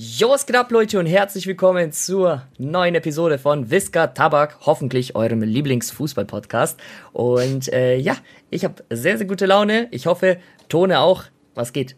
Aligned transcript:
Jo, 0.00 0.28
was 0.28 0.46
geht 0.46 0.54
ab, 0.54 0.70
Leute, 0.70 1.00
und 1.00 1.06
herzlich 1.06 1.48
willkommen 1.48 1.90
zur 1.90 2.42
neuen 2.56 2.94
Episode 2.94 3.36
von 3.36 3.68
Whisker 3.68 4.14
Tabak, 4.14 4.58
hoffentlich 4.60 5.16
eurem 5.16 5.42
Lieblingsfußball-Podcast. 5.42 6.78
Und 7.12 7.72
äh, 7.72 7.96
ja, 7.96 8.14
ich 8.48 8.64
habe 8.64 8.76
sehr, 8.90 9.18
sehr 9.18 9.26
gute 9.26 9.46
Laune. 9.46 9.88
Ich 9.90 10.06
hoffe, 10.06 10.38
Tone 10.68 11.00
auch. 11.00 11.24
Was 11.56 11.72
geht? 11.72 11.96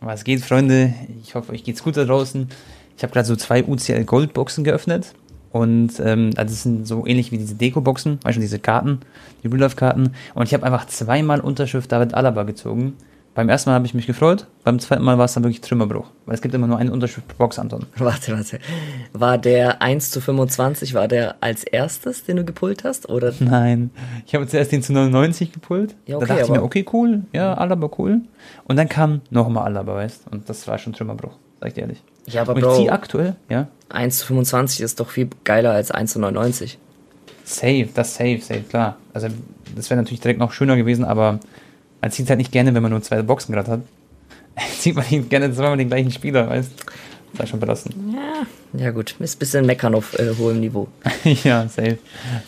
Was 0.00 0.24
geht, 0.24 0.40
Freunde? 0.40 0.92
Ich 1.22 1.36
hoffe, 1.36 1.52
euch 1.52 1.62
geht's 1.62 1.84
gut 1.84 1.96
da 1.96 2.04
draußen. 2.04 2.48
Ich 2.96 3.04
habe 3.04 3.12
gerade 3.12 3.28
so 3.28 3.36
zwei 3.36 3.62
UCL 3.62 4.02
Gold-Boxen 4.06 4.64
geöffnet. 4.64 5.14
Und 5.52 6.00
ähm, 6.00 6.30
also 6.34 6.52
das 6.52 6.64
sind 6.64 6.84
so 6.84 7.06
ähnlich 7.06 7.30
wie 7.30 7.38
diese 7.38 7.54
Deko-Boxen, 7.54 8.18
weißt 8.24 8.38
du, 8.38 8.40
diese 8.40 8.58
Karten, 8.58 8.98
die 9.44 9.46
Real-Life-Karten. 9.46 10.16
Und 10.34 10.46
ich 10.48 10.52
habe 10.52 10.66
einfach 10.66 10.88
zweimal 10.88 11.38
Unterschrift 11.38 11.92
David 11.92 12.12
Alaba 12.12 12.42
gezogen. 12.42 12.96
Beim 13.32 13.48
ersten 13.48 13.70
Mal 13.70 13.74
habe 13.74 13.86
ich 13.86 13.94
mich 13.94 14.08
gefreut, 14.08 14.46
beim 14.64 14.80
zweiten 14.80 15.04
Mal 15.04 15.16
war 15.16 15.24
es 15.24 15.34
dann 15.34 15.44
wirklich 15.44 15.60
Trümmerbruch. 15.60 16.08
Weil 16.26 16.34
es 16.34 16.42
gibt 16.42 16.52
immer 16.52 16.66
nur 16.66 16.78
eine 16.78 16.92
Unterschrift 16.92 17.28
pro 17.28 17.36
Box, 17.38 17.60
Anton. 17.60 17.86
Warte, 17.96 18.32
warte. 18.32 18.58
War 19.12 19.38
der 19.38 19.80
1 19.80 20.10
zu 20.10 20.20
25, 20.20 20.94
war 20.94 21.06
der 21.06 21.36
als 21.40 21.62
erstes, 21.62 22.24
den 22.24 22.38
du 22.38 22.44
gepult 22.44 22.82
hast? 22.82 23.08
Oder? 23.08 23.32
Nein. 23.38 23.90
Ich 24.26 24.34
habe 24.34 24.48
zuerst 24.48 24.72
den 24.72 24.82
zu 24.82 24.92
99 24.92 25.52
gepult. 25.52 25.94
Ja, 26.06 26.16
okay, 26.16 26.26
da 26.26 26.34
dachte 26.34 26.46
ich 26.46 26.50
mir, 26.50 26.62
okay, 26.62 26.84
cool, 26.92 27.22
ja, 27.32 27.54
Alaba 27.54 27.88
cool. 27.98 28.22
Und 28.64 28.76
dann 28.76 28.88
kam 28.88 29.20
nochmal 29.30 29.64
Alaba, 29.64 29.94
weißt 29.94 30.24
Und 30.32 30.48
das 30.48 30.66
war 30.66 30.78
schon 30.78 30.92
Trümmerbruch, 30.92 31.36
sag 31.60 31.68
ich 31.68 31.74
dir 31.74 31.82
ehrlich. 31.82 32.02
Ja, 32.26 32.42
aber 32.42 32.54
Und 32.54 32.62
Bro, 32.62 32.88
aktuell, 32.88 33.36
ja. 33.48 33.68
1 33.90 34.18
zu 34.18 34.26
25 34.26 34.80
ist 34.80 34.98
doch 34.98 35.08
viel 35.08 35.28
geiler 35.44 35.70
als 35.70 35.92
1 35.92 36.12
zu 36.12 36.18
99. 36.18 36.78
Safe, 37.44 37.88
das 37.94 38.14
safe, 38.14 38.40
safe, 38.40 38.62
klar. 38.62 38.96
Also 39.14 39.28
das 39.74 39.88
wäre 39.88 40.00
natürlich 40.00 40.20
direkt 40.20 40.40
noch 40.40 40.52
schöner 40.52 40.76
gewesen, 40.76 41.04
aber 41.04 41.40
man 42.00 42.10
zieht 42.10 42.28
halt 42.28 42.38
nicht 42.38 42.52
gerne, 42.52 42.74
wenn 42.74 42.82
man 42.82 42.92
nur 42.92 43.02
zwei 43.02 43.22
Boxen 43.22 43.52
gerade 43.52 43.70
hat. 43.70 43.80
zieht 44.78 44.96
man 44.96 45.04
nicht 45.10 45.30
gerne 45.30 45.52
zweimal 45.52 45.76
den 45.76 45.88
gleichen 45.88 46.10
Spieler, 46.10 46.48
weißt 46.48 46.70
du? 46.70 47.36
Sei 47.38 47.46
schon 47.46 47.60
belassen. 47.60 48.12
Ja, 48.12 48.80
ja 48.80 48.90
gut. 48.90 49.14
Ist 49.20 49.36
ein 49.36 49.38
bisschen 49.38 49.66
meckern 49.66 49.94
auf 49.94 50.18
äh, 50.18 50.34
hohem 50.36 50.60
Niveau. 50.60 50.88
ja, 51.44 51.68
safe. 51.68 51.98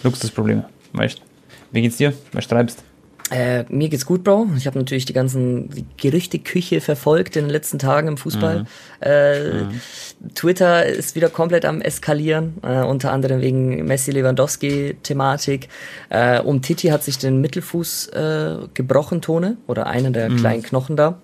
Luxusprobleme, 0.02 0.64
weißt 0.92 1.18
du. 1.18 1.22
Wie 1.70 1.82
geht's 1.82 1.96
dir? 1.96 2.12
Was 2.32 2.44
schreibst? 2.44 2.82
Äh, 3.30 3.64
mir 3.68 3.88
geht's 3.88 4.04
gut, 4.04 4.24
Bro. 4.24 4.48
Ich 4.56 4.66
habe 4.66 4.78
natürlich 4.78 5.04
die 5.04 5.12
ganzen 5.12 5.86
Gerüchteküche 5.96 6.80
verfolgt 6.80 7.36
in 7.36 7.44
den 7.44 7.50
letzten 7.50 7.78
Tagen 7.78 8.08
im 8.08 8.16
Fußball. 8.16 8.60
Mhm. 8.60 8.66
Äh, 9.00 9.52
mhm. 9.62 9.80
Twitter 10.34 10.84
ist 10.84 11.14
wieder 11.14 11.28
komplett 11.28 11.64
am 11.64 11.80
eskalieren, 11.80 12.54
äh, 12.62 12.82
unter 12.82 13.12
anderem 13.12 13.40
wegen 13.40 13.86
Messi-Lewandowski-Thematik. 13.86 15.68
Äh, 16.10 16.40
um 16.40 16.60
Titi 16.62 16.88
hat 16.88 17.04
sich 17.04 17.18
den 17.18 17.40
Mittelfuß 17.40 18.08
äh, 18.08 18.56
gebrochen, 18.74 19.22
Tone, 19.22 19.56
oder 19.66 19.86
einen 19.86 20.12
der 20.12 20.28
mhm. 20.28 20.36
kleinen 20.36 20.62
Knochen 20.62 20.96
da. 20.96 21.18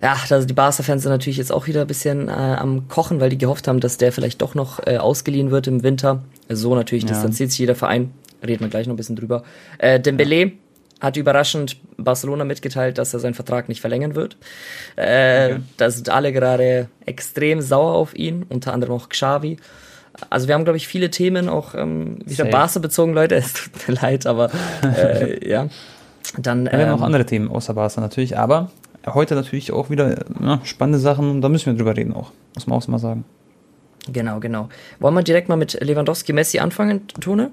Ja, 0.00 0.16
also 0.30 0.46
die 0.46 0.54
Barca-Fans 0.54 1.02
sind 1.02 1.10
natürlich 1.10 1.38
jetzt 1.38 1.50
auch 1.50 1.66
wieder 1.66 1.80
ein 1.80 1.86
bisschen 1.88 2.28
äh, 2.28 2.30
am 2.30 2.86
Kochen, 2.86 3.18
weil 3.18 3.30
die 3.30 3.38
gehofft 3.38 3.66
haben, 3.66 3.80
dass 3.80 3.96
der 3.96 4.12
vielleicht 4.12 4.40
doch 4.40 4.54
noch 4.54 4.86
äh, 4.86 4.98
ausgeliehen 4.98 5.50
wird 5.50 5.66
im 5.66 5.82
Winter. 5.82 6.22
So 6.48 6.76
natürlich 6.76 7.02
ja. 7.04 7.10
distanziert 7.10 7.50
sich 7.50 7.58
jeder 7.58 7.74
Verein. 7.74 8.12
Reden 8.46 8.60
wir 8.60 8.68
gleich 8.68 8.86
noch 8.86 8.94
ein 8.94 8.96
bisschen 8.96 9.16
drüber. 9.16 9.42
Dembele 9.82 10.36
ja 10.36 10.50
hat 11.00 11.16
überraschend 11.16 11.76
Barcelona 11.96 12.44
mitgeteilt, 12.44 12.98
dass 12.98 13.14
er 13.14 13.20
seinen 13.20 13.34
Vertrag 13.34 13.68
nicht 13.68 13.80
verlängern 13.80 14.14
wird. 14.14 14.36
Äh, 14.96 15.52
okay. 15.52 15.60
Da 15.76 15.90
sind 15.90 16.08
alle 16.10 16.32
gerade 16.32 16.88
extrem 17.06 17.60
sauer 17.60 17.94
auf 17.94 18.16
ihn, 18.16 18.44
unter 18.48 18.72
anderem 18.72 18.96
auch 18.96 19.08
Xavi. 19.08 19.58
Also 20.30 20.48
wir 20.48 20.54
haben, 20.54 20.64
glaube 20.64 20.76
ich, 20.76 20.88
viele 20.88 21.10
Themen 21.10 21.48
auch 21.48 21.74
ähm, 21.74 22.18
wieder 22.24 22.44
Barca 22.46 22.80
bezogen, 22.80 23.14
Leute. 23.14 23.36
Es 23.36 23.52
tut 23.52 23.88
mir 23.88 23.94
leid, 23.94 24.26
aber 24.26 24.50
äh, 24.82 25.48
ja. 25.48 25.68
Dann, 26.36 26.64
wir 26.64 26.72
haben 26.72 26.80
ähm, 26.80 26.94
auch 26.94 27.02
andere 27.02 27.24
Themen 27.24 27.48
außer 27.48 27.74
Barca 27.74 28.00
natürlich, 28.00 28.36
aber 28.36 28.70
heute 29.06 29.34
natürlich 29.34 29.72
auch 29.72 29.90
wieder 29.90 30.24
ja, 30.42 30.60
spannende 30.64 30.98
Sachen 30.98 31.30
und 31.30 31.40
da 31.40 31.48
müssen 31.48 31.66
wir 31.66 31.74
drüber 31.74 31.96
reden 31.96 32.12
auch, 32.12 32.32
muss 32.54 32.66
man 32.66 32.78
auch 32.78 32.88
mal 32.88 32.98
sagen. 32.98 33.24
Genau, 34.12 34.40
genau. 34.40 34.68
Wollen 35.00 35.14
wir 35.14 35.22
direkt 35.22 35.48
mal 35.48 35.56
mit 35.56 35.78
Lewandowski 35.80 36.32
Messi 36.32 36.58
anfangen, 36.58 37.06
Tone? 37.20 37.50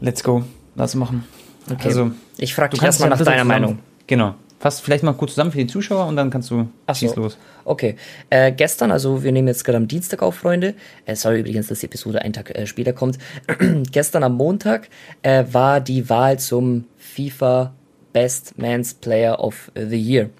Let's 0.00 0.22
go. 0.22 0.44
Lass 0.74 0.94
machen. 0.94 1.24
Okay. 1.70 1.88
Also, 1.88 2.10
ich 2.36 2.54
frage 2.54 2.70
dich 2.70 2.82
erstmal 2.82 3.10
nach 3.10 3.22
deiner 3.22 3.44
Meinung. 3.44 3.78
Genau. 4.06 4.34
Fass 4.58 4.80
vielleicht 4.80 5.04
mal 5.04 5.12
kurz 5.12 5.32
zusammen 5.32 5.52
für 5.52 5.58
die 5.58 5.66
Zuschauer 5.66 6.06
und 6.06 6.16
dann 6.16 6.30
kannst 6.30 6.50
du 6.50 6.68
Ach 6.86 6.94
so. 6.94 7.14
los. 7.16 7.36
Okay. 7.64 7.96
Äh, 8.30 8.52
gestern, 8.52 8.90
also 8.90 9.22
wir 9.22 9.30
nehmen 9.30 9.48
jetzt 9.48 9.64
gerade 9.64 9.76
am 9.76 9.88
Dienstag 9.88 10.22
auf, 10.22 10.36
Freunde. 10.36 10.74
Es 11.04 11.22
soll 11.22 11.34
übrigens, 11.34 11.66
dass 11.66 11.80
die 11.80 11.86
Episode 11.86 12.22
einen 12.22 12.32
Tag 12.32 12.50
äh, 12.54 12.66
später 12.66 12.92
kommt. 12.92 13.18
gestern 13.92 14.22
am 14.22 14.36
Montag 14.36 14.88
äh, 15.22 15.44
war 15.52 15.80
die 15.80 16.08
Wahl 16.08 16.38
zum 16.38 16.84
FIFA 16.96 17.74
Best 18.14 18.56
Men's 18.56 18.94
Player 18.94 19.38
of 19.38 19.70
the 19.74 20.00
Year. 20.00 20.30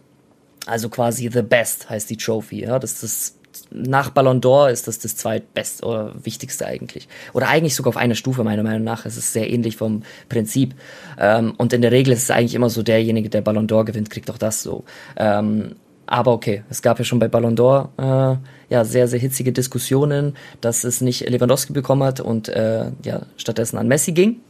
Also 0.65 0.89
quasi 0.89 1.29
The 1.31 1.43
Best 1.43 1.91
heißt 1.91 2.09
die 2.09 2.17
Trophy. 2.17 2.65
Ja? 2.65 2.79
Das 2.79 2.93
ist 2.93 3.03
das 3.03 3.35
nach 3.75 4.11
Ballon 4.11 4.41
d'Or 4.41 4.71
ist 4.71 4.87
das 4.87 4.99
das 5.01 5.17
zweitbeste 5.17 5.85
oder 5.85 6.13
wichtigste 6.23 6.67
eigentlich. 6.67 7.09
Oder 7.33 7.49
eigentlich 7.49 7.75
sogar 7.75 7.91
auf 7.91 7.97
einer 7.97 8.15
Stufe, 8.15 8.45
meiner 8.45 8.63
Meinung 8.63 8.85
nach. 8.85 9.05
Es 9.05 9.17
ist 9.17 9.33
sehr 9.33 9.51
ähnlich 9.51 9.77
vom 9.77 10.03
Prinzip. 10.29 10.75
Ähm, 11.19 11.55
und 11.57 11.73
in 11.73 11.83
der 11.83 11.93
Regel 11.93 12.13
ist 12.13 12.23
es 12.23 12.31
eigentlich 12.31 12.55
immer 12.55 12.71
so, 12.71 12.83
derjenige, 12.83 13.29
der 13.29 13.43
Ballon 13.43 13.67
d'Or 13.67 13.85
gewinnt, 13.85 14.11
kriegt 14.11 14.31
auch 14.31 14.39
das 14.39 14.63
so. 14.63 14.85
Ähm, 15.17 15.77
aber 16.07 16.33
okay, 16.33 16.63
es 16.71 16.83
gab 16.83 16.99
ja 16.99 17.05
schon 17.05 17.19
bei 17.19 17.29
Ballon 17.29 17.57
d'Or 17.57 17.89
äh, 17.99 18.37
ja 18.69 18.85
sehr, 18.85 19.09
sehr 19.09 19.19
hitzige 19.19 19.53
Diskussionen, 19.53 20.37
dass 20.61 20.85
es 20.85 21.01
nicht 21.01 21.29
Lewandowski 21.29 21.73
bekommen 21.73 22.05
hat 22.05 22.21
und 22.21 22.49
äh, 22.49 22.91
ja 23.05 23.23
stattdessen 23.37 23.79
an 23.79 23.89
Messi 23.89 24.13
ging. 24.13 24.41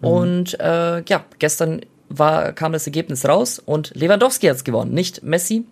Mhm. 0.00 0.08
Und 0.08 0.60
äh, 0.60 1.02
ja, 1.02 1.24
gestern 1.38 1.82
war, 2.08 2.52
kam 2.52 2.72
das 2.72 2.86
Ergebnis 2.86 3.26
raus 3.28 3.58
und 3.58 3.92
Lewandowski 3.94 4.46
hat's 4.46 4.64
gewonnen, 4.64 4.92
nicht 4.92 5.22
Messi. 5.22 5.64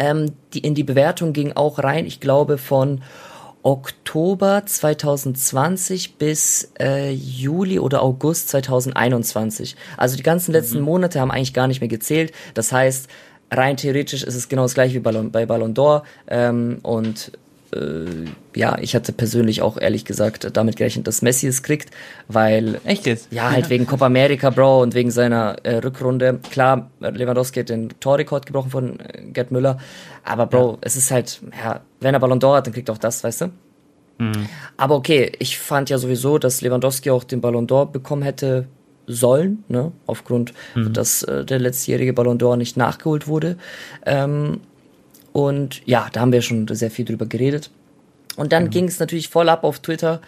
Ähm, 0.00 0.32
die, 0.54 0.60
in 0.60 0.74
die 0.74 0.82
Bewertung 0.82 1.34
ging 1.34 1.52
auch 1.52 1.78
rein, 1.78 2.06
ich 2.06 2.20
glaube, 2.20 2.56
von 2.56 3.02
Oktober 3.62 4.62
2020 4.64 6.16
bis 6.16 6.72
äh, 6.80 7.12
Juli 7.12 7.78
oder 7.78 8.02
August 8.02 8.48
2021. 8.48 9.76
Also 9.98 10.16
die 10.16 10.22
ganzen 10.22 10.52
letzten 10.52 10.78
mhm. 10.78 10.84
Monate 10.86 11.20
haben 11.20 11.30
eigentlich 11.30 11.52
gar 11.52 11.66
nicht 11.66 11.82
mehr 11.82 11.88
gezählt. 11.88 12.32
Das 12.54 12.72
heißt, 12.72 13.10
rein 13.50 13.76
theoretisch 13.76 14.22
ist 14.22 14.34
es 14.34 14.48
genau 14.48 14.62
das 14.62 14.72
gleiche 14.72 14.94
wie 14.94 15.00
Ballon, 15.00 15.30
bei 15.30 15.44
Ballon 15.44 15.74
d'Or. 15.74 16.04
Ähm, 16.28 16.78
und 16.82 17.32
äh, 17.74 18.04
ja, 18.54 18.78
ich 18.78 18.94
hatte 18.94 19.12
persönlich 19.12 19.62
auch 19.62 19.76
ehrlich 19.76 20.04
gesagt 20.04 20.48
damit 20.56 20.76
gerechnet, 20.76 21.06
dass 21.06 21.22
Messi 21.22 21.46
es 21.46 21.62
kriegt, 21.62 21.90
weil 22.28 22.80
echt 22.84 23.06
jetzt? 23.06 23.32
Ja, 23.32 23.50
halt 23.50 23.70
wegen 23.70 23.86
Copa 23.86 24.06
America, 24.06 24.50
Bro, 24.50 24.82
und 24.82 24.94
wegen 24.94 25.10
seiner 25.10 25.56
äh, 25.62 25.76
Rückrunde. 25.76 26.40
Klar, 26.50 26.90
Lewandowski 27.00 27.60
hat 27.60 27.68
den 27.68 27.90
Torrekord 28.00 28.46
gebrochen 28.46 28.70
von 28.70 29.00
äh, 29.00 29.22
Gerd 29.32 29.50
Müller, 29.50 29.78
aber 30.24 30.46
Bro, 30.46 30.72
ja. 30.72 30.78
es 30.82 30.96
ist 30.96 31.10
halt, 31.10 31.40
ja, 31.62 31.80
wenn 32.00 32.14
er 32.14 32.20
Ballon 32.20 32.40
d'Or 32.40 32.56
hat, 32.56 32.66
dann 32.66 32.74
kriegt 32.74 32.88
er 32.88 32.94
auch 32.94 32.98
das, 32.98 33.22
weißt 33.22 33.42
du? 33.42 33.46
Mhm. 34.18 34.48
Aber 34.76 34.96
okay, 34.96 35.32
ich 35.38 35.58
fand 35.58 35.90
ja 35.90 35.98
sowieso, 35.98 36.38
dass 36.38 36.60
Lewandowski 36.60 37.10
auch 37.10 37.24
den 37.24 37.40
Ballon 37.40 37.66
d'Or 37.66 37.90
bekommen 37.90 38.22
hätte 38.22 38.66
sollen, 39.06 39.64
ne, 39.68 39.92
aufgrund, 40.06 40.52
mhm. 40.74 40.92
dass 40.92 41.22
äh, 41.22 41.44
der 41.44 41.58
letztjährige 41.58 42.12
Ballon 42.12 42.38
d'Or 42.38 42.56
nicht 42.56 42.76
nachgeholt 42.76 43.26
wurde. 43.26 43.56
Ähm, 44.06 44.60
und 45.32 45.86
ja, 45.86 46.08
da 46.12 46.20
haben 46.20 46.32
wir 46.32 46.42
schon 46.42 46.66
sehr 46.68 46.90
viel 46.90 47.04
drüber 47.04 47.26
geredet. 47.26 47.70
Und 48.36 48.52
dann 48.52 48.64
mhm. 48.64 48.70
ging 48.70 48.84
es 48.88 48.98
natürlich 48.98 49.28
voll 49.28 49.48
ab 49.48 49.64
auf 49.64 49.80
Twitter, 49.80 50.20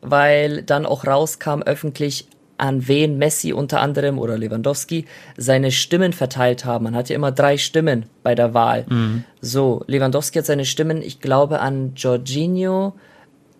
weil 0.00 0.62
dann 0.62 0.86
auch 0.86 1.06
rauskam 1.06 1.62
öffentlich, 1.62 2.28
an 2.58 2.88
wen 2.88 3.18
Messi 3.18 3.52
unter 3.52 3.80
anderem 3.80 4.18
oder 4.18 4.36
Lewandowski 4.36 5.04
seine 5.36 5.70
Stimmen 5.70 6.12
verteilt 6.12 6.64
haben. 6.64 6.84
Man 6.84 6.96
hatte 6.96 7.14
immer 7.14 7.30
drei 7.30 7.56
Stimmen 7.56 8.06
bei 8.24 8.34
der 8.34 8.52
Wahl. 8.52 8.84
Mhm. 8.88 9.24
So, 9.40 9.84
Lewandowski 9.86 10.38
hat 10.38 10.46
seine 10.46 10.64
Stimmen, 10.64 11.00
ich 11.00 11.20
glaube, 11.20 11.60
an 11.60 11.92
Jorginho, 11.94 12.94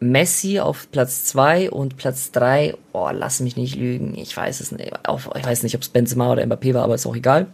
Messi 0.00 0.58
auf 0.58 0.90
Platz 0.90 1.24
zwei 1.24 1.70
und 1.70 1.96
Platz 1.96 2.32
drei. 2.32 2.74
oh, 2.92 3.08
lass 3.12 3.38
mich 3.38 3.56
nicht 3.56 3.76
lügen, 3.76 4.16
ich 4.16 4.36
weiß 4.36 4.60
es 4.60 4.72
nicht, 4.72 4.90
ich 4.92 5.46
weiß 5.46 5.62
nicht, 5.62 5.76
ob 5.76 5.82
es 5.82 5.88
Benzema 5.88 6.32
oder 6.32 6.42
Mbappé 6.42 6.74
war, 6.74 6.82
aber 6.82 6.96
ist 6.96 7.06
auch 7.06 7.16
egal. 7.16 7.46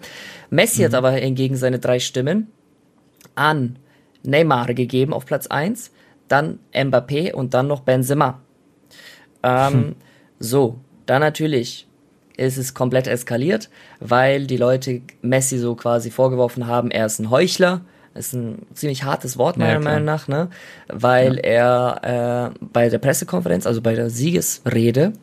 Messi 0.48 0.80
mhm. 0.80 0.86
hat 0.86 0.94
aber 0.94 1.10
hingegen 1.12 1.56
seine 1.56 1.78
drei 1.78 1.98
Stimmen 1.98 2.48
an 3.34 3.78
Neymar 4.22 4.74
gegeben 4.74 5.12
auf 5.12 5.26
Platz 5.26 5.46
1, 5.46 5.90
dann 6.28 6.58
Mbappé 6.72 7.32
und 7.32 7.54
dann 7.54 7.66
noch 7.66 7.80
Benzema. 7.80 8.40
Ähm, 9.42 9.72
hm. 9.72 9.94
So, 10.38 10.78
dann 11.06 11.20
natürlich 11.20 11.86
ist 12.36 12.56
es 12.56 12.74
komplett 12.74 13.06
eskaliert, 13.06 13.70
weil 14.00 14.46
die 14.46 14.56
Leute 14.56 15.02
Messi 15.22 15.58
so 15.58 15.74
quasi 15.74 16.10
vorgeworfen 16.10 16.66
haben, 16.66 16.90
er 16.90 17.06
ist 17.06 17.18
ein 17.18 17.30
Heuchler. 17.30 17.82
Das 18.14 18.28
ist 18.28 18.34
ein 18.34 18.66
ziemlich 18.74 19.02
hartes 19.02 19.38
Wort, 19.38 19.56
meiner 19.56 19.72
ja, 19.72 19.80
Meinung 19.80 20.04
nach, 20.04 20.28
ne? 20.28 20.48
Weil 20.86 21.36
ja. 21.36 21.90
er 22.02 22.52
äh, 22.52 22.66
bei 22.72 22.88
der 22.88 22.98
Pressekonferenz, 22.98 23.66
also 23.66 23.82
bei 23.82 23.94
der 23.94 24.08
Siegesrede 24.08 25.14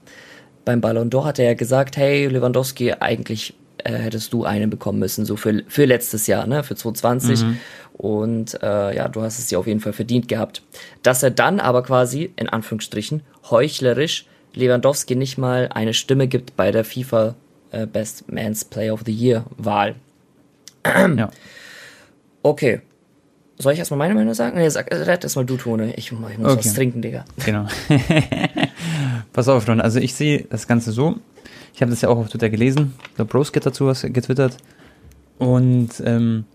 beim 0.65 0.81
Ballon 0.81 1.09
d'Or, 1.09 1.23
hat 1.23 1.39
er 1.39 1.45
ja 1.45 1.53
gesagt, 1.53 1.95
hey, 1.95 2.27
Lewandowski, 2.27 2.93
eigentlich 2.99 3.53
äh, 3.83 3.93
hättest 3.93 4.33
du 4.33 4.45
einen 4.45 4.69
bekommen 4.69 4.99
müssen, 4.99 5.25
so 5.25 5.35
für, 5.35 5.63
für 5.67 5.85
letztes 5.85 6.27
Jahr, 6.27 6.47
ne, 6.47 6.63
für 6.63 6.75
2020. 6.75 7.43
Mhm. 7.43 7.57
Und 7.93 8.61
äh, 8.63 8.95
ja, 8.95 9.07
du 9.07 9.21
hast 9.21 9.39
es 9.39 9.47
dir 9.47 9.59
auf 9.59 9.67
jeden 9.67 9.79
Fall 9.79 9.93
verdient 9.93 10.27
gehabt. 10.27 10.63
Dass 11.03 11.23
er 11.23 11.31
dann 11.31 11.59
aber 11.59 11.83
quasi, 11.83 12.31
in 12.35 12.49
Anführungsstrichen, 12.49 13.21
heuchlerisch 13.49 14.25
Lewandowski 14.53 15.15
nicht 15.15 15.37
mal 15.37 15.69
eine 15.73 15.93
Stimme 15.93 16.27
gibt 16.27 16.55
bei 16.55 16.71
der 16.71 16.83
FIFA 16.83 17.35
äh, 17.71 17.85
Best 17.85 18.31
Man's 18.31 18.65
Player 18.65 18.93
of 18.93 19.01
the 19.05 19.13
Year 19.13 19.45
Wahl. 19.57 19.95
ja. 20.85 21.29
Okay. 22.43 22.81
soll 23.59 23.73
ich 23.73 23.79
erstmal 23.79 23.99
meine 23.99 24.15
Meinung 24.15 24.33
sagen? 24.33 24.57
Nee, 24.57 24.69
sag, 24.69 24.91
red 24.91 25.23
erstmal 25.23 25.45
du, 25.45 25.57
Tone. 25.57 25.93
Ich, 25.95 26.11
ich 26.11 26.11
muss 26.11 26.31
okay. 26.39 26.57
was 26.57 26.73
trinken, 26.73 27.01
Digga. 27.01 27.25
Genau. 27.45 27.67
Pass 29.33 29.47
auf, 29.47 29.63
Freunde. 29.63 29.83
Also 29.83 29.99
ich 29.99 30.15
sehe 30.15 30.45
das 30.49 30.67
Ganze 30.67 30.91
so. 30.91 31.17
Ich 31.73 31.81
habe 31.81 31.91
das 31.91 32.01
ja 32.01 32.09
auch 32.09 32.17
auf 32.17 32.29
Twitter 32.29 32.49
gelesen. 32.49 32.93
Der 33.17 33.23
Broski 33.23 33.59
hat 33.59 33.65
dazu 33.65 33.87
was 33.87 34.01
getwittert. 34.01 34.57
Und 35.37 35.89
ähm, 36.05 36.45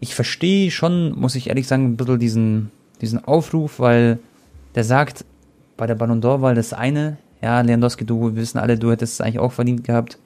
ich 0.00 0.14
verstehe 0.14 0.70
schon, 0.70 1.18
muss 1.18 1.34
ich 1.34 1.48
ehrlich 1.48 1.66
sagen, 1.66 1.84
ein 1.84 1.96
bisschen 1.96 2.18
diesen, 2.18 2.70
diesen 3.00 3.24
Aufruf, 3.24 3.80
weil 3.80 4.18
der 4.74 4.84
sagt, 4.84 5.24
bei 5.76 5.86
der 5.86 5.94
Ballon 5.94 6.22
d'Or-Wahl 6.22 6.54
das 6.54 6.72
eine, 6.72 7.16
ja, 7.42 7.60
Lewandowski, 7.60 8.04
du, 8.04 8.34
wir 8.34 8.36
wissen 8.36 8.58
alle, 8.58 8.78
du 8.78 8.90
hättest 8.90 9.14
es 9.14 9.20
eigentlich 9.20 9.38
auch 9.38 9.52
verdient 9.52 9.84
gehabt, 9.84 10.18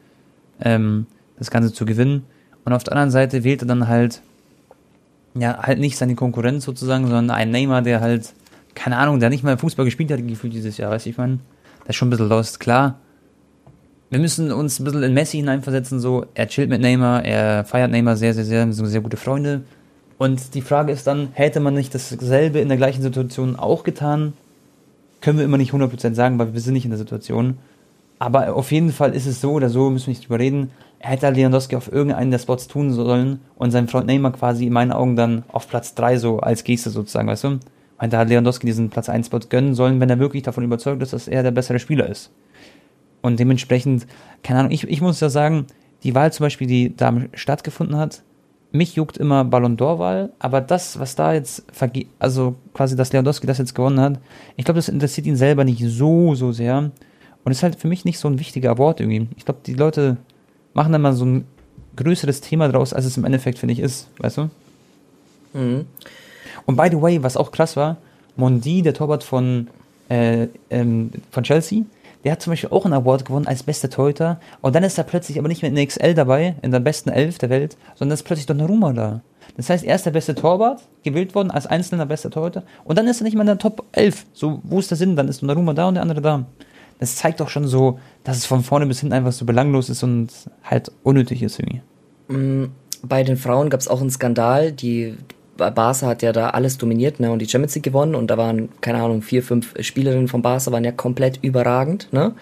ähm, 0.61 1.06
das 1.38 1.50
Ganze 1.50 1.73
zu 1.73 1.85
gewinnen. 1.85 2.25
Und 2.64 2.73
auf 2.73 2.85
der 2.85 2.93
anderen 2.93 3.11
Seite 3.11 3.44
wählt 3.44 3.62
er 3.62 3.69
dann 3.69 3.88
halt, 3.88 4.23
ja, 5.35 5.58
halt 5.62 5.79
nicht 5.79 5.97
seine 5.97 6.14
Konkurrenz 6.14 6.64
sozusagen, 6.64 7.06
sondern 7.06 7.31
einen 7.31 7.50
Neymar, 7.50 7.82
der 7.82 8.00
halt, 8.00 8.35
keine 8.75 8.99
Ahnung, 8.99 9.20
der 9.20 9.31
nicht 9.31 9.44
mal 9.44 9.56
Fußball 9.58 9.85
gespielt 9.85 10.11
hat, 10.11 10.26
gefühlt 10.26 10.52
dieses 10.52 10.76
Jahr, 10.76 10.91
weiß 10.91 11.06
ich, 11.06 11.17
man, 11.17 11.41
der 11.82 11.91
ist 11.91 11.97
schon 11.97 12.08
ein 12.08 12.11
bisschen 12.11 12.29
lost, 12.29 12.61
klar. 12.61 12.99
Wir 14.12 14.19
müssen 14.19 14.51
uns 14.51 14.81
ein 14.81 14.85
bisschen 14.85 15.05
in 15.05 15.15
Messi 15.15 15.37
hineinversetzen, 15.37 16.01
so, 16.01 16.27
er 16.35 16.49
chillt 16.49 16.69
mit 16.69 16.81
Neymar, 16.81 17.25
er 17.25 17.65
feiert 17.65 17.93
Neymar 17.93 18.17
sehr, 18.17 18.35
sehr, 18.35 18.45
sehr, 18.45 18.73
sind 18.73 18.87
sehr 18.87 19.03
gute 19.03 19.17
Freunde. 19.17 19.62
Und 20.19 20.55
die 20.55 20.62
Frage 20.62 20.91
ist 20.91 21.07
dann, 21.07 21.29
hätte 21.33 21.61
man 21.61 21.75
nicht 21.75 21.95
dasselbe 21.95 22.59
in 22.59 22.67
der 22.67 22.77
gleichen 22.77 23.03
Situation 23.03 23.55
auch 23.55 23.85
getan? 23.85 24.33
Können 25.21 25.39
wir 25.39 25.45
immer 25.45 25.59
nicht 25.59 25.73
100% 25.73 26.15
sagen, 26.15 26.41
weil 26.41 26.53
wir 26.53 26.61
sind 26.61 26.75
nicht 26.75 26.85
in 26.85 26.91
der 26.91 26.99
Situation. 26.99 27.59
Aber 28.19 28.57
auf 28.57 28.73
jeden 28.73 28.91
Fall 28.91 29.15
ist 29.15 29.27
es 29.27 29.41
so 29.41 29.53
oder 29.53 29.71
so, 29.71 29.91
müssen 29.91 30.09
wir 30.09 30.15
nicht 30.15 30.25
drüber 30.25 30.41
reden. 30.41 30.73
Er 30.99 31.11
hätte 31.11 31.31
Lewandowski 31.31 31.77
auf 31.77 31.93
irgendeinen 31.93 32.33
der 32.33 32.41
Spots 32.41 32.67
tun 32.67 32.93
sollen 32.93 33.39
und 33.55 33.71
sein 33.71 33.87
Freund 33.87 34.09
Neymar 34.09 34.33
quasi 34.33 34.67
in 34.67 34.73
meinen 34.73 34.91
Augen 34.91 35.15
dann 35.15 35.45
auf 35.53 35.69
Platz 35.69 35.95
3 35.95 36.19
so 36.19 36.41
als 36.41 36.65
Geste 36.65 36.91
sozusagen, 36.91 37.29
weißt 37.29 37.45
du? 37.45 37.61
Da 38.01 38.19
hat 38.19 38.29
Lewandowski 38.29 38.67
diesen 38.67 38.91
Platz 38.91 39.09
1 39.09 39.29
Spot 39.29 39.39
gönnen 39.49 39.77
sollen, 39.77 40.01
wenn 40.01 40.11
er 40.11 40.19
wirklich 40.19 40.43
davon 40.43 40.65
überzeugt 40.65 41.01
ist, 41.01 41.12
dass 41.12 41.29
er 41.29 41.45
der 41.45 41.53
bessere 41.53 41.79
Spieler 41.79 42.09
ist. 42.09 42.33
Und 43.22 43.38
dementsprechend, 43.38 44.06
keine 44.43 44.61
Ahnung, 44.61 44.72
ich, 44.72 44.84
ich 44.84 45.00
muss 45.00 45.20
ja 45.20 45.28
sagen, 45.28 45.67
die 46.02 46.14
Wahl 46.14 46.32
zum 46.32 46.44
Beispiel, 46.44 46.67
die 46.67 46.96
da 46.96 47.14
stattgefunden 47.34 47.96
hat, 47.96 48.22
mich 48.72 48.94
juckt 48.94 49.19
immer 49.19 49.44
Ballon 49.44 49.76
d'Or-Wahl, 49.76 50.31
aber 50.38 50.61
das, 50.61 50.99
was 50.99 51.17
da 51.17 51.34
jetzt, 51.34 51.64
also 52.19 52.55
quasi, 52.72 52.96
dass 52.96 53.12
Lewandowski 53.12 53.46
das 53.46 53.58
jetzt 53.58 53.75
gewonnen 53.75 54.00
hat, 54.00 54.20
ich 54.56 54.64
glaube, 54.64 54.78
das 54.78 54.88
interessiert 54.88 55.26
ihn 55.26 55.37
selber 55.37 55.64
nicht 55.64 55.82
so, 55.84 56.34
so 56.34 56.52
sehr. 56.52 56.90
Und 57.43 57.52
ist 57.52 57.62
halt 57.62 57.76
für 57.76 57.88
mich 57.88 58.05
nicht 58.05 58.19
so 58.19 58.28
ein 58.28 58.38
wichtiger 58.38 58.70
Award 58.70 59.00
irgendwie. 59.00 59.26
Ich 59.37 59.44
glaube, 59.44 59.61
die 59.64 59.75
Leute 59.75 60.19
machen 60.75 60.93
dann 60.93 61.02
mal 61.02 61.14
so 61.14 61.25
ein 61.25 61.44
größeres 61.96 62.40
Thema 62.43 62.69
draus, 62.69 62.93
als 62.93 63.06
es 63.06 63.16
im 63.16 63.25
Endeffekt, 63.25 63.58
finde 63.58 63.73
ich, 63.73 63.81
ist, 63.81 64.08
weißt 64.19 64.38
du? 64.38 64.50
Mhm. 65.55 65.87
Und 66.66 66.76
by 66.76 66.88
the 66.90 67.00
way, 67.00 67.23
was 67.23 67.37
auch 67.37 67.50
krass 67.50 67.76
war, 67.76 67.96
Mondi, 68.37 68.82
der 68.82 68.94
Torwart 68.94 69.25
von, 69.25 69.69
äh, 70.08 70.49
ähm, 70.70 71.11
von 71.31 71.43
Chelsea, 71.43 71.82
der 72.25 72.32
hat 72.32 72.43
zum 72.43 72.52
Beispiel 72.52 72.70
auch 72.70 72.84
einen 72.84 72.94
Award 72.94 73.25
gewonnen 73.25 73.46
als 73.46 73.62
bester 73.62 73.90
Torhüter. 73.90 74.40
Und 74.61 74.75
dann 74.75 74.84
ist 74.84 74.99
er 74.99 75.05
plötzlich 75.05 75.38
aber 75.38 75.49
nicht 75.49 75.62
mehr 75.62 75.70
in 75.70 75.76
der 75.76 75.87
XL 75.87 76.14
dabei, 76.14 76.56
in 76.62 76.70
der 76.70 76.81
besten 76.81 77.11
Elf 77.11 77.38
der 77.38 77.50
Welt, 77.50 77.76
sondern 77.94 78.14
ist 78.14 78.25
plötzlich 78.25 78.46
Donnarumma 78.46 78.93
da. 78.93 79.20
Das 79.56 79.69
heißt, 79.69 79.84
er 79.84 79.96
ist 79.96 80.06
der 80.06 80.12
beste 80.12 80.34
Torwart, 80.34 80.82
gewählt 81.02 81.34
worden 81.34 81.50
als 81.50 81.67
einzelner 81.67 82.06
bester 82.06 82.31
Torhüter. 82.31 82.62
Und 82.84 82.99
dann 82.99 83.06
ist 83.06 83.20
er 83.20 83.25
nicht 83.25 83.34
mehr 83.34 83.43
in 83.43 83.46
der 83.46 83.58
Top 83.58 83.84
11. 83.93 84.26
So, 84.32 84.61
wo 84.62 84.78
ist 84.78 84.90
der 84.90 84.99
Sinn? 84.99 85.17
Dann 85.17 85.28
ist 85.28 85.43
Donnarumma 85.43 85.75
da 85.75 85.88
und 85.88 85.94
der 85.94 86.02
andere 86.02 86.20
da 86.20 86.46
das 87.00 87.17
zeigt 87.17 87.40
doch 87.40 87.49
schon 87.49 87.67
so, 87.67 87.99
dass 88.25 88.37
es 88.37 88.46
von 88.46 88.62
vorne 88.62 88.87
bis 88.87 89.00
hinten 89.00 89.14
einfach 89.14 89.32
so 89.32 89.46
belanglos 89.46 89.88
ist 89.88 90.02
und 90.02 90.28
halt 90.62 90.93
unnötig 91.02 91.43
ist 91.43 91.58
irgendwie. 91.58 91.81
Mm, 92.28 92.73
bei 93.02 93.25
den 93.25 93.38
Frauen 93.38 93.70
gab 93.70 93.81
es 93.81 93.88
auch 93.88 94.02
einen 94.02 94.11
Skandal. 94.11 94.70
Die 94.70 95.16
Barca 95.71 96.07
hat 96.07 96.23
ja 96.23 96.33
da 96.33 96.51
alles 96.51 96.79
dominiert 96.79 97.21
ne, 97.21 97.31
und 97.31 97.41
die 97.41 97.49
Champions 97.49 97.75
League 97.75 97.85
gewonnen 97.85 98.15
und 98.15 98.29
da 98.29 98.39
waren, 98.39 98.71
keine 98.81 99.03
Ahnung, 99.03 99.23
vier, 99.23 99.43
fünf 99.43 99.75
Spielerinnen 99.81 100.29
von 100.29 100.43
Barca 100.43 100.73
waren 100.73 100.85
ja 100.85 100.93
komplett 100.93 101.39
überragend. 101.43 102.09
Ne? 102.12 102.35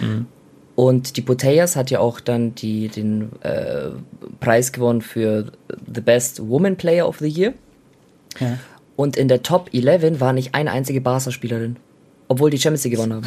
Mhm. 0.00 0.26
Und 0.74 1.16
die 1.16 1.20
Botellas 1.20 1.76
hat 1.76 1.90
ja 1.90 2.00
auch 2.00 2.20
dann 2.20 2.54
die, 2.54 2.88
den 2.88 3.30
äh, 3.42 3.90
Preis 4.40 4.72
gewonnen 4.72 5.02
für 5.02 5.52
The 5.92 6.00
Best 6.00 6.48
Woman 6.48 6.76
Player 6.76 7.06
of 7.06 7.18
the 7.18 7.28
Year. 7.28 7.52
Ja. 8.40 8.58
Und 8.96 9.16
in 9.16 9.28
der 9.28 9.42
Top 9.42 9.70
11 9.72 10.20
war 10.20 10.32
nicht 10.32 10.54
eine 10.54 10.70
einzige 10.70 11.00
Barca-Spielerin, 11.00 11.76
obwohl 12.28 12.50
die 12.50 12.58
Champions 12.58 12.84
League 12.84 12.94
gewonnen 12.94 13.12
haben. 13.12 13.26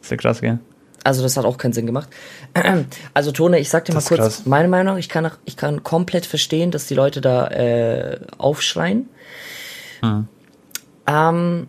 Ist 0.00 0.10
ja 0.10 0.16
krass, 0.16 0.40
gell? 0.40 0.58
Also 1.04 1.22
das 1.22 1.36
hat 1.36 1.44
auch 1.44 1.58
keinen 1.58 1.72
Sinn 1.72 1.86
gemacht. 1.86 2.08
Also 3.14 3.30
Tone, 3.30 3.58
ich 3.58 3.68
sag 3.68 3.84
dir 3.84 3.94
mal 3.94 4.02
kurz 4.02 4.18
krass. 4.18 4.46
meine 4.46 4.68
Meinung. 4.68 4.96
Ich 4.96 5.08
kann, 5.08 5.30
ich 5.44 5.56
kann 5.56 5.82
komplett 5.82 6.26
verstehen, 6.26 6.70
dass 6.70 6.86
die 6.86 6.94
Leute 6.94 7.20
da 7.20 7.46
äh, 7.48 8.20
aufschreien. 8.38 9.08
Hm. 10.00 10.26
Ähm, 11.06 11.66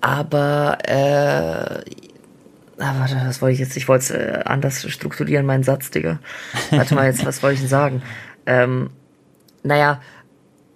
aber 0.00 0.78
äh, 0.84 1.90
aber 2.78 3.08
was 3.26 3.40
wollte 3.40 3.54
ich 3.54 3.60
jetzt? 3.60 3.76
Ich 3.76 3.88
wollte 3.88 4.04
es 4.04 4.10
äh, 4.10 4.40
anders 4.44 4.88
strukturieren, 4.90 5.46
meinen 5.46 5.62
Satz, 5.62 5.90
Digga. 5.90 6.18
Warte 6.70 6.94
mal 6.94 7.06
jetzt, 7.06 7.24
was 7.24 7.42
wollte 7.42 7.54
ich 7.54 7.60
denn 7.60 7.68
sagen? 7.68 8.02
Ähm, 8.44 8.90
naja, 9.62 10.00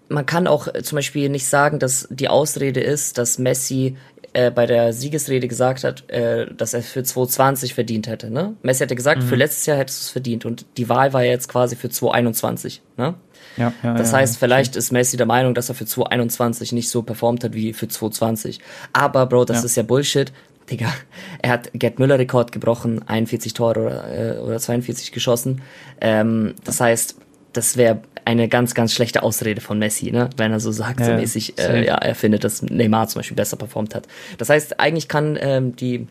man 0.08 0.25
kann 0.25 0.46
auch 0.46 0.69
zum 0.84 0.94
Beispiel 0.94 1.28
nicht 1.28 1.49
sagen, 1.49 1.81
dass 1.81 2.06
die 2.11 2.28
Ausrede 2.28 2.78
ist, 2.78 3.19
dass 3.19 3.40
Messi 3.40 3.96
äh, 4.37 4.50
bei 4.50 4.67
der 4.67 4.93
Siegesrede 4.93 5.49
gesagt 5.49 5.83
hat, 5.83 6.11
äh, 6.11 6.47
dass 6.55 6.75
er 6.75 6.83
für 6.83 7.03
2020 7.03 7.73
verdient 7.73 8.06
hätte. 8.06 8.31
Ne? 8.31 8.55
Messi 8.62 8.85
hatte 8.85 8.94
gesagt, 8.94 9.23
mhm. 9.23 9.29
für 9.29 9.37
letztes 9.37 9.65
Jahr 9.65 9.79
hättest 9.79 10.00
du 10.00 10.05
es 10.05 10.11
verdient 10.11 10.44
und 10.44 10.67
die 10.77 10.91
Wahl 10.91 11.15
war 11.15 11.25
ja 11.25 11.31
jetzt 11.31 11.49
quasi 11.49 11.75
für 11.75 11.88
2021. 11.88 12.83
Ne? 12.99 13.15
Ja, 13.56 13.73
ja, 13.83 13.94
das 13.94 14.12
heißt, 14.12 14.35
ja, 14.35 14.38
vielleicht 14.38 14.73
stimmt. 14.73 14.77
ist 14.77 14.93
Messi 14.93 15.17
der 15.17 15.25
Meinung, 15.25 15.55
dass 15.55 15.71
er 15.71 15.75
für 15.75 15.87
2021 15.87 16.73
nicht 16.73 16.91
so 16.91 17.03
performt 17.03 17.44
hat 17.44 17.55
wie 17.55 17.73
für 17.73 17.88
2020. 17.88 18.59
Aber 18.93 19.25
Bro, 19.25 19.47
das 19.47 19.65
ist 19.65 19.75
ja 19.75 19.83
Bullshit. 19.83 20.33
Digga, 20.71 20.93
er 21.41 21.50
hat 21.50 21.71
Gerd 21.73 21.99
Müller 21.99 22.19
Rekord 22.19 22.53
gebrochen, 22.53 23.03
41 23.06 23.55
Tore 23.55 23.81
oder, 23.81 24.37
äh, 24.37 24.38
oder 24.41 24.59
42 24.59 25.12
geschossen. 25.12 25.62
Ähm, 26.00 26.56
das 26.65 26.81
heißt, 26.81 27.17
das 27.55 27.79
wäre 27.79 28.03
eine 28.26 28.49
ganz, 28.49 28.75
ganz 28.75 28.93
schlechte 28.93 29.23
Ausrede 29.23 29.61
von 29.61 29.78
Messi, 29.78 30.11
ne? 30.11 30.28
wenn 30.37 30.50
er 30.50 30.58
so 30.58 30.73
sagt, 30.73 30.99
ja, 30.99 31.06
so 31.06 31.12
mäßig, 31.12 31.58
äh, 31.58 31.87
ja, 31.87 31.94
er 31.94 32.17
findet, 32.17 32.43
dass 32.43 32.61
Neymar 32.61 33.06
zum 33.06 33.20
Beispiel 33.20 33.37
besser 33.37 33.56
performt 33.56 33.94
hat. 33.94 34.08
Das 34.37 34.50
heißt, 34.50 34.81
eigentlich 34.81 35.06
kann 35.06 35.38
ähm, 35.40 35.76
die 35.76 36.08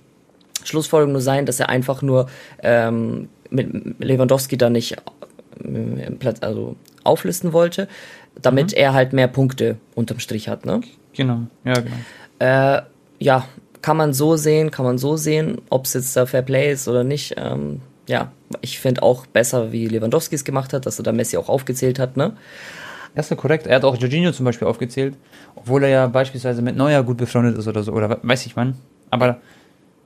Schlussfolgerung 0.64 1.12
nur 1.12 1.22
sein, 1.22 1.46
dass 1.46 1.60
er 1.60 1.68
einfach 1.68 2.02
nur 2.02 2.30
ähm, 2.64 3.28
mit 3.50 3.70
Lewandowski 4.00 4.58
da 4.58 4.70
nicht 4.70 4.96
äh, 5.64 6.34
also 6.40 6.78
auflisten 7.04 7.52
wollte, 7.52 7.90
damit 8.42 8.72
mhm. 8.72 8.78
er 8.78 8.94
halt 8.94 9.12
mehr 9.12 9.28
Punkte 9.28 9.76
unterm 9.94 10.20
Strich 10.20 10.48
hat. 10.48 10.66
Ne? 10.66 10.82
Genau, 11.14 11.42
ja, 11.66 11.74
genau. 11.74 11.96
Äh, 12.40 12.82
ja, 13.20 13.46
kann 13.82 13.98
man 13.98 14.14
so 14.14 14.38
sehen, 14.38 14.72
kann 14.72 14.86
man 14.86 14.98
so 14.98 15.18
sehen, 15.18 15.62
ob 15.70 15.84
es 15.84 15.94
jetzt 15.94 16.16
da 16.16 16.26
Fair 16.26 16.44
Play 16.44 16.72
ist 16.72 16.88
oder 16.88 17.04
nicht. 17.04 17.36
Ähm, 17.36 17.82
ja, 18.08 18.32
ich 18.62 18.80
finde 18.80 19.04
auch 19.04 19.26
besser, 19.26 19.72
wie 19.72 19.88
Lewandowski 19.88 20.36
es 20.36 20.44
gemacht 20.44 20.74
hat, 20.74 20.86
dass 20.86 21.00
er 21.00 21.04
da 21.04 21.12
Messi 21.12 21.38
auch 21.38 21.50
aufgezählt 21.50 22.00
hat, 22.00 22.18
ne? 22.18 22.36
Ja, 23.16 23.22
ist 23.22 23.32
ja 23.32 23.38
korrekt. 23.38 23.66
Er 23.66 23.78
hat 23.78 23.86
auch 23.86 23.96
Jorginho 23.96 24.32
zum 24.32 24.46
Beispiel 24.46 24.68
aufgezählt, 24.68 25.16
obwohl 25.56 25.84
er 25.84 25.90
ja 25.90 26.08
beispielsweise 26.08 26.62
mit 26.62 26.76
Neuer 26.76 27.02
gut 27.04 27.18
befreundet 27.18 27.58
ist 27.58 27.68
oder 27.68 27.82
so, 27.82 27.94
oder 27.94 28.20
weiß 28.22 28.46
ich 28.46 28.56
man. 28.56 28.76
Aber 29.10 29.40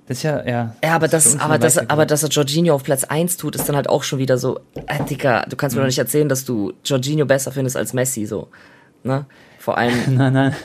das 0.08 0.18
ist 0.18 0.24
ja, 0.24 0.46
ja. 0.46 0.76
Ja, 0.84 0.96
aber 0.96 1.08
das, 1.08 1.40
aber 1.40 1.58
das, 1.58 1.78
aber 1.78 2.06
dass 2.06 2.24
er 2.24 2.30
Jorginho 2.30 2.74
auf 2.74 2.84
Platz 2.84 3.04
1 3.04 3.38
tut, 3.38 3.56
ist 3.56 3.68
dann 3.68 3.76
halt 3.76 3.90
auch 3.90 4.04
schon 4.04 4.20
wieder 4.20 4.38
so, 4.38 4.60
äh, 4.88 5.04
Digga, 5.04 5.46
du 5.48 5.56
kannst 5.56 5.76
mhm. 5.76 5.80
mir 5.80 5.84
doch 5.84 5.90
nicht 5.90 6.00
erzählen, 6.00 6.30
dass 6.30 6.46
du 6.46 6.74
Jorginho 6.86 7.26
besser 7.26 7.52
findest 7.52 7.78
als 7.78 7.94
Messi, 7.94 8.26
so. 8.26 8.48
Ne? 9.04 9.26
Vor 9.60 9.78
allem. 9.78 9.94
nein, 10.16 10.34
nein. 10.34 10.56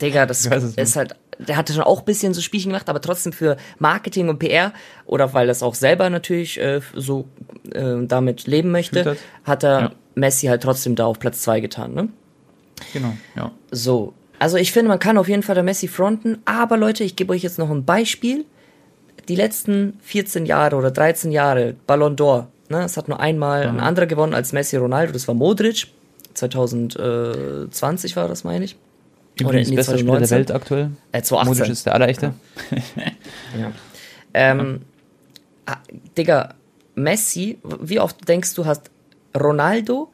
Digga, 0.00 0.26
das 0.26 0.46
ist 0.46 0.96
halt 0.96 1.14
der 1.38 1.56
hatte 1.56 1.72
schon 1.72 1.82
auch 1.82 2.00
ein 2.00 2.04
bisschen 2.04 2.34
so 2.34 2.40
Spielchen 2.40 2.70
gemacht, 2.70 2.88
aber 2.88 3.00
trotzdem 3.00 3.32
für 3.32 3.56
Marketing 3.78 4.28
und 4.28 4.38
PR 4.38 4.72
oder 5.04 5.32
weil 5.34 5.46
das 5.46 5.62
auch 5.62 5.74
selber 5.74 6.10
natürlich 6.10 6.60
äh, 6.60 6.80
so 6.94 7.26
äh, 7.72 8.04
damit 8.06 8.46
leben 8.46 8.70
möchte, 8.70 9.16
hat 9.44 9.64
er 9.64 9.80
ja. 9.80 9.92
Messi 10.14 10.46
halt 10.46 10.62
trotzdem 10.62 10.94
da 10.94 11.06
auf 11.06 11.18
Platz 11.18 11.42
2 11.42 11.60
getan, 11.60 11.94
ne? 11.94 12.08
Genau, 12.92 13.14
ja. 13.34 13.50
So. 13.70 14.12
Also 14.38 14.58
ich 14.58 14.72
finde, 14.72 14.88
man 14.88 14.98
kann 14.98 15.16
auf 15.16 15.28
jeden 15.28 15.42
Fall 15.42 15.54
der 15.54 15.64
Messi 15.64 15.88
fronten, 15.88 16.38
aber 16.44 16.76
Leute, 16.76 17.04
ich 17.04 17.16
gebe 17.16 17.32
euch 17.32 17.42
jetzt 17.42 17.58
noch 17.58 17.70
ein 17.70 17.84
Beispiel. 17.84 18.44
Die 19.28 19.36
letzten 19.36 19.98
14 20.02 20.46
Jahre 20.46 20.76
oder 20.76 20.90
13 20.90 21.32
Jahre 21.32 21.74
Ballon 21.86 22.16
d'Or, 22.16 22.46
ne? 22.68 22.82
Es 22.84 22.96
hat 22.96 23.08
nur 23.08 23.18
einmal 23.18 23.64
ja. 23.64 23.70
ein 23.70 23.80
anderer 23.80 24.06
gewonnen 24.06 24.34
als 24.34 24.52
Messi 24.52 24.76
Ronaldo, 24.76 25.12
das 25.12 25.26
war 25.26 25.34
Modric. 25.34 25.88
2020 26.34 28.14
war 28.16 28.28
das, 28.28 28.44
meine 28.44 28.66
ich. 28.66 28.76
Übrigens 29.38 29.68
Oder 29.68 29.76
bester 29.76 29.98
Spieler 29.98 30.18
der 30.18 30.30
Welt 30.30 30.50
aktuell. 30.50 30.90
Äh, 31.12 31.22
2018. 31.22 31.48
Modric 31.48 31.72
ist 31.72 31.86
der 31.86 31.94
allerechte. 31.94 32.34
Ja. 32.70 33.58
ja. 33.60 33.72
Ähm, 34.32 34.82
ah, 35.66 35.76
Digga, 36.16 36.54
Messi, 36.94 37.58
wie 37.80 38.00
oft 38.00 38.26
denkst 38.28 38.54
du, 38.54 38.64
hast 38.64 38.90
Ronaldo 39.38 40.10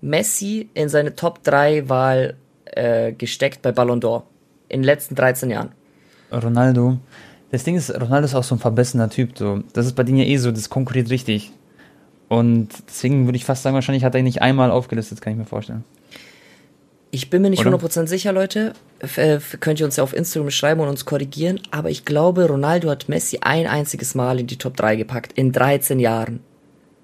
Messi 0.00 0.68
in 0.74 0.88
seine 0.88 1.14
Top 1.14 1.42
3 1.44 1.88
Wahl 1.88 2.36
äh, 2.64 3.12
gesteckt 3.12 3.62
bei 3.62 3.72
Ballon 3.72 4.00
d'Or 4.00 4.22
in 4.68 4.80
den 4.80 4.84
letzten 4.84 5.14
13 5.14 5.50
Jahren? 5.50 5.70
Ronaldo. 6.32 6.98
Das 7.50 7.64
Ding 7.64 7.76
ist, 7.76 7.90
Ronaldo 7.90 8.24
ist 8.24 8.34
auch 8.34 8.44
so 8.44 8.54
ein 8.54 8.58
verbessener 8.58 9.10
Typ. 9.10 9.36
So. 9.36 9.62
Das 9.74 9.84
ist 9.84 9.92
bei 9.92 10.02
denen 10.02 10.18
ja 10.18 10.24
eh 10.24 10.38
so, 10.38 10.50
das 10.50 10.70
konkurriert 10.70 11.10
richtig. 11.10 11.52
Und 12.28 12.70
deswegen 12.88 13.26
würde 13.26 13.36
ich 13.36 13.44
fast 13.44 13.62
sagen, 13.62 13.74
wahrscheinlich 13.74 14.04
hat 14.04 14.14
er 14.14 14.20
ihn 14.20 14.24
nicht 14.24 14.40
einmal 14.40 14.70
aufgelistet, 14.70 15.20
kann 15.20 15.34
ich 15.34 15.38
mir 15.38 15.44
vorstellen. 15.44 15.84
Ich 17.14 17.28
bin 17.28 17.42
mir 17.42 17.50
nicht 17.50 17.62
100% 17.62 18.06
sicher, 18.06 18.32
Leute. 18.32 18.72
F 18.98 19.18
äh, 19.18 19.38
könnt 19.60 19.78
ihr 19.78 19.84
uns 19.84 19.96
ja 19.96 20.02
auf 20.02 20.16
Instagram 20.16 20.50
schreiben 20.50 20.80
und 20.80 20.88
uns 20.88 21.04
korrigieren. 21.04 21.60
Aber 21.70 21.90
ich 21.90 22.06
glaube, 22.06 22.46
Ronaldo 22.48 22.88
hat 22.88 23.10
Messi 23.10 23.40
ein 23.42 23.66
einziges 23.66 24.14
Mal 24.14 24.40
in 24.40 24.46
die 24.46 24.56
Top 24.56 24.78
3 24.78 24.96
gepackt. 24.96 25.32
In 25.34 25.52
13 25.52 26.00
Jahren. 26.00 26.40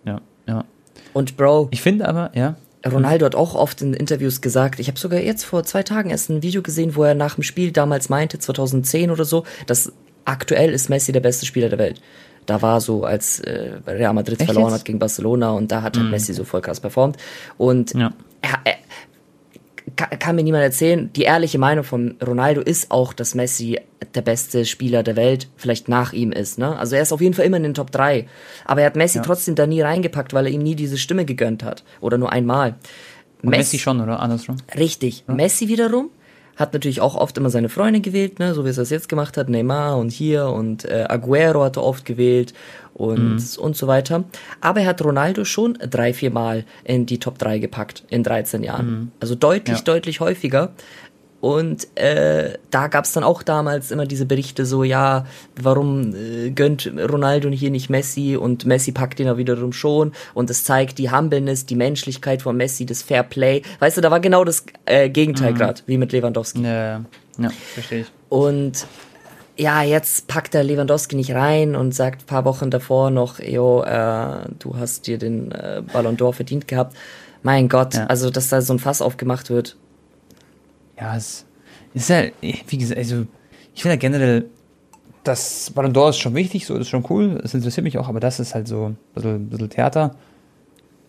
Ja, 0.06 0.22
ja. 0.46 0.64
Und 1.12 1.36
Bro. 1.36 1.68
Ich 1.72 1.82
finde 1.82 2.08
aber, 2.08 2.30
ja. 2.34 2.56
Ronaldo 2.86 3.26
hat 3.26 3.34
auch 3.34 3.54
oft 3.54 3.82
in 3.82 3.92
Interviews 3.92 4.40
gesagt, 4.40 4.80
ich 4.80 4.88
habe 4.88 4.98
sogar 4.98 5.20
jetzt 5.20 5.44
vor 5.44 5.64
zwei 5.64 5.82
Tagen 5.82 6.08
erst 6.08 6.30
ein 6.30 6.42
Video 6.42 6.62
gesehen, 6.62 6.96
wo 6.96 7.02
er 7.02 7.14
nach 7.14 7.34
dem 7.34 7.42
Spiel 7.42 7.70
damals 7.70 8.08
meinte, 8.08 8.38
2010 8.38 9.10
oder 9.10 9.26
so, 9.26 9.44
dass 9.66 9.92
aktuell 10.24 10.70
ist 10.70 10.88
Messi 10.88 11.12
der 11.12 11.20
beste 11.20 11.44
Spieler 11.44 11.68
der 11.68 11.78
Welt. 11.78 12.00
Da 12.46 12.62
war 12.62 12.80
so, 12.80 13.04
als 13.04 13.40
äh, 13.40 13.72
Real 13.86 14.14
Madrid 14.14 14.40
Echt 14.40 14.46
verloren 14.46 14.70
jetzt? 14.70 14.80
hat 14.80 14.84
gegen 14.86 14.98
Barcelona 14.98 15.50
und 15.50 15.70
da 15.70 15.82
hat 15.82 15.96
mhm. 15.96 16.08
Messi 16.08 16.32
so 16.32 16.44
voll 16.44 16.62
krass 16.62 16.80
performt. 16.80 17.18
Und 17.58 17.92
ja. 17.92 18.10
er, 18.40 18.58
er, 18.64 18.76
kann, 19.98 20.18
kann 20.18 20.36
mir 20.36 20.42
niemand 20.42 20.62
erzählen, 20.62 21.12
die 21.12 21.22
ehrliche 21.22 21.58
Meinung 21.58 21.84
von 21.84 22.16
Ronaldo 22.24 22.62
ist 22.62 22.90
auch, 22.90 23.12
dass 23.12 23.34
Messi 23.34 23.78
der 24.14 24.22
beste 24.22 24.64
Spieler 24.64 25.02
der 25.02 25.16
Welt 25.16 25.48
vielleicht 25.56 25.88
nach 25.88 26.12
ihm 26.12 26.32
ist. 26.32 26.58
Ne? 26.58 26.78
Also 26.78 26.96
er 26.96 27.02
ist 27.02 27.12
auf 27.12 27.20
jeden 27.20 27.34
Fall 27.34 27.44
immer 27.44 27.58
in 27.58 27.64
den 27.64 27.74
Top 27.74 27.90
3. 27.90 28.26
Aber 28.64 28.80
er 28.80 28.86
hat 28.86 28.96
Messi 28.96 29.18
ja. 29.18 29.24
trotzdem 29.24 29.56
da 29.56 29.66
nie 29.66 29.82
reingepackt, 29.82 30.32
weil 30.32 30.46
er 30.46 30.52
ihm 30.52 30.62
nie 30.62 30.76
diese 30.76 30.96
Stimme 30.96 31.24
gegönnt 31.24 31.62
hat. 31.62 31.84
Oder 32.00 32.16
nur 32.16 32.32
einmal. 32.32 32.76
Messi, 33.42 33.58
Messi, 33.58 33.78
schon, 33.78 34.00
oder 34.00 34.20
andersrum? 34.20 34.56
Richtig. 34.76 35.24
Ja. 35.28 35.34
Messi 35.34 35.68
wiederum 35.68 36.10
hat 36.58 36.72
natürlich 36.72 37.00
auch 37.00 37.14
oft 37.14 37.38
immer 37.38 37.50
seine 37.50 37.68
Freunde 37.68 38.00
gewählt, 38.00 38.38
ne, 38.40 38.52
so 38.52 38.64
wie 38.64 38.68
es 38.68 38.76
das 38.76 38.90
jetzt 38.90 39.08
gemacht 39.08 39.36
hat, 39.36 39.48
Neymar 39.48 39.96
und 39.96 40.10
hier 40.10 40.48
und 40.48 40.84
äh, 40.84 41.06
Aguero 41.08 41.62
hat 41.62 41.76
er 41.76 41.84
oft 41.84 42.04
gewählt 42.04 42.52
und, 42.94 43.36
mhm. 43.36 43.62
und 43.62 43.76
so 43.76 43.86
weiter. 43.86 44.24
Aber 44.60 44.80
er 44.80 44.86
hat 44.86 45.02
Ronaldo 45.02 45.44
schon 45.44 45.78
drei, 45.88 46.12
vier 46.12 46.30
Mal 46.30 46.64
in 46.84 47.06
die 47.06 47.18
Top 47.18 47.38
3 47.38 47.60
gepackt 47.60 48.02
in 48.08 48.24
13 48.24 48.64
Jahren. 48.64 48.90
Mhm. 48.90 49.12
Also 49.20 49.36
deutlich, 49.36 49.78
ja. 49.78 49.84
deutlich 49.84 50.20
häufiger. 50.20 50.72
Und 51.40 51.86
äh, 51.96 52.58
da 52.70 52.88
gab 52.88 53.04
es 53.04 53.12
dann 53.12 53.22
auch 53.22 53.44
damals 53.44 53.92
immer 53.92 54.06
diese 54.06 54.26
Berichte 54.26 54.66
so, 54.66 54.82
ja, 54.82 55.24
warum 55.60 56.12
äh, 56.14 56.50
gönnt 56.50 56.90
Ronaldo 56.96 57.48
hier 57.50 57.70
nicht 57.70 57.90
Messi 57.90 58.36
und 58.36 58.66
Messi 58.66 58.90
packt 58.90 59.20
ihn 59.20 59.26
ja 59.26 59.36
wiederum 59.36 59.72
schon 59.72 60.12
und 60.34 60.50
es 60.50 60.64
zeigt 60.64 60.98
die 60.98 61.12
Humbleness, 61.12 61.64
die 61.64 61.76
Menschlichkeit 61.76 62.42
von 62.42 62.56
Messi, 62.56 62.86
das 62.86 63.02
Fair 63.02 63.22
Play. 63.22 63.62
Weißt 63.78 63.96
du, 63.96 64.00
da 64.00 64.10
war 64.10 64.18
genau 64.18 64.44
das 64.44 64.64
äh, 64.86 65.08
Gegenteil 65.08 65.52
mhm. 65.52 65.58
gerade, 65.58 65.82
wie 65.86 65.96
mit 65.96 66.10
Lewandowski. 66.10 66.62
Ja, 66.62 67.04
ja, 67.38 67.50
verstehe 67.74 68.00
ich. 68.00 68.06
Und 68.28 68.86
ja, 69.56 69.82
jetzt 69.82 70.26
packt 70.26 70.56
er 70.56 70.64
Lewandowski 70.64 71.14
nicht 71.14 71.32
rein 71.32 71.76
und 71.76 71.94
sagt 71.94 72.26
paar 72.26 72.44
Wochen 72.44 72.70
davor 72.70 73.10
noch, 73.10 73.38
jo, 73.38 73.82
äh, 73.82 74.48
du 74.58 74.76
hast 74.76 75.06
dir 75.06 75.18
den 75.18 75.52
äh, 75.52 75.82
Ballon 75.92 76.16
d'Or 76.16 76.32
verdient 76.32 76.66
gehabt. 76.66 76.96
Mein 77.44 77.68
Gott, 77.68 77.94
ja. 77.94 78.06
also 78.06 78.30
dass 78.30 78.48
da 78.48 78.60
so 78.60 78.72
ein 78.72 78.80
Fass 78.80 79.00
aufgemacht 79.00 79.50
wird, 79.50 79.76
ja, 81.00 81.16
es 81.16 81.46
ist 81.94 82.08
ja, 82.10 82.24
wie 82.40 82.78
gesagt, 82.78 82.98
also 82.98 83.26
ich 83.74 83.82
finde 83.82 83.94
ja 83.94 84.00
generell, 84.00 84.50
das 85.24 85.70
Ballon 85.70 85.92
d'Or 85.92 86.10
ist 86.10 86.18
schon 86.18 86.34
wichtig, 86.34 86.66
so 86.66 86.74
ist 86.76 86.88
schon 86.88 87.04
cool, 87.10 87.40
es 87.44 87.54
interessiert 87.54 87.84
mich 87.84 87.98
auch, 87.98 88.08
aber 88.08 88.20
das 88.20 88.40
ist 88.40 88.54
halt 88.54 88.68
so 88.68 88.86
ein 88.86 88.96
bisschen, 89.14 89.34
ein 89.34 89.48
bisschen 89.48 89.70
Theater. 89.70 90.16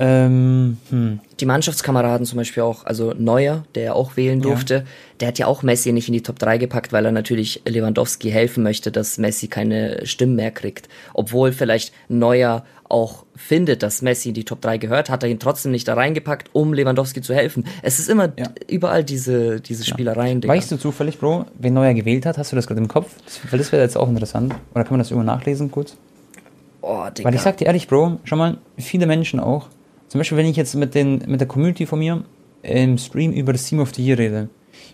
Ähm, 0.01 0.77
hm. 0.89 1.20
Die 1.41 1.46
Mannschaftskameraden 1.46 2.25
zum 2.25 2.38
Beispiel 2.38 2.63
auch, 2.63 2.86
also 2.86 3.13
Neuer, 3.18 3.65
der 3.75 3.84
ja 3.84 3.94
auch 3.94 4.15
wählen 4.15 4.41
durfte, 4.41 4.74
ja. 4.74 4.84
der 5.20 5.27
hat 5.27 5.39
ja 5.39 5.48
auch 5.48 5.62
Messi 5.62 5.91
nicht 5.91 6.08
in 6.08 6.13
die 6.13 6.24
Top 6.24 6.39
3 6.39 6.58
gepackt, 6.58 6.94
weil 6.94 7.06
er 7.06 7.12
natürlich 7.12 7.62
Lewandowski 7.65 8.32
helfen 8.32 8.63
möchte, 8.63 8.94
dass 8.94 9.18
Messi 9.18 9.50
keine 9.50 10.06
Stimmen 10.06 10.38
mehr 10.38 10.51
kriegt. 10.51 10.88
Obwohl 11.13 11.51
vielleicht 11.51 11.94
Neuer 12.08 12.63
auch 12.88 13.25
findet, 13.36 13.84
dass 13.84 14.01
Messi 14.01 14.29
in 14.29 14.36
die 14.36 14.46
Top 14.46 14.62
3 14.62 14.77
gehört, 14.77 15.10
hat 15.10 15.24
er 15.24 15.29
ihn 15.29 15.39
trotzdem 15.39 15.74
nicht 15.74 15.88
da 15.88 15.96
reingepackt, 15.96 16.50
um 16.53 16.74
Lewandowski 16.74 17.22
zu 17.22 17.36
helfen. 17.36 17.65
Es 17.84 18.00
ist 18.00 18.10
immer 18.10 18.32
ja. 18.38 18.48
überall 18.70 19.03
diese, 19.03 19.60
diese 19.60 19.86
Spielereien. 19.86 20.41
Ja. 20.41 20.48
Weißt 20.48 20.72
du 20.72 20.77
zufällig, 20.77 21.20
Bro, 21.20 21.46
wen 21.58 21.74
Neuer 21.74 21.94
gewählt 21.94 22.25
hat? 22.25 22.38
Hast 22.38 22.53
du 22.53 22.56
das 22.56 22.68
gerade 22.68 22.79
im 22.79 22.88
Kopf? 22.88 23.15
Das, 23.25 23.39
weil 23.51 23.60
das 23.60 23.72
wäre 23.74 23.84
jetzt 23.84 23.98
auch 23.98 24.08
interessant. 24.08 24.56
Oder 24.74 24.86
kann 24.86 24.94
man 24.94 25.00
das 25.00 25.12
irgendwo 25.12 25.25
nachlesen 25.25 25.70
kurz? 25.70 25.98
Oh, 26.82 27.06
Digga. 27.15 27.27
Weil 27.27 27.36
ich 27.36 27.41
sag 27.41 27.58
dir 27.58 27.65
ehrlich, 27.65 27.88
Bro, 27.88 28.20
schon 28.24 28.38
mal, 28.38 28.58
viele 28.77 29.06
Menschen 29.06 29.39
auch, 29.39 29.68
zum 30.10 30.20
Beispiel, 30.20 30.38
wenn 30.38 30.48
ich 30.48 30.58
jetzt 30.58 30.75
mit, 30.75 30.96
den, 30.96 31.24
mit 31.28 31.39
der 31.39 31.48
Community 31.48 31.86
von 31.86 32.00
mir 32.00 32.24
im 32.63 32.98
Stream 32.98 33.32
über 33.32 33.54
das 33.54 33.66
Team 33.66 33.80
of 33.80 33.94
the 33.94 34.06
Year 34.06 34.18
rede, 34.18 34.50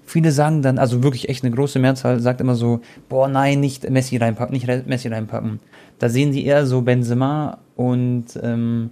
viele 0.05 0.31
sagen 0.31 0.61
dann, 0.61 0.77
also 0.77 1.01
wirklich 1.03 1.29
echt 1.29 1.43
eine 1.43 1.55
große 1.55 1.79
Mehrzahl, 1.79 2.19
sagt 2.19 2.41
immer 2.41 2.55
so, 2.55 2.81
boah, 3.09 3.27
nein, 3.27 3.59
nicht 3.59 3.89
Messi 3.89 4.17
reinpacken, 4.17 4.53
nicht 4.53 4.67
Messi 4.87 5.07
reinpacken. 5.07 5.59
Da 5.99 6.09
sehen 6.09 6.31
die 6.31 6.45
eher 6.45 6.65
so 6.65 6.81
Benzema 6.81 7.59
und 7.75 8.25
ähm, 8.43 8.91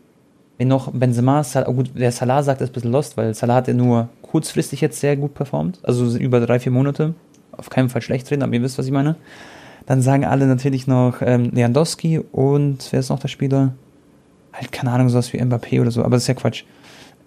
wenn 0.58 0.70
noch 0.70 0.92
Benzema, 0.92 1.44
Sal 1.44 1.65
oh 1.68 1.74
gut, 1.74 1.92
der 1.94 2.12
Salah 2.12 2.42
sagt, 2.42 2.62
ist 2.62 2.70
ein 2.70 2.74
bisschen 2.74 2.92
lost, 2.92 3.18
weil 3.18 3.34
Salah 3.34 3.56
hat 3.56 3.68
ja 3.68 3.74
nur 3.74 4.08
kurzfristig 4.22 4.82
jetzt 4.82 5.00
sehr 5.00 5.18
gut 5.18 5.34
performt, 5.34 5.80
also 5.84 6.18
über 6.18 6.39
drei, 6.39 6.60
vier 6.60 6.72
Monate. 6.72 7.13
Auf 7.51 7.70
keinen 7.70 7.89
Fall 7.89 8.01
schlecht 8.01 8.32
reden, 8.32 8.44
aber 8.44 8.53
ihr 8.53 8.62
wisst, 8.63 8.77
was 8.77 8.86
ich 8.86 8.92
meine. 8.92 9.15
Dann 9.86 10.01
sagen 10.01 10.25
alle 10.25 10.48
natürlich 10.48 10.88
noch 10.88 11.22
ähm, 11.22 11.51
Lewandowski 11.51 12.20
und 12.32 12.88
wer 12.92 13.00
ist 13.01 13.10
noch 13.10 13.20
der 13.20 13.27
Spieler? 13.27 13.74
Halt, 14.53 14.72
keine 14.72 14.91
Ahnung, 14.91 15.10
sowas 15.10 15.33
wie 15.33 15.41
Mbappé 15.41 15.81
oder 15.81 15.91
so, 15.91 16.01
aber 16.01 16.12
das 16.12 16.24
ist 16.24 16.27
ja 16.27 16.33
Quatsch. 16.36 16.63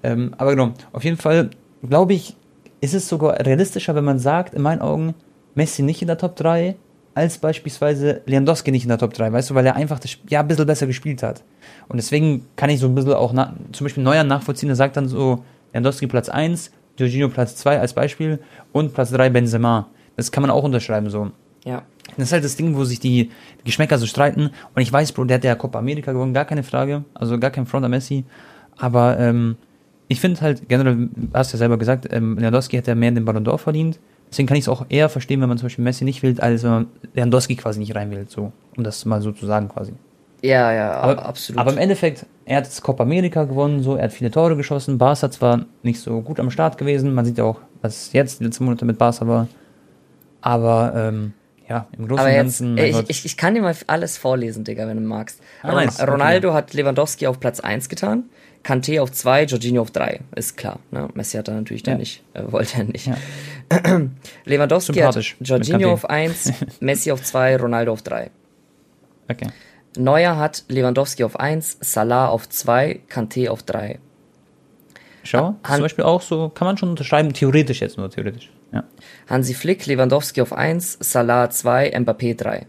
Ähm, 0.02 0.34
aber 0.38 0.52
genau, 0.52 0.72
auf 0.92 1.04
jeden 1.04 1.16
Fall, 1.16 1.50
glaube 1.82 2.14
ich, 2.14 2.36
ist 2.80 2.94
es 2.94 3.08
sogar 3.08 3.38
realistischer, 3.44 3.94
wenn 3.94 4.04
man 4.04 4.18
sagt, 4.18 4.54
in 4.54 4.62
meinen 4.62 4.80
Augen, 4.80 5.14
Messi 5.54 5.82
nicht 5.82 6.02
in 6.02 6.08
der 6.08 6.18
Top 6.18 6.36
3, 6.36 6.76
als 7.14 7.38
beispielsweise 7.38 8.20
Lewandowski 8.26 8.70
nicht 8.70 8.82
in 8.82 8.90
der 8.90 8.98
Top 8.98 9.14
3, 9.14 9.32
weißt 9.32 9.50
du, 9.50 9.54
weil 9.54 9.64
er 9.64 9.74
einfach 9.74 9.98
das 9.98 10.18
ja 10.28 10.40
ein 10.40 10.48
bisschen 10.48 10.66
besser 10.66 10.86
gespielt 10.86 11.22
hat. 11.22 11.42
Und 11.88 11.96
deswegen 11.96 12.46
kann 12.56 12.68
ich 12.68 12.78
so 12.78 12.86
ein 12.86 12.94
bisschen 12.94 13.14
auch 13.14 13.32
zum 13.72 13.84
Beispiel 13.84 14.04
Neuer 14.04 14.22
nachvollziehen, 14.22 14.68
der 14.68 14.76
sagt 14.76 14.96
dann 14.96 15.08
so, 15.08 15.42
Lewandowski 15.72 16.06
Platz 16.06 16.28
1, 16.28 16.70
Jorginho 16.98 17.28
Platz 17.28 17.56
2 17.56 17.80
als 17.80 17.94
Beispiel 17.94 18.38
und 18.72 18.92
Platz 18.92 19.10
3 19.10 19.30
Benzema. 19.30 19.88
Das 20.16 20.30
kann 20.30 20.42
man 20.42 20.50
auch 20.50 20.62
unterschreiben 20.62 21.08
so. 21.08 21.30
Ja. 21.64 21.82
Das 22.16 22.28
ist 22.28 22.32
halt 22.32 22.44
das 22.44 22.56
Ding, 22.56 22.76
wo 22.76 22.84
sich 22.84 23.00
die 23.00 23.30
Geschmäcker 23.64 23.98
so 23.98 24.06
streiten. 24.06 24.50
Und 24.74 24.82
ich 24.82 24.92
weiß, 24.92 25.12
Bro, 25.12 25.24
der 25.24 25.36
hat 25.36 25.44
ja 25.44 25.54
Copa 25.54 25.78
America 25.78 26.12
gewonnen, 26.12 26.34
gar 26.34 26.44
keine 26.44 26.62
Frage. 26.62 27.04
Also 27.14 27.38
gar 27.38 27.50
kein 27.50 27.66
Front 27.66 27.84
an 27.84 27.90
Messi. 27.90 28.24
Aber 28.76 29.18
ähm, 29.18 29.56
ich 30.08 30.20
finde 30.20 30.40
halt, 30.40 30.68
generell, 30.68 31.08
hast 31.34 31.52
du 31.52 31.56
ja 31.56 31.58
selber 31.58 31.78
gesagt, 31.78 32.08
ähm, 32.10 32.36
Lewandowski 32.38 32.76
hat 32.76 32.86
ja 32.86 32.94
mehr 32.94 33.10
den 33.10 33.24
Ballon 33.24 33.44
d'Or 33.44 33.58
verdient. 33.58 33.98
Deswegen 34.30 34.48
kann 34.48 34.56
ich 34.56 34.64
es 34.64 34.68
auch 34.68 34.86
eher 34.88 35.08
verstehen, 35.08 35.40
wenn 35.40 35.48
man 35.48 35.58
zum 35.58 35.66
Beispiel 35.66 35.84
Messi 35.84 36.04
nicht 36.04 36.22
wählt, 36.22 36.40
als 36.42 36.62
wenn 36.62 36.70
man 36.70 36.86
Lewandowski 37.14 37.56
quasi 37.56 37.80
nicht 37.80 37.94
reinwählt. 37.94 38.30
So, 38.30 38.52
um 38.76 38.84
das 38.84 39.04
mal 39.04 39.20
so 39.20 39.32
zu 39.32 39.46
sagen 39.46 39.68
quasi. 39.68 39.92
Ja, 40.42 40.72
ja, 40.72 40.92
aber, 40.92 41.24
absolut. 41.24 41.60
Aber 41.60 41.72
im 41.72 41.78
Endeffekt, 41.78 42.26
er 42.44 42.58
hat 42.58 42.64
jetzt 42.64 42.82
Copa 42.82 43.02
America 43.02 43.44
gewonnen, 43.44 43.82
so, 43.82 43.96
er 43.96 44.04
hat 44.04 44.12
viele 44.12 44.30
Tore 44.30 44.56
geschossen. 44.56 44.98
Barca 44.98 45.30
zwar 45.30 45.64
nicht 45.82 46.00
so 46.00 46.20
gut 46.20 46.38
am 46.38 46.50
Start 46.50 46.78
gewesen, 46.78 47.14
man 47.14 47.24
sieht 47.24 47.38
ja 47.38 47.44
auch, 47.44 47.60
was 47.82 48.12
jetzt 48.12 48.40
die 48.40 48.44
letzten 48.44 48.64
Monate 48.64 48.84
mit 48.84 48.98
Barca 48.98 49.26
war. 49.26 49.48
Aber 50.40 50.92
ähm, 50.94 51.32
ja, 51.68 51.88
im 51.96 52.06
Großen 52.06 52.26
und 52.26 52.32
Ganzen. 52.32 52.78
Ich, 52.78 52.96
ich, 53.08 53.24
ich, 53.24 53.36
kann 53.36 53.54
dir 53.54 53.62
mal 53.62 53.74
alles 53.88 54.16
vorlesen, 54.18 54.64
Digga, 54.64 54.86
wenn 54.86 54.96
du 54.96 55.02
magst. 55.02 55.40
Ah, 55.62 55.72
nice. 55.72 56.00
Ronaldo 56.00 56.48
okay. 56.48 56.56
hat 56.56 56.74
Lewandowski 56.74 57.26
auf 57.26 57.40
Platz 57.40 57.60
1 57.60 57.88
getan, 57.88 58.24
Kante 58.62 59.02
auf 59.02 59.10
2, 59.10 59.44
Jorginho 59.44 59.82
auf 59.82 59.90
3. 59.90 60.20
Ist 60.36 60.56
klar. 60.56 60.78
Ne? 60.90 61.08
Messi 61.14 61.36
hat 61.36 61.48
da 61.48 61.52
natürlich 61.52 61.84
ja. 61.86 61.96
nicht, 61.96 62.22
äh, 62.34 62.42
wollte 62.50 62.78
er 62.78 62.84
nicht. 62.84 63.06
Ja. 63.06 63.16
Lewandowski 64.44 65.00
hat 65.00 65.16
Jorginho 65.40 65.92
auf 65.92 66.08
1, 66.08 66.52
Messi 66.80 67.10
auf 67.10 67.22
2, 67.22 67.56
Ronaldo 67.56 67.92
auf 67.92 68.02
3. 68.02 68.30
Okay. 69.28 69.48
Neuer 69.98 70.36
hat 70.36 70.64
Lewandowski 70.68 71.24
auf 71.24 71.40
1, 71.40 71.78
Salah 71.80 72.28
auf 72.28 72.48
2, 72.48 73.00
Kante 73.08 73.50
auf 73.50 73.62
3. 73.64 73.98
Schau, 75.24 75.56
Han 75.64 75.76
zum 75.76 75.82
Beispiel 75.82 76.04
auch 76.04 76.22
so, 76.22 76.48
kann 76.50 76.66
man 76.66 76.76
schon 76.76 76.90
unterschreiben, 76.90 77.32
theoretisch 77.32 77.80
jetzt 77.80 77.98
nur, 77.98 78.08
theoretisch. 78.08 78.50
Ja. 78.72 78.84
Hansi 79.28 79.54
Flick, 79.54 79.86
Lewandowski 79.86 80.40
auf 80.40 80.52
1, 80.52 80.98
Salah 81.00 81.50
2, 81.50 81.96
Mbappé 81.98 82.36
3. 82.36 82.66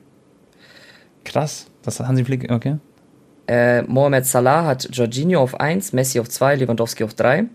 Krass, 1.24 1.68
das 1.82 2.00
hat 2.00 2.08
Hansi 2.08 2.24
Flick, 2.24 2.52
okay. 2.52 2.78
Äh, 3.48 3.84
Mohamed 3.84 4.26
Salah 4.26 4.66
hat 4.66 4.90
Jorginho 4.92 5.42
auf 5.42 5.60
1, 5.60 5.94
Messi 5.94 6.20
auf 6.20 6.30
2, 6.30 6.56
Lewandowski 6.58 7.04
auf 7.04 7.14
3. 7.14 7.46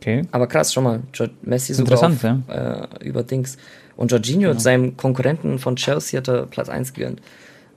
Okay. 0.00 0.22
Aber 0.30 0.46
krass, 0.46 0.72
schon 0.72 0.84
mal, 0.84 1.00
Messi 1.42 1.74
sogar 1.74 2.02
auf, 2.02 2.22
ja. 2.22 2.40
äh, 2.48 3.04
über 3.04 3.22
Dings. 3.22 3.56
Und 3.96 4.10
Jorginho, 4.10 4.50
genau. 4.50 4.60
seinem 4.60 4.96
Konkurrenten 4.96 5.58
von 5.58 5.76
Chelsea, 5.76 6.18
hat 6.18 6.28
er 6.28 6.46
Platz 6.46 6.68
1 6.68 6.92
gegönnt. 6.94 7.20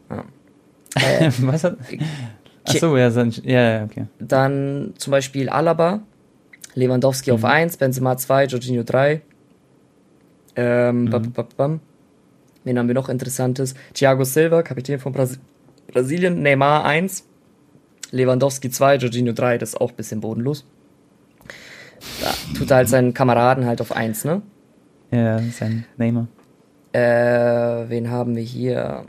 Ja. 0.09 0.23
Äh, 0.95 1.29
Was 1.41 1.65
hat... 1.65 1.75
Achso, 2.63 2.95
ja, 2.95 3.09
ja, 3.09 3.83
okay. 3.83 4.05
Dann 4.17 4.93
zum 4.97 5.11
Beispiel 5.11 5.49
Alaba, 5.49 6.03
Lewandowski 6.75 7.31
mhm. 7.31 7.35
auf 7.35 7.45
1, 7.45 7.77
Benzema 7.77 8.17
2, 8.17 8.45
Jorginho 8.45 8.83
3. 8.83 9.21
Ähm, 10.55 11.01
mhm. 11.01 11.09
bam, 11.09 11.31
bam, 11.31 11.47
bam. 11.57 11.79
Wen 12.63 12.79
haben 12.79 12.87
wir 12.87 12.95
noch 12.95 13.09
Interessantes? 13.09 13.75
Thiago 13.93 14.23
Silva, 14.23 14.63
Kapitän 14.63 14.99
von 14.99 15.13
Bras 15.13 15.39
Brasilien, 15.87 16.41
Neymar 16.41 16.83
1, 16.83 17.25
Lewandowski 18.11 18.69
2, 18.69 18.97
Jorginho 18.97 19.33
3, 19.33 19.57
das 19.57 19.69
ist 19.69 19.81
auch 19.81 19.91
ein 19.91 19.95
bisschen 19.95 20.19
bodenlos. 20.19 20.65
Da 22.21 22.31
tut 22.57 22.71
er 22.71 22.77
halt 22.77 22.89
seinen 22.89 23.13
Kameraden 23.13 23.65
halt 23.65 23.81
auf 23.81 23.91
1, 23.91 24.25
ne? 24.25 24.41
Ja, 25.11 25.39
sein 25.39 25.85
Neymar. 25.97 26.27
Äh, 26.91 27.89
wen 27.89 28.09
haben 28.09 28.35
wir 28.35 28.43
hier? 28.43 29.05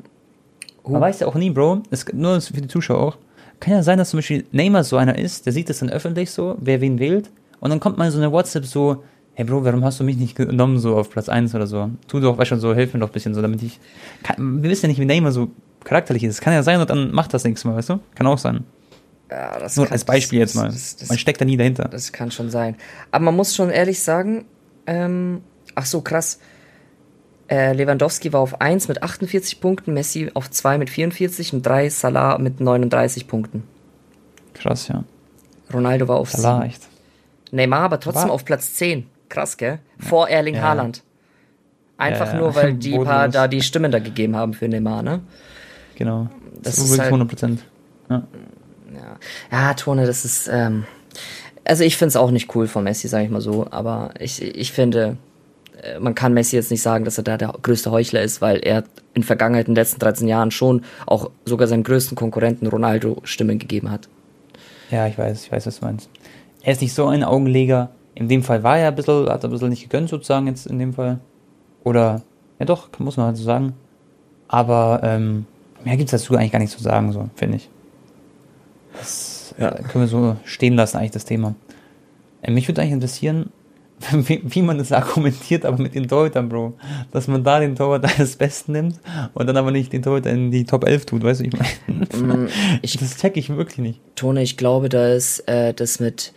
Uh. 0.85 0.93
Man 0.93 1.01
weiß 1.01 1.21
ja 1.21 1.27
auch 1.27 1.35
nie, 1.35 1.51
Bro, 1.51 1.83
es, 1.91 2.07
nur 2.13 2.41
für 2.41 2.61
die 2.61 2.69
Zuschauer 2.69 3.01
auch. 3.01 3.19
Kann 3.59 3.73
ja 3.73 3.83
sein, 3.83 3.99
dass 3.99 4.11
zum 4.11 4.19
Beispiel 4.19 4.45
Neymar 4.53 4.85
so 4.85 4.97
einer 4.97 5.19
ist, 5.19 5.47
der 5.47 5.53
sieht 5.53 5.71
das 5.71 5.79
dann 5.79 5.89
öffentlich 5.89 6.31
so, 6.31 6.57
wer 6.61 6.81
wen 6.81 6.99
wählt. 6.99 7.31
Und 7.61 7.71
dann 7.71 7.81
kommt 7.81 7.99
mal 7.99 8.11
so 8.11 8.19
eine 8.19 8.31
WhatsApp 8.33 8.67
so, 8.67 9.03
hey 9.35 9.45
Bro, 9.45 9.65
warum 9.65 9.85
hast 9.85 10.01
du 10.01 10.05
mich 10.05 10.17
nicht 10.17 10.37
genommen 10.37 10.79
so 10.79 10.97
auf 10.97 11.11
Platz 11.11 11.29
1 11.29 11.55
oder 11.55 11.67
so? 11.67 11.91
Tu 12.09 12.21
doch, 12.21 12.39
weißt 12.39 12.49
schon, 12.49 12.61
so, 12.61 12.75
hilf 12.75 12.95
mir 12.95 13.01
doch 13.01 13.09
ein 13.09 13.13
bisschen 13.13 13.35
so, 13.35 13.43
damit 13.43 13.63
ich, 13.63 13.79
kann, 14.23 14.63
wir 14.63 14.71
wissen 14.71 14.87
ja 14.87 14.89
nicht, 14.89 15.01
wie 15.01 15.05
Neymar 15.05 15.33
so 15.33 15.51
charakterlich 15.85 16.25
ist. 16.25 16.41
Kann 16.41 16.53
ja 16.53 16.63
sein 16.63 16.81
und 16.81 16.89
dann 16.91 17.13
macht 17.13 17.33
das 17.35 17.45
nächstes 17.45 17.65
Mal, 17.65 17.77
weißt 17.77 17.91
du? 17.91 18.01
Kann 18.15 18.27
auch 18.27 18.39
sein. 18.39 18.65
Ja, 19.31 19.59
das 19.59 19.77
Nur 19.77 19.87
kann, 19.87 19.93
als 19.93 20.05
Beispiel 20.05 20.41
das, 20.41 20.55
jetzt 20.55 20.57
mal. 20.57 20.69
Das, 20.69 20.97
das, 20.97 21.09
Man 21.09 21.19
steckt 21.19 21.41
da 21.41 21.45
nie 21.45 21.57
dahinter. 21.57 21.89
das 21.89 22.13
kann 22.13 22.31
schon 22.31 22.51
sein. 22.51 22.77
Aber 23.11 23.25
man 23.27 23.37
muss 23.37 23.55
schon 23.55 23.71
ehrlich 23.71 24.03
sagen, 24.03 24.45
ähm, 24.87 25.41
ach 25.75 25.87
so, 25.87 26.01
krass. 26.01 26.39
Äh, 27.49 27.75
Lewandowski 27.75 28.33
war 28.33 28.41
auf 28.41 28.61
1 28.61 28.89
mit 28.89 29.03
48 29.03 29.61
Punkten, 29.61 29.95
Messi 29.95 30.31
auf 30.35 30.51
2 30.51 30.79
mit 30.79 30.91
44 30.91 31.53
und 31.55 31.65
3 31.65 31.91
Salah 31.91 32.39
mit 32.39 32.61
39 32.61 33.29
Punkten. 33.29 33.63
Krass, 34.55 34.89
ja. 34.89 35.05
Ronaldo 35.73 36.09
war 36.09 36.17
auf 36.17 36.31
Salah, 36.31 36.63
7. 36.63 36.71
echt. 36.71 36.89
Neymar 37.53 37.81
aber 37.83 38.01
trotzdem 38.01 38.25
War- 38.29 38.33
auf 38.33 38.45
Platz 38.45 38.75
10. 38.75 39.07
Krass, 39.29 39.57
gell? 39.57 39.79
Vor 39.99 40.29
Erling 40.29 40.55
Ja. 40.57 40.63
Haaland. 40.63 41.03
Einfach 41.99 42.33
Ja, 42.33 42.39
nur, 42.41 42.55
weil 42.55 42.75
die 42.75 42.91
paar 42.93 43.05
Bodenlos. 43.05 43.33
da 43.35 43.49
die 43.49 43.63
Stimmen 43.63 43.91
da 43.91 43.99
gegeben 43.99 44.37
haben 44.37 44.55
für 44.55 44.69
Neymar, 44.69 45.03
ne? 45.03 45.21
Genau. 45.97 46.29
Das 46.63 46.77
so 46.77 46.83
ist 46.83 46.89
wirklich 46.91 47.01
halt- 47.01 47.09
100 47.13 47.29
Prozent. 47.29 47.65
Ja. 48.11 48.23
Ja, 48.95 49.19
ja 49.51 49.75
Tone, 49.75 50.07
das 50.07 50.25
ist. 50.25 50.49
Ähm, 50.53 50.85
also 51.65 51.83
ich 51.85 51.97
finde 51.97 52.11
es 52.11 52.17
auch 52.17 52.31
nicht 52.31 52.55
cool 52.55 52.67
von 52.69 52.85
Messi, 52.85 53.09
sage 53.09 53.25
ich 53.25 53.31
mal 53.31 53.41
so. 53.41 53.67
Aber 53.71 54.11
ich, 54.21 54.41
ich 54.43 54.71
finde, 54.73 55.17
äh, 55.83 55.99
man 55.99 56.15
kann 56.15 56.33
Messi 56.35 56.55
jetzt 56.57 56.71
nicht 56.71 56.83
sagen, 56.83 57.05
dass 57.05 57.19
er 57.19 57.25
da 57.25 57.37
der 57.37 57.53
größte 57.61 57.91
Heuchler 57.91 58.23
ist, 58.23 58.41
weil 58.41 58.59
er 58.59 58.85
in 59.15 59.23
Vergangenheit 59.25 59.67
in 59.67 59.75
den 59.75 59.81
letzten 59.81 59.99
13 59.99 60.29
Jahren 60.29 60.51
schon 60.51 60.85
auch 61.07 61.31
sogar 61.45 61.67
seinem 61.67 61.83
größten 61.83 62.17
Konkurrenten 62.17 62.67
Ronaldo 62.69 63.21
Stimmen 63.25 63.59
gegeben 63.59 63.91
hat. 63.91 64.09
ja, 64.91 65.07
ich 65.09 65.19
weiß, 65.19 65.45
ich 65.45 65.51
weiß, 65.53 65.67
was 65.67 65.81
du 65.81 65.87
meinst. 65.87 66.09
Er 66.67 66.73
ist 66.73 66.81
nicht 66.83 66.95
so 66.95 67.07
ein 67.07 67.23
Augenleger. 67.23 67.91
In 68.17 68.29
dem 68.29 68.43
Fall 68.43 68.65
war 68.65 68.77
er 68.77 68.89
ein 68.89 68.95
bisschen, 68.97 69.29
hat 69.29 69.45
er 69.45 69.49
ein 69.49 69.53
bisschen 69.53 69.69
nicht 69.69 69.85
gegönnt, 69.85 70.09
sozusagen, 70.09 70.49
jetzt 70.49 70.67
in 70.67 70.81
dem 70.81 70.95
Fall. 70.95 71.21
Oder, 71.85 72.23
ja 72.59 72.67
doch, 72.67 72.89
muss 72.99 73.17
man 73.17 73.27
halt 73.27 73.37
so 73.37 73.45
sagen. 73.45 73.75
Aber, 74.49 75.01
ähm, 75.05 75.47
mehr 75.85 75.97
gibt's 75.97 76.11
dazu 76.11 76.35
eigentlich 76.35 76.51
gar 76.51 76.59
nicht 76.59 76.73
zu 76.73 76.83
sagen, 76.83 77.13
so, 77.13 77.29
finde 77.37 77.59
ich. 77.59 77.69
Das 78.99 79.55
Ja. 79.59 79.69
äh, 79.69 79.83
können 79.83 80.05
wir 80.05 80.09
so 80.09 80.37
stehen 80.45 80.75
lassen, 80.75 80.97
eigentlich, 80.97 81.13
das 81.13 81.25
Thema. 81.25 81.55
Äh, 82.43 82.51
mich 82.51 82.67
würde 82.67 82.81
eigentlich 82.83 82.95
interessieren, 82.95 83.51
wie, 84.11 84.43
wie 84.45 84.63
man 84.63 84.79
das 84.79 84.91
argumentiert, 84.91 85.65
aber 85.65 85.81
mit 85.81 85.95
den 85.95 86.09
Torhütern, 86.09 86.49
Bro. 86.49 86.75
Dass 87.13 87.29
man 87.29 87.45
da 87.45 87.61
den 87.61 87.77
Torwart 87.77 88.05
als 88.19 88.35
Besten 88.35 88.73
nimmt 88.73 88.99
und 89.35 89.47
dann 89.47 89.57
aber 89.57 89.71
nicht 89.71 89.93
den 89.93 90.03
Torhüter 90.03 90.31
in 90.31 90.51
die 90.51 90.65
Top 90.65 90.85
11 90.85 91.07
tut, 91.07 91.23
weißt 91.23 91.43
du, 91.43 91.45
ich 91.45 91.53
meine. 91.53 92.35
Mm, 92.45 92.49
ich, 92.83 92.97
Das 93.01 93.19
check 93.19 93.37
ich 93.37 93.51
wirklich 93.51 93.79
nicht. 93.79 94.01
Tone, 94.17 94.43
ich 94.43 94.57
glaube, 94.57 94.89
da 94.89 95.09
ist 95.13 95.47
äh, 95.49 95.73
das 95.73 96.01
mit, 96.01 96.33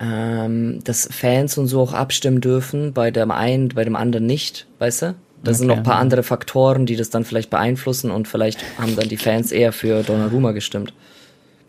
ähm, 0.00 0.80
dass 0.84 1.08
Fans 1.10 1.56
und 1.58 1.66
so 1.66 1.80
auch 1.80 1.92
abstimmen 1.92 2.40
dürfen, 2.40 2.92
bei 2.92 3.10
dem 3.10 3.30
einen, 3.30 3.68
bei 3.68 3.84
dem 3.84 3.96
anderen 3.96 4.26
nicht, 4.26 4.66
weißt 4.78 5.02
du? 5.02 5.14
Da 5.42 5.52
sind 5.52 5.66
noch 5.66 5.74
Okay. 5.74 5.80
ein 5.80 5.84
paar 5.84 5.98
andere 5.98 6.22
Faktoren, 6.22 6.86
die 6.86 6.96
das 6.96 7.10
dann 7.10 7.24
vielleicht 7.24 7.50
beeinflussen 7.50 8.10
und 8.10 8.26
vielleicht 8.28 8.64
haben 8.78 8.96
dann 8.96 9.08
die 9.08 9.18
Fans 9.18 9.52
eher 9.52 9.72
für 9.72 10.02
Donnarumma 10.02 10.52
gestimmt. 10.52 10.94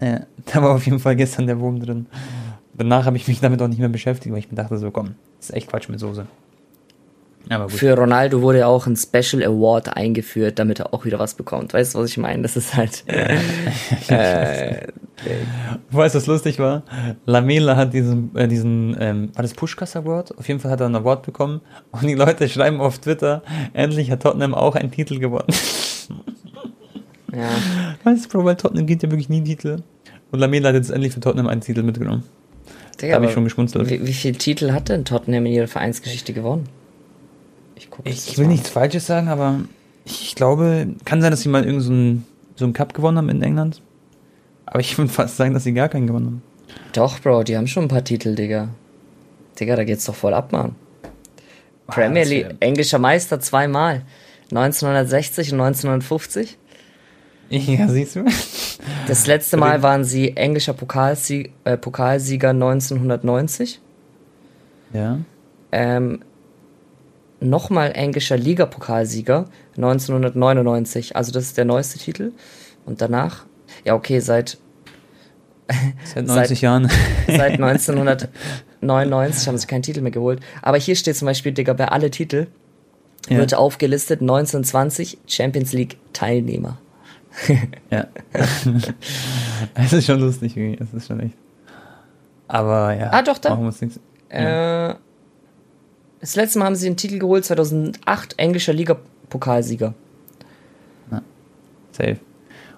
Ja, 0.02 0.22
da 0.46 0.62
war 0.62 0.76
auf 0.76 0.86
jeden 0.86 1.00
Fall 1.00 1.16
gestern 1.16 1.48
der 1.48 1.60
Wurm 1.60 1.80
drin. 1.82 2.06
Danach 2.74 3.06
habe 3.06 3.18
ich 3.18 3.28
mich 3.28 3.40
damit 3.42 3.62
auch 3.62 3.68
nicht 3.68 3.80
mehr 3.80 3.90
beschäftigt, 3.90 4.32
weil 4.32 4.40
ich 4.40 4.50
mir 4.50 4.56
dachte 4.56 4.78
so, 4.78 4.92
komm, 4.92 5.16
das 5.40 5.50
ist 5.50 5.56
echt 5.56 5.68
Quatsch 5.70 5.90
mit 5.90 6.00
Soße. 6.00 6.26
Aber 7.50 7.66
gut. 7.66 7.74
Für 7.74 7.96
Ronaldo 7.96 8.42
wurde 8.42 8.60
ja 8.60 8.68
auch 8.68 8.88
ein 8.88 8.96
Special 8.96 9.44
Award 9.44 9.96
eingeführt, 9.96 10.58
damit 10.58 10.80
er 10.80 10.94
auch 10.94 11.06
wieder 11.06 11.20
was 11.20 11.36
bekommt. 11.36 11.74
Weißt 11.74 11.94
du, 11.96 12.00
was 12.00 12.10
ich 12.10 12.18
meine? 12.18 12.42
Das 12.42 12.58
ist 12.58 12.76
halt. 12.76 13.04
äh, 14.10 14.88
Weißt 15.92 16.14
du, 16.14 16.20
was 16.20 16.28
lustig 16.28 16.60
war? 16.60 16.84
Lamela 17.26 17.76
hat 17.76 17.94
diesen, 17.94 18.36
äh, 18.36 18.48
diesen 18.48 18.96
ähm, 19.00 19.30
war 19.34 19.44
das 19.44 19.54
Pushkas 19.54 19.96
Award? 19.96 20.38
Auf 20.38 20.48
jeden 20.48 20.60
Fall 20.60 20.72
hat 20.72 20.82
er 20.82 20.88
einen 20.88 20.96
Award 20.96 21.26
bekommen 21.26 21.62
und 21.92 22.04
die 22.04 22.14
Leute 22.16 22.50
schreiben 22.50 22.82
auf 22.82 23.00
Twitter, 23.00 23.42
endlich 23.74 24.12
hat 24.12 24.24
Tottenham 24.24 24.54
auch 24.54 24.76
einen 24.76 24.92
Titel 24.92 25.20
gewonnen. 25.20 25.48
ja. 27.34 27.50
weißt 28.04 28.34
du, 28.34 28.44
weil 28.44 28.56
Tottenham 28.56 28.86
geht 28.86 29.04
ja 29.04 29.10
wirklich 29.10 29.30
nie 29.30 29.44
Titel. 29.44 29.84
Und 30.32 30.40
Lamela 30.40 30.70
hat 30.70 30.76
jetzt 30.76 30.92
endlich 30.92 31.14
für 31.14 31.22
Tottenham 31.22 31.48
einen 31.48 31.62
Titel 31.62 31.84
mitgenommen. 31.84 32.24
Digga, 33.02 33.12
Da 33.12 33.16
habe 33.16 33.26
ich 33.26 33.32
schon 33.32 33.44
geschmunzelt. 33.44 33.90
Wie, 33.90 34.06
wie 34.06 34.14
viele 34.14 34.38
Titel 34.38 34.72
hat 34.72 34.90
denn 34.90 35.06
Tottenham 35.06 35.46
in 35.46 35.54
ihrer 35.54 35.68
Vereinsgeschichte 35.68 36.34
gewonnen? 36.34 36.68
Ich 37.76 37.90
gucke 37.90 38.10
Ich 38.10 38.38
will 38.38 38.48
nichts 38.48 38.70
Falsches 38.70 39.06
sagen, 39.06 39.28
aber 39.28 39.62
ich 40.06 40.36
glaube, 40.36 40.88
kann 41.04 41.22
sein, 41.22 41.32
dass 41.32 41.42
sie 41.42 41.50
mal 41.50 41.66
irgend 41.66 41.84
so 41.84 41.92
einen, 41.92 42.26
so 42.56 42.66
einen 42.66 42.74
Cup 42.74 42.94
gewonnen 42.94 43.18
haben 43.18 43.30
in 43.30 43.42
England. 43.42 43.82
Aber 44.66 44.80
ich 44.80 44.98
würde 44.98 45.12
fast 45.12 45.38
sagen, 45.38 45.54
dass 45.54 45.64
sie 45.64 45.74
gar 45.74 45.90
keinen 45.90 46.08
gewonnen 46.08 46.26
haben. 46.26 46.42
Doch, 46.94 47.20
Bro, 47.20 47.44
die 47.44 47.56
haben 47.58 47.68
schon 47.68 47.84
ein 47.86 47.88
paar 47.90 48.04
Titel, 48.04 48.36
Digga. 48.36 48.70
Digga, 49.60 49.76
da 49.76 49.84
geht's 49.84 50.06
doch 50.06 50.16
voll 50.16 50.34
ab, 50.34 50.52
Mann. 50.52 50.76
Premier 51.88 52.22
das 52.24 52.30
League, 52.30 52.46
wär- 52.48 52.56
englischer 52.62 53.00
Meister 53.00 53.40
zweimal. 53.40 54.02
1960 54.52 55.54
und 55.54 55.62
1950. 55.62 56.58
Ja, 57.50 57.88
siehst 57.88 58.16
du? 58.16 58.26
Das 59.08 59.28
letzte 59.28 59.56
Mal 59.58 59.84
waren 59.84 60.04
sie 60.04 60.36
englischer 60.36 60.74
Pokalsieg, 60.74 61.52
äh, 61.64 61.78
Pokalsieger 61.78 62.50
1990. 62.50 63.80
Ja. 64.94 65.20
Ähm, 65.72 66.22
Nochmal 67.42 67.92
englischer 67.94 68.38
Ligapokalsieger 68.38 69.46
1999. 69.76 71.16
Also 71.16 71.32
das 71.32 71.44
ist 71.44 71.58
der 71.58 71.66
neueste 71.66 72.00
Titel. 72.00 72.32
Und 72.86 73.02
danach, 73.02 73.46
ja 73.86 73.96
okay, 73.96 74.20
seit, 74.20 74.58
Seit 76.14 76.26
90 76.28 76.62
Jahren. 76.62 76.90
seit 77.28 77.54
1999 77.54 79.48
haben 79.48 79.58
sie 79.58 79.68
keinen 79.68 79.82
Titel 79.82 80.02
mehr 80.02 80.12
geholt. 80.12 80.40
Aber 80.62 80.78
hier 80.78 80.96
steht 80.96 81.16
zum 81.16 81.26
Beispiel, 81.26 81.54
Digga, 81.54 81.74
bei 81.74 81.88
alle 81.88 82.12
Titel 82.12 82.48
Ja. 83.30 83.38
wird 83.38 83.56
aufgelistet 83.56 84.22
1920 84.22 85.18
Champions 85.28 85.74
League 85.74 85.98
Teilnehmer. 86.14 86.78
Ja. 87.92 88.08
Es 89.74 89.92
ist 89.94 90.06
schon 90.06 90.20
lustig, 90.22 90.56
irgendwie. 90.56 90.82
Es 90.82 90.94
ist 90.94 91.08
schon 91.08 91.20
echt. 91.20 91.36
Aber 92.48 92.94
ja. 92.96 93.10
Ah, 93.12 93.22
doch, 93.24 93.38
da. 93.40 93.56
Nichts. 93.56 94.00
Ja. 94.32 94.92
Äh, 94.92 94.96
das 96.22 96.36
letzte 96.36 96.60
Mal 96.60 96.66
haben 96.66 96.76
sie 96.76 96.88
den 96.88 96.96
Titel 96.98 97.20
geholt, 97.20 97.44
2008 97.46 98.36
englischer 98.38 98.74
Ligapokalsieger. 98.74 99.94
Safe. 101.92 102.18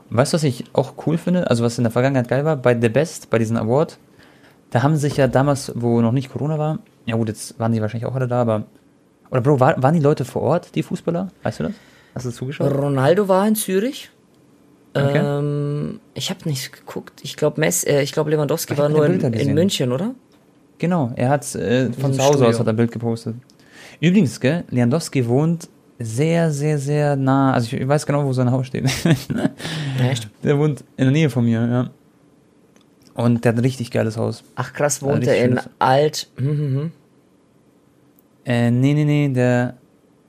Weißt 0.09 0.33
du, 0.33 0.35
was 0.35 0.43
ich 0.43 0.65
auch 0.73 0.93
cool 1.05 1.17
finde? 1.17 1.49
Also, 1.49 1.63
was 1.63 1.77
in 1.77 1.83
der 1.83 1.91
Vergangenheit 1.91 2.27
geil 2.27 2.45
war? 2.45 2.55
Bei 2.55 2.79
The 2.79 2.89
Best, 2.89 3.29
bei 3.29 3.39
diesem 3.39 3.57
Award, 3.57 3.97
da 4.69 4.83
haben 4.83 4.95
sich 4.95 5.17
ja 5.17 5.27
damals, 5.27 5.71
wo 5.75 6.01
noch 6.01 6.11
nicht 6.11 6.31
Corona 6.31 6.57
war, 6.57 6.79
ja 7.05 7.15
gut, 7.15 7.29
jetzt 7.29 7.59
waren 7.59 7.71
die 7.71 7.81
wahrscheinlich 7.81 8.07
auch 8.09 8.15
alle 8.15 8.27
da, 8.27 8.41
aber. 8.41 8.63
Oder 9.31 9.41
Bro, 9.41 9.59
war, 9.59 9.81
waren 9.81 9.93
die 9.93 10.01
Leute 10.01 10.25
vor 10.25 10.41
Ort, 10.41 10.75
die 10.75 10.83
Fußballer? 10.83 11.29
Weißt 11.43 11.59
du 11.59 11.63
das? 11.63 11.73
Hast 12.15 12.25
du 12.25 12.31
zugeschaut? 12.31 12.73
Ronaldo 12.73 13.27
war 13.27 13.47
in 13.47 13.55
Zürich. 13.55 14.09
Okay. 14.93 15.21
Ähm, 15.23 15.99
ich 16.13 16.29
habe 16.29 16.47
nicht 16.47 16.73
geguckt. 16.73 17.19
Ich 17.23 17.35
glaube, 17.37 17.59
Mess, 17.59 17.83
äh, 17.83 18.01
ich 18.01 18.11
glaube 18.11 18.31
Lewandowski 18.31 18.73
Ich 18.73 18.79
war 18.79 18.89
nur 18.89 19.05
in, 19.05 19.19
in. 19.21 19.53
München, 19.53 19.91
oder? 19.91 20.15
Genau, 20.79 21.11
er 21.15 21.29
hat 21.29 21.55
äh, 21.55 21.91
von 21.91 22.13
zu 22.13 22.23
Hause 22.23 22.47
aus 22.47 22.59
hat 22.59 22.67
er 22.67 22.73
ein 22.73 22.75
Bild 22.75 22.91
gepostet. 22.91 23.35
Übrigens, 23.99 24.39
gell, 24.39 24.63
Lewandowski 24.69 25.27
wohnt 25.27 25.69
sehr, 25.99 26.51
sehr, 26.51 26.77
sehr 26.77 27.15
nah, 27.15 27.53
also 27.53 27.75
ich 27.75 27.88
weiß 27.88 28.05
genau, 28.05 28.23
wo 28.25 28.33
sein 28.33 28.51
Haus 28.51 28.67
steht. 28.67 28.86
Echt? 30.01 30.29
der 30.43 30.57
wohnt 30.60 30.81
in 30.97 31.05
der 31.05 31.12
Nähe 31.12 31.29
von 31.29 31.43
mir, 31.45 31.65
ja. 31.67 31.89
Und 33.15 33.43
der 33.43 33.51
hat 33.51 33.57
ein 33.57 33.63
richtig 33.63 33.89
geiles 33.89 34.15
Haus. 34.17 34.43
Ach 34.55 34.73
krass, 34.73 35.01
wohnt 35.01 35.25
er 35.25 35.38
in 35.38 35.51
schönes- 35.53 35.69
Alt. 35.79 36.27
Hm, 36.38 36.47
hm, 36.47 36.57
hm. 36.75 36.91
Äh, 38.45 38.71
nee, 38.71 38.93
nee, 38.93 39.05
nee, 39.05 39.29
der 39.29 39.73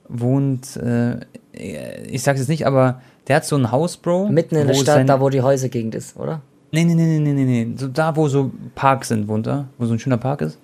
wohnt, 0.07 0.75
äh, 0.77 1.19
ich 1.53 2.23
sag's 2.23 2.39
jetzt 2.39 2.49
nicht, 2.49 2.65
aber 2.65 3.01
der 3.27 3.37
hat 3.37 3.45
so 3.45 3.55
ein 3.55 3.71
Haus, 3.71 3.95
Bro. 3.97 4.29
Mitten 4.29 4.55
in 4.55 4.67
der 4.67 4.73
Stadt, 4.73 4.85
sein- 4.87 5.07
da 5.07 5.21
wo 5.21 5.29
die 5.29 5.41
Häusergegend 5.41 5.93
ist, 5.95 6.17
oder? 6.17 6.41
Nee, 6.71 6.83
nee, 6.83 6.95
nee, 6.95 7.05
nee, 7.19 7.19
nee, 7.19 7.33
nee, 7.45 7.65
nee. 7.65 7.75
So 7.77 7.87
da, 7.87 8.15
wo 8.15 8.27
so 8.27 8.51
Parks 8.75 9.07
sind, 9.09 9.27
wohnt 9.27 9.47
er. 9.47 9.67
Wo 9.77 9.85
so 9.85 9.93
ein 9.93 9.99
schöner 9.99 10.17
Park 10.17 10.41
ist. 10.41 10.57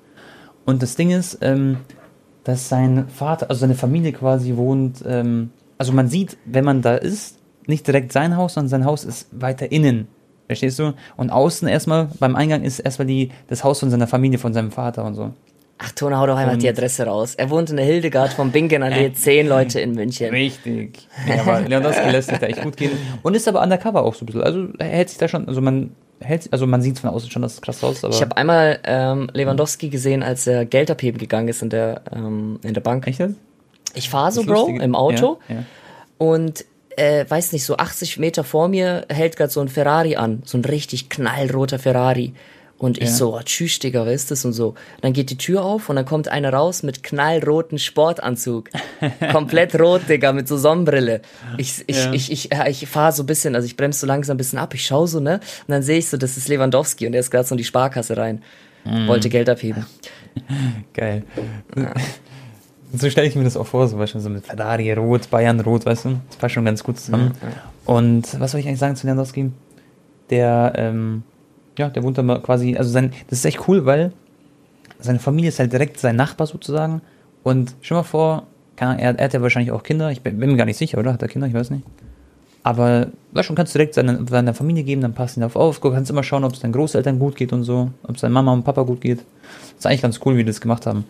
Und 0.66 0.82
das 0.84 0.96
Ding 0.96 1.12
ist, 1.12 1.38
ähm, 1.42 1.78
dass 2.46 2.70
sein 2.70 3.10
Vater, 3.10 3.50
also 3.50 3.60
seine 3.60 3.76
Familie 3.76 4.14
quasi 4.14 4.56
wohnt, 4.56 5.04
ähm, 5.06 5.50
also 5.78 5.92
man 5.92 6.08
sieht, 6.08 6.38
wenn 6.46 6.64
man 6.64 6.82
da 6.82 6.96
ist, 6.96 7.38
nicht 7.68 7.86
direkt 7.86 8.14
sein 8.14 8.38
Haus, 8.38 8.54
sondern 8.54 8.70
sein 8.70 8.86
Haus 8.86 9.04
ist 9.04 9.28
weiter 9.32 9.72
innen. 9.72 10.08
Verstehst 10.48 10.78
du? 10.80 10.94
Und 11.18 11.32
außen 11.32 11.68
erstmal, 11.68 12.08
beim 12.20 12.36
Eingang 12.36 12.64
ist 12.64 12.80
erstmal 12.80 13.08
die, 13.08 13.32
das 13.48 13.64
Haus 13.64 13.80
von 13.80 13.90
seiner 13.90 14.08
Familie, 14.08 14.38
von 14.40 14.54
seinem 14.54 14.72
Vater 14.72 15.04
und 15.04 15.16
so. 15.16 15.34
Ach, 15.80 15.92
Tone, 15.92 16.18
hau 16.18 16.26
doch 16.28 16.38
einmal 16.38 16.54
Und- 16.56 16.64
die 16.64 16.70
Adresse 16.70 17.06
raus. 17.06 17.36
Er 17.36 17.50
wohnt 17.50 17.70
in 17.72 17.76
der 17.76 17.86
Hildegard 17.86 18.32
vom 18.32 18.52
Bingenallee, 18.52 19.12
zehn 19.14 19.48
Leute 19.48 19.82
in 19.82 19.92
München. 19.94 20.30
Richtig. 20.30 21.08
Ja, 21.28 21.42
aber 21.42 21.62
Lewandowski 21.68 22.10
lässt 22.12 22.30
sich 22.30 22.38
da 22.38 22.46
echt 22.46 22.62
gut 22.62 22.78
gehen. 22.78 22.92
Und 23.24 23.36
ist 23.36 23.48
aber 23.48 23.62
undercover 23.62 24.04
auch 24.04 24.14
so 24.14 24.24
ein 24.24 24.28
bisschen. 24.28 24.44
Also 24.44 24.68
er 24.78 24.88
hält 24.88 25.10
sich 25.10 25.18
da 25.18 25.28
schon, 25.28 25.48
also 25.50 25.60
man 25.60 25.92
hält, 26.20 26.52
also 26.52 26.66
man 26.68 26.82
sieht 26.82 27.00
von 27.00 27.10
außen 27.10 27.30
schon, 27.30 27.42
dass 27.42 27.56
es 27.56 27.62
krass 27.62 27.84
aus. 27.84 28.04
Ich 28.04 28.22
habe 28.22 28.38
einmal 28.38 28.80
ähm, 28.84 29.30
Lewandowski 29.34 29.90
gesehen, 29.90 30.24
als 30.24 30.48
er 30.48 30.66
Geld 30.66 30.90
abheben 30.90 31.18
gegangen 31.18 31.48
ist 31.48 31.62
in 31.62 31.70
der, 31.70 32.02
ähm, 32.14 32.60
in 32.64 32.74
der 32.74 32.82
Bank. 32.82 33.08
Echt? 33.08 33.22
Ich 33.94 34.10
fahre 34.10 34.32
so, 34.32 34.44
Bro, 34.44 34.68
im 34.68 34.96
Auto 34.96 35.40
Ja, 35.48 35.56
ja. 35.56 35.64
und 36.18 36.66
äh, 36.98 37.26
weiß 37.28 37.52
nicht, 37.52 37.66
so 37.66 37.78
80 37.78 38.20
Meter 38.20 38.44
vor 38.44 38.68
mir 38.68 39.06
hält 39.10 39.36
gerade 39.36 39.52
so 39.52 39.60
ein 39.62 39.68
Ferrari 39.68 40.16
an, 40.16 40.42
so 40.46 40.58
ein 40.58 40.66
richtig 40.66 41.10
knallroter 41.10 41.80
Ferrari. 41.80 42.34
Und 42.78 42.98
ich 42.98 43.06
Ja. 43.06 43.10
so, 43.12 43.36
oh, 43.38 43.42
tschüss, 43.44 43.80
Digga, 43.80 44.06
wer 44.06 44.12
ist 44.12 44.32
das 44.32 44.44
und 44.44 44.52
so. 44.52 44.76
Dann 45.02 45.14
geht 45.14 45.30
die 45.30 45.38
Tür 45.38 45.64
auf 45.64 45.88
und 45.90 45.96
dann 45.96 46.04
kommt 46.06 46.28
einer 46.28 46.52
raus 46.52 46.84
mit 46.84 47.04
knallroten 47.04 47.80
Sportanzug. 47.80 48.70
Komplett 49.32 49.80
rot, 49.80 50.02
Digga, 50.10 50.34
mit 50.34 50.48
so 50.50 50.58
Sonnenbrille. 50.58 51.22
Ich, 51.58 51.84
ich, 51.88 52.04
Ja. 52.04 52.12
ich, 52.12 52.32
ich, 52.34 52.50
ja, 52.52 52.68
ich 52.68 52.86
fahre 52.88 53.14
so 53.14 53.24
ein 53.24 53.28
bisschen, 53.28 53.56
also 53.56 53.66
ich 53.66 53.78
bremse 53.78 54.00
so 54.02 54.08
langsam 54.08 54.36
ein 54.36 54.38
bisschen 54.38 54.60
ab, 54.60 54.74
ich 54.74 54.86
schaue 54.86 55.08
so, 55.08 55.22
ne? 55.22 55.36
Und 55.36 55.72
dann 55.72 55.84
sehe 55.84 56.00
ich 56.00 56.10
so, 56.10 56.18
das 56.18 56.36
ist 56.36 56.50
Lewandowski 56.50 57.06
und 57.06 57.14
der 57.14 57.22
ist 57.22 57.32
gerade 57.32 57.48
so 57.48 57.54
in 57.56 57.58
die 57.60 57.64
Sparkasse 57.64 58.18
rein. 58.18 58.42
Mhm. 58.84 59.08
Wollte 59.08 59.30
Geld 59.30 59.50
abheben. 59.50 59.86
Geil. 60.94 61.24
So 62.94 63.10
stelle 63.10 63.28
ich 63.28 63.36
mir 63.36 63.44
das 63.46 63.58
auch 63.58 63.68
vor, 63.68 63.88
so, 63.88 63.98
weißt 63.98 64.16
du, 64.16 64.20
so 64.20 64.30
mit 64.30 64.46
Ferrari 64.46 64.92
rot, 64.94 65.30
Bayern 65.30 65.60
rot, 65.62 65.86
weißt 65.86 66.06
du? 66.06 66.20
Das 66.28 66.38
passt 66.38 66.54
schon 66.54 66.66
ganz 66.66 66.84
gut 66.84 67.00
zusammen. 67.00 67.32
Und 67.86 68.40
was 68.40 68.52
soll 68.52 68.60
ich 68.60 68.68
eigentlich 68.68 68.80
sagen 68.80 68.96
zu 68.96 69.08
Lewandowski? 69.08 69.52
Der, 70.30 70.74
ähm, 70.76 71.24
ja, 71.78 71.90
der 71.90 72.04
wohnt 72.04 72.18
da 72.18 72.24
mal 72.24 72.42
quasi, 72.42 72.76
also 72.78 72.90
sein, 72.90 73.12
das 73.30 73.40
ist 73.40 73.46
echt 73.46 73.68
cool, 73.68 73.86
weil 73.86 74.12
seine 75.00 75.20
Familie 75.20 75.50
ist 75.50 75.60
halt 75.60 75.74
direkt 75.74 76.00
sein 76.00 76.16
Nachbar 76.16 76.48
sozusagen. 76.48 77.02
Und 77.44 77.76
stell 77.82 77.98
mal 77.98 78.04
vor, 78.04 78.48
Ahnung, 78.80 79.00
er, 79.00 79.18
er 79.18 79.26
hat 79.26 79.34
ja 79.34 79.42
wahrscheinlich 79.42 79.72
auch 79.72 79.84
Kinder, 79.84 80.12
ich 80.12 80.22
bin, 80.22 80.40
bin 80.40 80.52
mir 80.52 80.58
gar 80.58 80.66
nicht 80.66 80.78
sicher, 80.78 80.98
oder? 80.98 81.14
Hat 81.14 81.22
er 81.22 81.28
Kinder? 81.28 81.48
Ich 81.48 81.54
weiß 81.54 81.70
nicht. 81.70 81.86
Aber, 82.64 83.10
weißt 83.34 83.50
du, 83.50 83.54
kannst 83.54 83.76
du 83.76 83.78
direkt 83.78 83.94
seiner, 83.94 84.26
seiner 84.28 84.56
Familie 84.56 84.84
geben, 84.84 85.02
dann 85.02 85.14
passt 85.14 85.38
ihn 85.38 85.44
auf 85.44 85.56
auf. 85.56 85.80
Du 85.80 85.92
kannst 85.92 86.10
immer 86.10 86.24
schauen, 86.24 86.44
ob 86.44 86.54
es 86.54 86.60
deinen 86.60 86.72
Großeltern 86.72 87.20
gut 87.20 87.36
geht 87.36 87.54
und 87.54 87.64
so, 87.64 87.92
ob 88.04 88.16
es 88.16 88.22
deiner 88.22 88.34
Mama 88.34 88.54
und 88.54 88.64
Papa 88.64 88.82
gut 88.82 89.02
geht. 89.02 89.20
Das 89.20 89.80
ist 89.80 89.86
eigentlich 89.86 90.02
ganz 90.02 90.20
cool, 90.26 90.34
wie 90.34 90.40
die 90.40 90.48
das 90.48 90.62
gemacht 90.62 90.88
haben. 90.88 91.06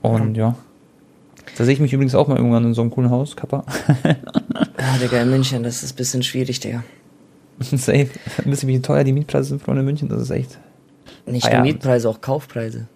Und 0.00 0.36
ja. 0.36 0.56
Da 1.56 1.64
sehe 1.64 1.74
ich 1.74 1.80
mich 1.80 1.92
übrigens 1.92 2.14
auch 2.14 2.28
mal 2.28 2.38
irgendwann 2.38 2.64
in 2.64 2.74
so 2.74 2.80
einem 2.80 2.90
coolen 2.90 3.10
Haus, 3.10 3.36
Kappa. 3.36 3.64
Ja, 4.04 4.96
Digga, 5.02 5.20
in 5.20 5.30
München, 5.30 5.62
das 5.62 5.82
ist 5.82 5.92
ein 5.92 5.96
bisschen 5.96 6.22
schwierig, 6.22 6.60
Digga. 6.60 6.82
Safe. 7.60 8.08
Wisst 8.44 8.62
ihr, 8.62 8.68
wie 8.68 8.80
teuer 8.80 9.04
die 9.04 9.12
Mietpreise 9.12 9.50
sind, 9.50 9.62
Freunde 9.62 9.80
in 9.80 9.86
München? 9.86 10.08
Das 10.08 10.22
ist 10.22 10.30
echt. 10.30 10.58
Nicht 11.26 11.50
nur 11.50 11.62
Mietpreise, 11.62 12.08
auch 12.08 12.20
Kaufpreise. 12.20 12.86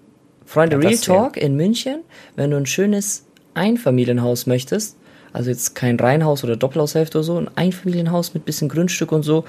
Freunde, 0.44 0.76
Ja, 0.76 0.80
Real 0.80 0.92
das, 0.92 1.06
ja. 1.06 1.14
Talk 1.14 1.36
in 1.36 1.56
München, 1.56 2.00
wenn 2.36 2.50
du 2.50 2.56
ein 2.56 2.66
schönes 2.66 3.24
Einfamilienhaus 3.54 4.46
möchtest, 4.46 4.96
also 5.32 5.50
jetzt 5.50 5.74
kein 5.74 5.98
Reihenhaus 5.98 6.42
oder 6.44 6.56
Doppelhaushälfte 6.56 7.18
oder 7.18 7.24
so, 7.24 7.36
ein 7.38 7.50
Einfamilienhaus 7.54 8.34
mit 8.34 8.44
bisschen 8.44 8.68
Grundstück 8.68 9.12
und 9.12 9.22
so, 9.22 9.44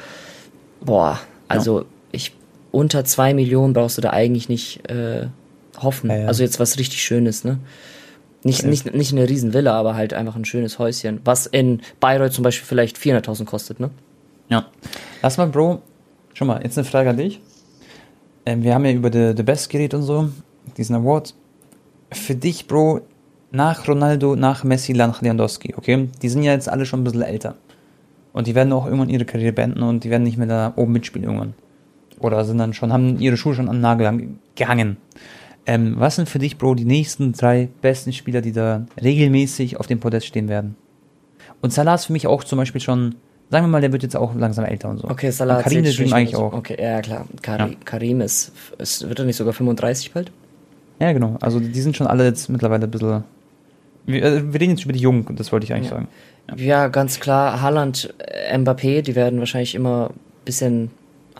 boah, 0.81 1.19
also 1.47 1.85
ich 2.11 2.33
unter 2.71 3.05
zwei 3.05 3.33
Millionen 3.33 3.73
brauchst 3.73 3.97
du 3.97 4.01
da 4.01 4.11
eigentlich 4.11 4.49
nicht 4.49 4.89
äh, 4.89 5.27
hoffen. 5.81 6.09
Ja, 6.09 6.17
ja. 6.17 6.27
Also 6.27 6.43
jetzt 6.43 6.59
was 6.59 6.77
richtig 6.77 7.01
Schönes, 7.01 7.43
ne? 7.43 7.59
Nicht, 8.43 8.63
nicht, 8.63 8.93
nicht 8.93 9.11
eine 9.11 9.27
Riesenvilla, 9.27 9.73
aber 9.73 9.95
halt 9.95 10.13
einfach 10.13 10.35
ein 10.35 10.45
schönes 10.45 10.79
Häuschen, 10.79 11.19
was 11.25 11.45
in 11.45 11.81
Bayreuth 11.99 12.31
zum 12.31 12.43
Beispiel 12.43 12.65
vielleicht 12.65 12.97
400.000 12.97 13.45
kostet, 13.45 13.79
ne? 13.79 13.89
Ja. 14.49 14.65
Lass 15.21 15.37
mal, 15.37 15.47
Bro. 15.47 15.81
Schon 16.33 16.47
mal, 16.47 16.61
jetzt 16.63 16.77
eine 16.77 16.85
Frage 16.85 17.11
an 17.11 17.17
dich. 17.17 17.41
Ähm, 18.45 18.63
wir 18.63 18.73
haben 18.73 18.85
ja 18.85 18.91
über 18.91 19.11
The, 19.11 19.43
Best 19.43 19.69
geredet 19.69 19.93
und 19.93 20.03
so, 20.03 20.29
diesen 20.77 20.95
Award. 20.95 21.35
Für 22.11 22.35
dich, 22.35 22.67
Bro, 22.67 23.01
nach 23.51 23.87
Ronaldo, 23.87 24.35
nach 24.35 24.63
Messi, 24.63 24.93
nach 24.93 25.21
Lewandowski, 25.21 25.75
okay? 25.75 26.09
Die 26.21 26.29
sind 26.29 26.43
ja 26.43 26.53
jetzt 26.53 26.69
alle 26.69 26.85
schon 26.85 27.01
ein 27.01 27.03
bisschen 27.03 27.21
älter. 27.21 27.55
Und 28.33 28.47
die 28.47 28.55
werden 28.55 28.73
auch 28.73 28.85
irgendwann 28.85 29.09
ihre 29.09 29.25
Karriere 29.25 29.53
beenden 29.53 29.83
und 29.83 30.03
die 30.03 30.09
werden 30.09 30.23
nicht 30.23 30.37
mehr 30.37 30.47
da 30.47 30.73
oben 30.75 30.93
mitspielen 30.93 31.27
irgendwann. 31.27 31.53
Oder 32.19 32.45
sind 32.45 32.57
dann 32.57 32.73
schon, 32.73 32.93
haben 32.93 33.19
ihre 33.19 33.37
Schuhe 33.37 33.55
schon 33.55 33.67
den 33.67 33.81
Nagel 33.81 34.29
gehangen. 34.55 34.97
Ähm, 35.65 35.95
was 35.97 36.15
sind 36.15 36.29
für 36.29 36.39
dich, 36.39 36.57
Bro, 36.57 36.75
die 36.75 36.85
nächsten 36.85 37.33
drei 37.33 37.69
besten 37.81 38.13
Spieler, 38.13 38.41
die 38.41 38.51
da 38.51 38.85
regelmäßig 39.01 39.77
auf 39.77 39.87
dem 39.87 39.99
Podest 39.99 40.27
stehen 40.27 40.47
werden? 40.47 40.75
Und 41.61 41.73
Salah 41.73 41.95
ist 41.95 42.05
für 42.05 42.13
mich 42.13 42.27
auch 42.27 42.43
zum 42.43 42.57
Beispiel 42.57 42.81
schon, 42.81 43.15
sagen 43.49 43.65
wir 43.65 43.69
mal, 43.69 43.81
der 43.81 43.91
wird 43.91 44.03
jetzt 44.03 44.15
auch 44.15 44.33
langsam 44.35 44.65
älter 44.65 44.89
und 44.89 44.99
so. 44.99 45.07
Okay, 45.09 45.31
Salah 45.31 45.61
Karim 45.63 45.83
Dream 45.83 45.93
schon 45.93 46.13
eigentlich 46.13 46.35
auch. 46.35 46.53
Okay, 46.53 46.77
ja 46.81 47.01
klar. 47.01 47.25
Kari, 47.41 47.71
Ja. 47.71 47.77
Karim 47.85 48.21
ist, 48.21 48.51
ist, 48.77 49.07
wird 49.07 49.19
er 49.19 49.25
nicht 49.25 49.37
sogar 49.37 49.53
35 49.53 50.11
bald? 50.11 50.31
Ja, 50.99 51.11
genau. 51.13 51.37
Also 51.41 51.59
die 51.59 51.81
sind 51.81 51.95
schon 51.97 52.07
alle 52.07 52.25
jetzt 52.25 52.49
mittlerweile 52.49 52.83
ein 52.85 52.91
bisschen. 52.91 53.23
Wir, 54.05 54.23
äh, 54.23 54.53
wir 54.53 54.59
reden 54.59 54.71
jetzt 54.71 54.83
über 54.83 54.93
die 54.93 54.99
Jungen, 54.99 55.25
das 55.35 55.51
wollte 55.51 55.65
ich 55.65 55.73
eigentlich 55.73 55.89
Ja. 55.91 55.95
sagen. 55.97 56.07
Ja. 56.57 56.87
ganz 56.87 57.19
klar. 57.19 57.61
Haaland, 57.61 58.13
Mbappé, 58.53 59.01
die 59.01 59.15
werden 59.15 59.39
wahrscheinlich 59.39 59.75
immer 59.75 60.09
ein 60.11 60.19
bisschen 60.45 60.91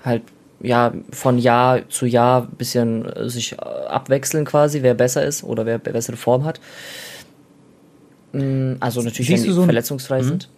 halt, 0.04 0.22
ja, 0.62 0.94
von 1.12 1.40
Jahr 1.40 1.88
zu 1.90 2.06
Jahr 2.06 2.44
ein 2.44 2.56
bisschen 2.58 3.06
äh, 3.06 3.30
sich 3.30 3.54
äh, 3.54 3.56
abwechseln 3.58 4.46
quasi, 4.46 4.82
wer 4.84 4.94
besser 4.94 5.24
ist 5.26 5.44
oder 5.44 5.66
wer 5.66 5.78
bessere 5.80 6.16
Form 6.18 6.44
hat. 6.46 6.60
Mm, 8.34 8.74
Also 8.80 9.02
natürlich, 9.02 9.28
Siehst 9.28 9.44
wenn 9.44 9.50
die 9.50 9.56
so 9.56 9.64
verletzungsfrei 9.64 10.20
Mhm. 10.22 10.26
sind. 10.26 10.50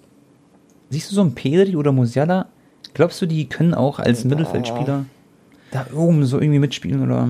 Siehst 0.91 1.10
du 1.12 1.15
so 1.15 1.21
einen 1.21 1.34
Pedri 1.34 1.75
oder 1.75 1.91
Musiala? 1.91 2.47
Glaubst 2.93 3.21
du, 3.21 3.25
die 3.25 3.47
können 3.49 3.73
auch 3.73 3.97
als 3.99 4.21
Boah. 4.21 4.27
Mittelfeldspieler 4.30 5.06
da 5.71 5.86
oben 5.95 6.25
so 6.25 6.39
irgendwie 6.39 6.60
mitspielen 6.60 7.01
oder 7.04 7.30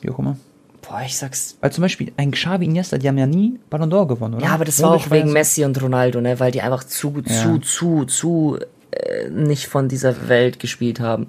wie 0.00 0.10
auch 0.10 0.18
immer? 0.18 0.36
Boah, 0.82 1.02
ich 1.06 1.16
sag's. 1.16 1.56
Weil 1.60 1.70
zum 1.72 1.82
Beispiel 1.82 2.12
ein 2.16 2.30
Xavi 2.32 2.64
Iniesta, 2.64 2.98
die 2.98 3.06
haben 3.08 3.18
ja 3.18 3.26
nie 3.26 3.58
Ballon 3.70 3.90
d'Or 3.92 4.08
gewonnen, 4.08 4.34
oder? 4.34 4.44
Ja, 4.44 4.50
aber 4.52 4.64
das 4.64 4.82
war 4.82 4.90
Modric 4.90 5.06
auch 5.06 5.10
wegen 5.12 5.28
ja 5.28 5.32
Messi 5.34 5.64
und 5.64 5.80
Ronaldo, 5.80 6.20
ne? 6.20 6.40
Weil 6.40 6.50
die 6.50 6.60
einfach 6.60 6.82
zu, 6.84 7.22
Ja. 7.24 7.42
zu, 7.42 7.58
zu, 7.58 8.04
zu 8.06 8.58
äh, 8.90 9.28
nicht 9.30 9.66
von 9.68 9.88
dieser 9.88 10.28
Welt 10.28 10.58
gespielt 10.58 10.98
haben. 10.98 11.28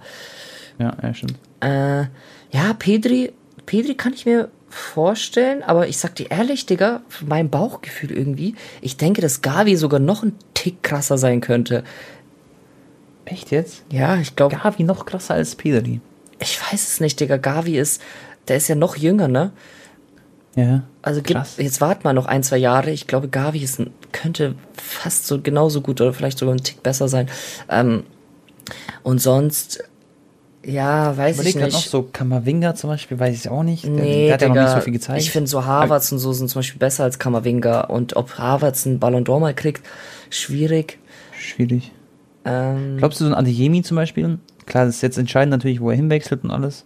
Ja, 0.79 0.95
ja, 1.03 1.13
stimmt. 1.13 1.35
Äh, 1.59 2.03
ja, 2.51 2.73
Pedri, 2.77 3.31
Pedri 3.65 3.93
kann 3.95 4.13
ich 4.13 4.25
mir 4.25 4.49
vorstellen, 4.69 5.63
aber 5.63 5.87
ich 5.87 5.97
sag 5.97 6.15
dir 6.15 6.31
ehrlich, 6.31 6.65
Digga, 6.65 7.01
meinem 7.25 7.49
Bauchgefühl 7.49 8.11
irgendwie, 8.11 8.55
ich 8.81 8.97
denke, 8.97 9.21
dass 9.21 9.41
Gavi 9.41 9.75
sogar 9.75 9.99
noch 9.99 10.23
ein 10.23 10.35
Tick 10.53 10.83
krasser 10.83 11.17
sein 11.17 11.41
könnte. 11.41 11.83
Echt 13.25 13.51
jetzt? 13.51 13.83
Ja, 13.91 14.17
ich 14.17 14.35
glaube, 14.35 14.55
Gavi 14.55 14.83
noch 14.83 15.05
krasser 15.05 15.35
als 15.35 15.55
Pedri. 15.55 16.01
ich 16.39 16.59
weiß 16.61 16.87
es 16.87 16.99
nicht, 16.99 17.19
Digga. 17.19 17.37
Gavi 17.37 17.77
ist, 17.77 18.01
der 18.47 18.57
ist 18.57 18.67
ja 18.67 18.75
noch 18.75 18.95
jünger, 18.95 19.27
ne? 19.27 19.51
Ja. 20.55 20.83
Also 21.01 21.21
gib, 21.21 21.37
Krass. 21.37 21.55
jetzt 21.57 21.79
wart 21.79 22.03
mal 22.03 22.13
noch 22.13 22.25
ein, 22.25 22.43
zwei 22.43 22.57
Jahre. 22.57 22.91
Ich 22.91 23.07
glaube, 23.07 23.29
Gavi 23.29 23.59
ist 23.59 23.81
könnte 24.11 24.55
fast 24.73 25.27
so 25.27 25.39
genauso 25.39 25.81
gut 25.81 26.01
oder 26.01 26.13
vielleicht 26.13 26.39
sogar 26.39 26.55
ein 26.55 26.63
Tick 26.63 26.81
besser 26.83 27.07
sein. 27.07 27.29
Ähm, 27.69 28.03
und 29.03 29.19
sonst, 29.19 29.83
ja, 30.69 31.15
weiß 31.17 31.35
Überleg 31.35 31.55
ich 31.55 31.61
nicht. 31.61 31.73
noch 31.73 31.81
so 31.81 32.03
Kamavinga 32.03 32.75
zum 32.75 32.89
Beispiel, 32.89 33.19
weiß 33.19 33.35
ich 33.35 33.49
auch 33.49 33.63
nicht. 33.63 33.83
Der, 33.83 33.91
Nee, 33.91 34.25
der 34.25 34.33
hat 34.35 34.41
ja 34.41 34.47
noch 34.47 34.55
Digga, 34.55 34.65
nicht 34.65 34.75
so 34.75 34.81
viel 34.81 34.93
gezeigt. 34.93 35.21
Ich 35.21 35.31
finde 35.31 35.49
so 35.49 35.65
Harvards 35.65 36.11
und 36.11 36.19
so 36.19 36.33
sind 36.33 36.49
zum 36.49 36.59
Beispiel 36.59 36.79
besser 36.79 37.03
als 37.03 37.19
Kamavinga. 37.19 37.81
Und 37.81 38.15
ob 38.15 38.37
Harvards 38.37 38.85
einen 38.87 38.99
Ballon 38.99 39.23
d'Or 39.25 39.39
mal 39.39 39.53
kriegt, 39.53 39.85
schwierig. 40.29 40.99
Schwierig. 41.37 41.91
Ähm, 42.45 42.97
Glaubst 42.97 43.19
du, 43.19 43.25
so 43.25 43.31
ein 43.31 43.35
Adeyemi 43.35 43.81
zum 43.83 43.95
Beispiel? 43.95 44.39
Klar, 44.65 44.85
das 44.85 44.95
ist 44.95 45.01
jetzt 45.01 45.17
entscheidend 45.17 45.51
natürlich, 45.51 45.81
wo 45.81 45.89
er 45.89 45.95
hinwechselt 45.95 46.43
und 46.43 46.51
alles. 46.51 46.85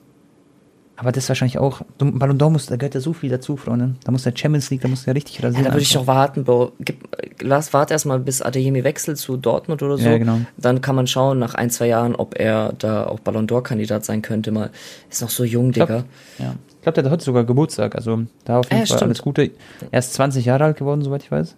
Aber 0.96 1.12
das 1.12 1.24
ist 1.24 1.30
wahrscheinlich 1.30 1.58
auch. 1.58 1.82
Ballon 1.98 2.38
d'Or 2.38 2.52
muss, 2.52 2.68
da 2.68 2.76
gehört 2.76 2.94
ja 2.94 3.00
so 3.02 3.14
viel 3.14 3.30
dazu, 3.32 3.58
Freunde. 3.58 3.96
Da 4.04 4.12
muss 4.12 4.24
der 4.24 4.34
Champions 4.36 4.70
League, 4.70 4.82
da 4.82 4.88
muss 4.88 5.06
der 5.06 5.16
richtig 5.16 5.40
ja, 5.40 5.46
rasieren. 5.46 5.66
da 5.66 5.72
würde 5.72 5.82
ich 5.82 5.92
doch 5.92 6.06
warten, 6.06 6.44
Bro. 6.44 6.74
Gib, 6.80 6.98
lass, 7.42 7.74
warte 7.74 7.94
erstmal, 7.96 8.20
bis 8.20 8.44
Adeyemi 8.44 8.84
wechselt 8.84 9.18
zu 9.18 9.36
Dortmund 9.36 9.82
oder 9.82 9.98
so. 9.98 10.08
Ja, 10.08 10.18
genau. 10.20 10.42
Dann 10.58 10.82
kann 10.82 10.96
man 10.96 11.08
schauen, 11.08 11.40
nach 11.40 11.56
ein, 11.56 11.72
zwei 11.72 11.88
Jahren, 11.88 12.16
ob 12.16 12.40
er 12.40 12.74
da 12.78 13.08
auch 13.08 13.20
Ballon 13.22 13.48
d'Or-Kandidat 13.48 14.06
sein 14.06 14.22
könnte. 14.22 14.52
Mal 14.52 14.70
ist 15.10 15.22
noch 15.24 15.32
so 15.32 15.44
jung, 15.44 15.72
glaub- 15.72 15.88
Digga. 15.88 16.04
Ja. 16.38 16.56
Ich 16.78 16.82
glaube, 16.84 16.94
der 16.96 17.06
hat 17.06 17.12
heute 17.12 17.24
sogar 17.24 17.44
Geburtstag. 17.44 17.96
Also 17.96 18.24
da 18.46 18.60
auf 18.60 18.66
jeden 18.66 18.74
Ja, 18.82 18.86
Fall 18.86 18.86
stimmt. 18.98 19.04
alles 19.04 19.22
Gute. 19.24 19.50
Er 19.90 20.00
ist 20.00 20.14
20 20.14 20.46
Jahre 20.46 20.66
alt 20.66 20.78
geworden, 20.78 21.02
soweit 21.02 21.24
ich 21.24 21.32
weiß. 21.32 21.56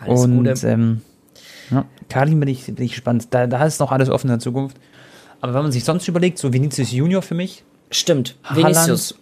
Alles 0.00 0.20
und 0.24 0.36
Gute. 0.44 0.68
ähm, 0.68 1.00
ja, 1.70 1.84
Karim 2.08 2.40
bin 2.40 2.48
ich, 2.48 2.66
bin 2.66 2.84
ich 2.84 2.92
gespannt. 2.92 3.28
Da, 3.30 3.46
da 3.46 3.64
ist 3.64 3.80
noch 3.80 3.90
alles 3.92 4.10
offen 4.10 4.26
in 4.26 4.32
der 4.32 4.38
Zukunft. 4.40 4.76
Aber 5.40 5.54
wenn 5.54 5.62
man 5.62 5.72
sich 5.72 5.84
sonst 5.84 6.06
überlegt, 6.08 6.38
so 6.38 6.52
Vinicius 6.52 6.92
Junior 6.92 7.22
für 7.22 7.34
mich, 7.34 7.64
Stimmt, 7.92 8.36
Haaland- 8.44 8.56
Vinicius. 8.74 9.14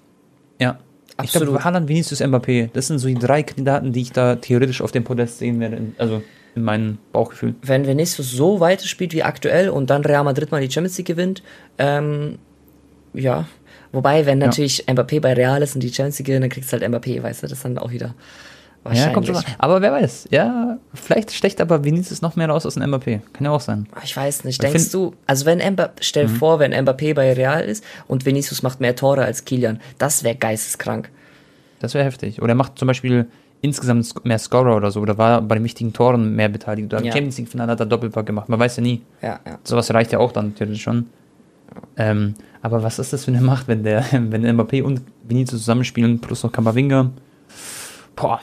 ja. 0.61 0.79
Ich 1.13 1.19
Absolut. 1.27 1.49
glaube, 1.49 1.65
Haaland, 1.65 1.87
Vinicius, 1.89 2.23
Mbappé, 2.23 2.71
das 2.73 2.87
sind 2.87 2.99
so 2.99 3.07
die 3.07 3.15
drei 3.15 3.43
Kandidaten, 3.43 3.93
die 3.93 4.01
ich 4.01 4.13
da 4.13 4.37
theoretisch 4.37 4.81
auf 4.81 4.91
dem 4.91 5.05
Podest 5.05 5.39
sehen 5.39 5.61
werde. 5.61 5.79
Also 5.99 6.23
in 6.55 6.63
meinem 6.65 6.99
Bauchgefühl. 7.13 7.55
wenn 7.63 7.87
Vinicius 7.87 8.31
so 8.33 8.59
weiterspielt 8.59 9.13
wie 9.13 9.23
aktuell 9.23 9.69
und 9.69 9.91
dann 9.91 10.03
Real 10.03 10.25
Madrid 10.25 10.51
mal 10.51 10.61
die 10.67 10.71
Champions 10.73 10.97
League 10.97 11.07
gewinnt, 11.09 11.43
ähm, 11.79 12.39
ja. 13.13 13.47
Wobei, 13.93 14.25
wenn 14.25 14.41
Ja. 14.41 14.47
natürlich 14.47 14.85
Mbappé 14.89 15.21
bei 15.21 15.35
Real 15.35 15.61
ist 15.63 15.75
und 15.75 15.83
die 15.83 15.93
Champions 15.93 16.19
League 16.21 16.27
gewinnt, 16.29 16.45
dann 16.45 16.51
kriegst 16.51 16.73
du 16.73 16.79
halt 16.81 16.85
Mbappé, 16.91 17.23
weißt 17.23 17.43
du, 17.43 17.49
das 17.49 17.59
ist 17.59 17.65
dann 17.65 17.77
auch 17.77 17.91
wieder 17.91 18.15
Ja, 18.93 19.11
kommt 19.11 19.29
an. 19.29 19.45
Aber 19.59 19.83
wer 19.83 19.93
weiß. 19.93 20.29
Ja, 20.31 20.79
vielleicht 20.95 21.33
stecht 21.33 21.61
aber 21.61 21.85
Vinicius 21.85 22.23
noch 22.23 22.35
mehr 22.37 22.49
raus 22.49 22.65
aus 22.65 22.75
dem 22.75 22.83
Mbappé. 22.85 23.21
Kann 23.33 23.45
ja 23.45 23.51
auch 23.51 23.61
sein. 23.61 23.87
ich 24.03 24.17
weiß 24.17 24.45
nicht, 24.45 24.55
Ich 24.55 24.59
denkst 24.59 24.85
find- 24.91 24.95
du, 24.95 25.15
also 25.27 25.45
wenn 25.45 25.61
Mbappé, 25.61 25.91
stell 26.01 26.29
Mhm. 26.29 26.37
vor, 26.37 26.59
wenn 26.61 26.73
Mbappé 26.73 27.15
bei 27.15 27.33
Real 27.35 27.61
ist 27.63 27.85
und 28.09 28.25
Vinicius 28.25 28.63
macht 28.63 28.81
mehr 28.81 28.97
Tore 28.97 29.25
als 29.25 29.45
Kilian, 29.45 29.81
das 29.99 30.25
wäre 30.25 30.35
geisteskrank. 30.35 31.11
Das 31.81 31.93
wäre 31.95 32.05
heftig. 32.05 32.41
Oder 32.41 32.53
er 32.53 32.57
macht 32.57 32.79
zum 32.79 32.89
Beispiel 32.89 33.27
insgesamt 33.63 34.25
mehr 34.25 34.39
Scorer 34.39 34.75
oder 34.77 34.91
so. 34.91 35.01
Oder 35.01 35.19
war 35.19 35.43
bei 35.43 35.57
den 35.57 35.65
wichtigen 35.65 35.93
Toren 35.93 36.35
mehr 36.35 36.49
beteiligt. 36.49 36.87
Oder 36.93 37.01
im 37.01 37.05
Ja. 37.07 37.13
Champions 37.13 37.37
League-Finale 37.37 37.73
hat 37.73 37.81
er 37.81 37.87
Doppelpack 37.87 38.25
gemacht. 38.25 38.49
Man 38.49 38.59
weiß 38.59 38.77
ja 38.77 38.83
nie. 38.83 39.03
Ja, 39.21 39.41
ja. 39.47 39.59
Sowas 39.65 39.93
reicht 39.93 40.13
ja 40.13 40.19
auch 40.19 40.33
dann 40.33 40.49
natürlich 40.49 40.81
schon. 40.81 41.07
Ähm, 41.99 42.35
aber 42.63 42.83
was 42.83 42.99
ist 42.99 43.13
das 43.13 43.27
für 43.27 43.31
eine 43.31 43.43
Macht, 43.43 43.69
wenn 43.69 43.83
der, 43.85 44.05
wenn 44.13 44.45
Mbappé 44.47 44.83
und 44.83 45.03
Vinicius 45.29 45.61
zusammenspielen, 45.61 46.19
plus 46.21 46.43
noch 46.43 46.51
Kamavinga? 46.53 47.11
Boah, 48.17 48.41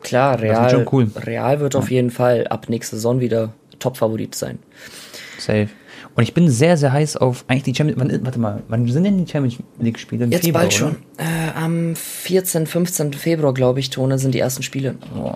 Klar, 0.00 0.40
Real, 0.40 0.86
cool. 0.90 1.10
Real 1.14 1.60
wird 1.60 1.76
auf 1.76 1.90
jeden 1.90 2.10
Fall 2.10 2.46
ab 2.48 2.68
nächster 2.68 2.96
Saison 2.96 3.20
wieder 3.20 3.52
Top-Favorit 3.78 4.34
sein. 4.34 4.58
safe. 5.38 5.68
Und 6.16 6.24
ich 6.24 6.34
bin 6.34 6.48
sehr, 6.50 6.76
sehr 6.76 6.92
heiß 6.92 7.16
auf 7.16 7.44
eigentlich 7.48 7.62
die 7.62 7.74
Champions 7.74 8.02
League. 8.10 8.24
Warte 8.24 8.40
mal, 8.40 8.62
wann 8.68 8.86
sind 8.88 9.04
denn 9.04 9.24
die 9.24 9.30
Champions 9.30 9.62
League-Spiele? 9.78 10.26
Jetzt 10.26 10.44
Februar, 10.44 10.62
bald 10.62 10.74
schon. 10.74 10.96
Äh, 11.18 11.56
am 11.56 11.94
14., 11.94 12.66
15. 12.66 13.12
Februar, 13.14 13.54
glaube 13.54 13.80
ich, 13.80 13.90
Tone, 13.90 14.18
sind 14.18 14.34
die 14.34 14.40
ersten 14.40 14.62
Spiele. 14.62 14.96
Oh, 15.16 15.34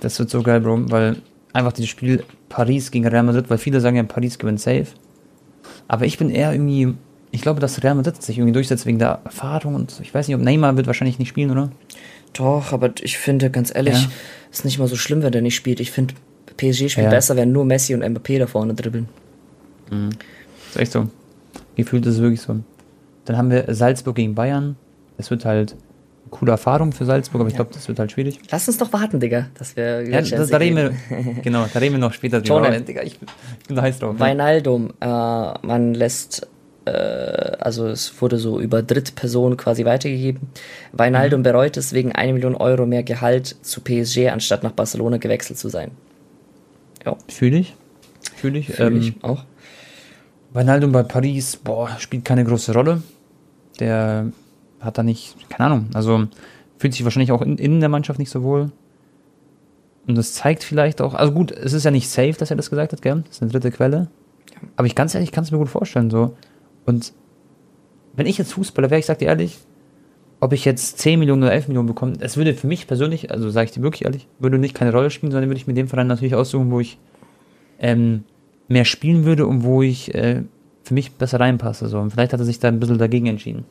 das 0.00 0.18
wird 0.18 0.30
so 0.30 0.42
geil, 0.42 0.60
Bro, 0.60 0.90
weil 0.90 1.16
einfach 1.52 1.72
dieses 1.72 1.90
Spiel 1.90 2.22
Paris 2.48 2.90
gegen 2.90 3.06
Real 3.06 3.22
Madrid, 3.22 3.48
weil 3.48 3.58
viele 3.58 3.80
sagen 3.80 3.96
ja, 3.96 4.02
Paris 4.02 4.38
gewinnt 4.38 4.60
safe. 4.60 4.86
Aber 5.88 6.04
ich 6.04 6.18
bin 6.18 6.30
eher 6.30 6.52
irgendwie, 6.52 6.94
ich 7.30 7.40
glaube, 7.40 7.60
dass 7.60 7.82
Real 7.82 7.94
Madrid 7.94 8.22
sich 8.22 8.38
irgendwie 8.38 8.52
durchsetzt 8.52 8.86
wegen 8.86 8.98
der 8.98 9.20
Erfahrung 9.24 9.74
und 9.74 9.98
ich 10.02 10.12
weiß 10.12 10.28
nicht, 10.28 10.36
ob 10.36 10.42
Neymar 10.42 10.76
wird 10.76 10.86
wahrscheinlich 10.86 11.18
nicht 11.18 11.28
spielen, 11.28 11.50
oder? 11.50 11.70
Doch, 12.32 12.72
aber 12.72 12.92
ich 13.00 13.18
finde, 13.18 13.50
ganz 13.50 13.74
ehrlich, 13.74 13.94
ja. 13.94 14.10
ist 14.50 14.64
nicht 14.64 14.78
mal 14.78 14.88
so 14.88 14.96
schlimm, 14.96 15.22
wenn 15.22 15.32
der 15.32 15.42
nicht 15.42 15.56
spielt. 15.56 15.80
Ich 15.80 15.90
finde, 15.90 16.14
PSG 16.56 16.90
spielt 16.90 17.06
ja. 17.06 17.10
besser, 17.10 17.36
wenn 17.36 17.52
nur 17.52 17.64
Messi 17.64 17.94
und 17.94 18.02
Mbappé 18.02 18.38
da 18.38 18.46
vorne 18.46 18.74
dribbeln. 18.74 19.08
Mhm. 19.90 20.10
Ist 20.68 20.76
echt 20.76 20.92
so. 20.92 21.08
Gefühlt 21.76 22.04
ist 22.06 22.16
es 22.16 22.20
wirklich 22.20 22.40
so. 22.40 22.56
Dann 23.24 23.36
haben 23.36 23.50
wir 23.50 23.72
Salzburg 23.74 24.16
gegen 24.16 24.34
Bayern. 24.34 24.76
Es 25.16 25.30
wird 25.30 25.44
halt 25.44 25.72
eine 25.72 26.30
coole 26.30 26.52
Erfahrung 26.52 26.92
für 26.92 27.04
Salzburg, 27.04 27.40
aber 27.40 27.48
ich 27.48 27.56
glaube, 27.56 27.70
das 27.72 27.88
wird 27.88 27.98
halt 27.98 28.12
schwierig. 28.12 28.40
Lass 28.50 28.68
uns 28.68 28.78
doch 28.78 28.92
warten, 28.92 29.20
Digga. 29.20 29.46
Dass 29.54 29.76
wir 29.76 30.08
ja, 30.08 30.20
das, 30.20 30.50
da 30.50 30.56
reden 30.56 30.76
wir, 30.76 30.92
genau, 31.42 31.66
da 31.72 31.78
reden 31.78 31.94
wir 31.94 32.00
noch 32.00 32.12
später 32.12 32.40
drüber. 32.40 32.70
Digga, 32.80 33.02
ich, 33.02 33.18
ich, 33.60 33.68
bin 33.68 33.80
heiß 33.80 33.98
drauf. 34.00 34.18
Weinaldum, 34.18 34.92
äh, 35.00 35.06
man 35.06 35.94
lässt 35.94 36.46
also 37.58 37.86
es 37.86 38.20
wurde 38.20 38.38
so 38.38 38.60
über 38.60 38.82
Drittpersonen 38.82 39.56
quasi 39.56 39.84
weitergegeben. 39.84 40.48
Weinaldum 40.92 41.42
bereut 41.42 41.76
es, 41.76 41.92
wegen 41.92 42.12
1 42.12 42.32
Million 42.32 42.54
Euro 42.54 42.86
mehr 42.86 43.02
Gehalt 43.02 43.56
zu 43.62 43.80
PSG 43.80 44.28
anstatt 44.30 44.62
nach 44.62 44.72
Barcelona 44.72 45.18
gewechselt 45.18 45.58
zu 45.58 45.68
sein. 45.68 45.90
Ja. 47.04 47.16
Fühle 47.28 47.58
ich. 47.58 47.74
Fühle 48.36 48.58
ich. 48.58 48.68
Fühl 48.68 48.96
ich 48.96 49.08
ähm, 49.08 49.14
auch. 49.22 49.44
Wijnaldum 50.52 50.92
bei 50.92 51.02
Paris, 51.02 51.56
boah, 51.56 51.90
spielt 51.98 52.24
keine 52.24 52.44
große 52.44 52.72
Rolle. 52.72 53.02
Der 53.80 54.32
hat 54.80 54.98
da 54.98 55.02
nicht, 55.02 55.36
keine 55.50 55.70
Ahnung, 55.70 55.90
also 55.94 56.26
fühlt 56.78 56.94
sich 56.94 57.04
wahrscheinlich 57.04 57.32
auch 57.32 57.42
in, 57.42 57.58
in 57.58 57.80
der 57.80 57.88
Mannschaft 57.88 58.18
nicht 58.18 58.30
so 58.30 58.42
wohl. 58.42 58.70
Und 60.06 60.16
das 60.16 60.32
zeigt 60.32 60.64
vielleicht 60.64 61.02
auch, 61.02 61.14
also 61.14 61.32
gut, 61.32 61.52
es 61.52 61.74
ist 61.74 61.84
ja 61.84 61.90
nicht 61.90 62.08
safe, 62.08 62.32
dass 62.32 62.50
er 62.50 62.56
das 62.56 62.70
gesagt 62.70 62.92
hat, 62.92 63.02
gell? 63.02 63.22
Das 63.26 63.36
ist 63.36 63.42
eine 63.42 63.50
dritte 63.50 63.70
Quelle. 63.70 64.08
Aber 64.76 64.86
ich 64.86 64.94
ganz 64.94 65.14
ehrlich 65.14 65.32
kann 65.32 65.44
es 65.44 65.50
mir 65.50 65.58
gut 65.58 65.68
vorstellen, 65.68 66.10
so. 66.10 66.34
Und 66.88 67.12
wenn 68.14 68.24
ich 68.24 68.38
jetzt 68.38 68.54
Fußballer 68.54 68.88
wäre, 68.88 68.98
ich 68.98 69.04
sag 69.04 69.18
dir 69.18 69.28
ehrlich, 69.28 69.58
ob 70.40 70.54
ich 70.54 70.64
jetzt 70.64 70.98
10 70.98 71.18
Millionen 71.18 71.42
oder 71.42 71.52
11 71.52 71.68
Millionen 71.68 71.86
bekomme, 71.86 72.14
das 72.16 72.38
würde 72.38 72.54
für 72.54 72.66
mich 72.66 72.86
persönlich, 72.86 73.30
also 73.30 73.50
sage 73.50 73.66
ich 73.66 73.72
dir 73.72 73.82
wirklich 73.82 74.06
ehrlich, 74.06 74.26
würde 74.38 74.56
nicht 74.56 74.74
keine 74.74 74.92
Rolle 74.92 75.10
spielen, 75.10 75.30
sondern 75.30 75.50
würde 75.50 75.60
ich 75.60 75.66
mit 75.66 75.76
dem 75.76 75.88
Verein 75.88 76.06
natürlich 76.06 76.34
aussuchen, 76.34 76.70
wo 76.70 76.80
ich 76.80 76.98
ähm, 77.78 78.24
mehr 78.68 78.86
spielen 78.86 79.26
würde 79.26 79.46
und 79.46 79.64
wo 79.64 79.82
ich 79.82 80.14
äh, 80.14 80.44
für 80.82 80.94
mich 80.94 81.12
besser 81.12 81.40
reinpasse. 81.40 81.88
So. 81.88 81.98
Und 81.98 82.10
vielleicht 82.10 82.32
hat 82.32 82.40
er 82.40 82.46
sich 82.46 82.58
da 82.58 82.68
ein 82.68 82.80
bisschen 82.80 82.96
dagegen 82.96 83.26
entschieden. 83.26 83.66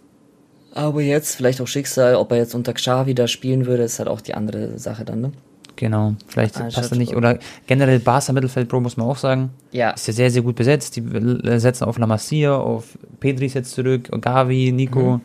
Aber 0.75 1.01
jetzt, 1.01 1.33
vielleicht 1.33 1.59
auch 1.59 1.67
Schicksal, 1.67 2.13
ob 2.15 2.31
er 2.31 2.37
jetzt 2.37 2.53
unter 2.53 2.73
Xavi 2.73 3.15
da 3.15 3.27
spielen 3.27 3.65
würde, 3.65 3.81
ist 3.81 3.97
halt 3.97 4.09
auch 4.09 4.21
die 4.21 4.35
andere 4.35 4.77
Sache 4.77 5.05
dann, 5.05 5.21
ne? 5.21 5.31
Genau, 5.77 6.15
vielleicht 6.27 6.57
ah, 6.57 6.69
passt 6.73 6.91
er 6.91 6.97
nicht. 6.97 7.15
Oder 7.15 7.39
generell 7.67 7.99
Barca 7.99 8.33
Mittelfeld 8.33 8.67
Pro 8.67 8.79
muss 8.79 8.97
man 8.97 9.07
auch 9.07 9.15
sagen. 9.15 9.51
Ja. 9.71 9.91
Ist 9.91 10.07
ja 10.07 10.13
sehr, 10.13 10.31
sehr 10.31 10.41
gut 10.41 10.55
besetzt. 10.55 10.95
Die 10.95 11.03
setzen 11.59 11.85
auf 11.85 11.97
La 11.97 12.07
Masia, 12.07 12.57
auf 12.57 12.97
Pedri 13.19 13.45
ist 13.45 13.53
jetzt 13.53 13.71
zurück, 13.71 14.09
Gavi, 14.19 14.71
Nico. 14.71 15.17
Mhm. 15.17 15.21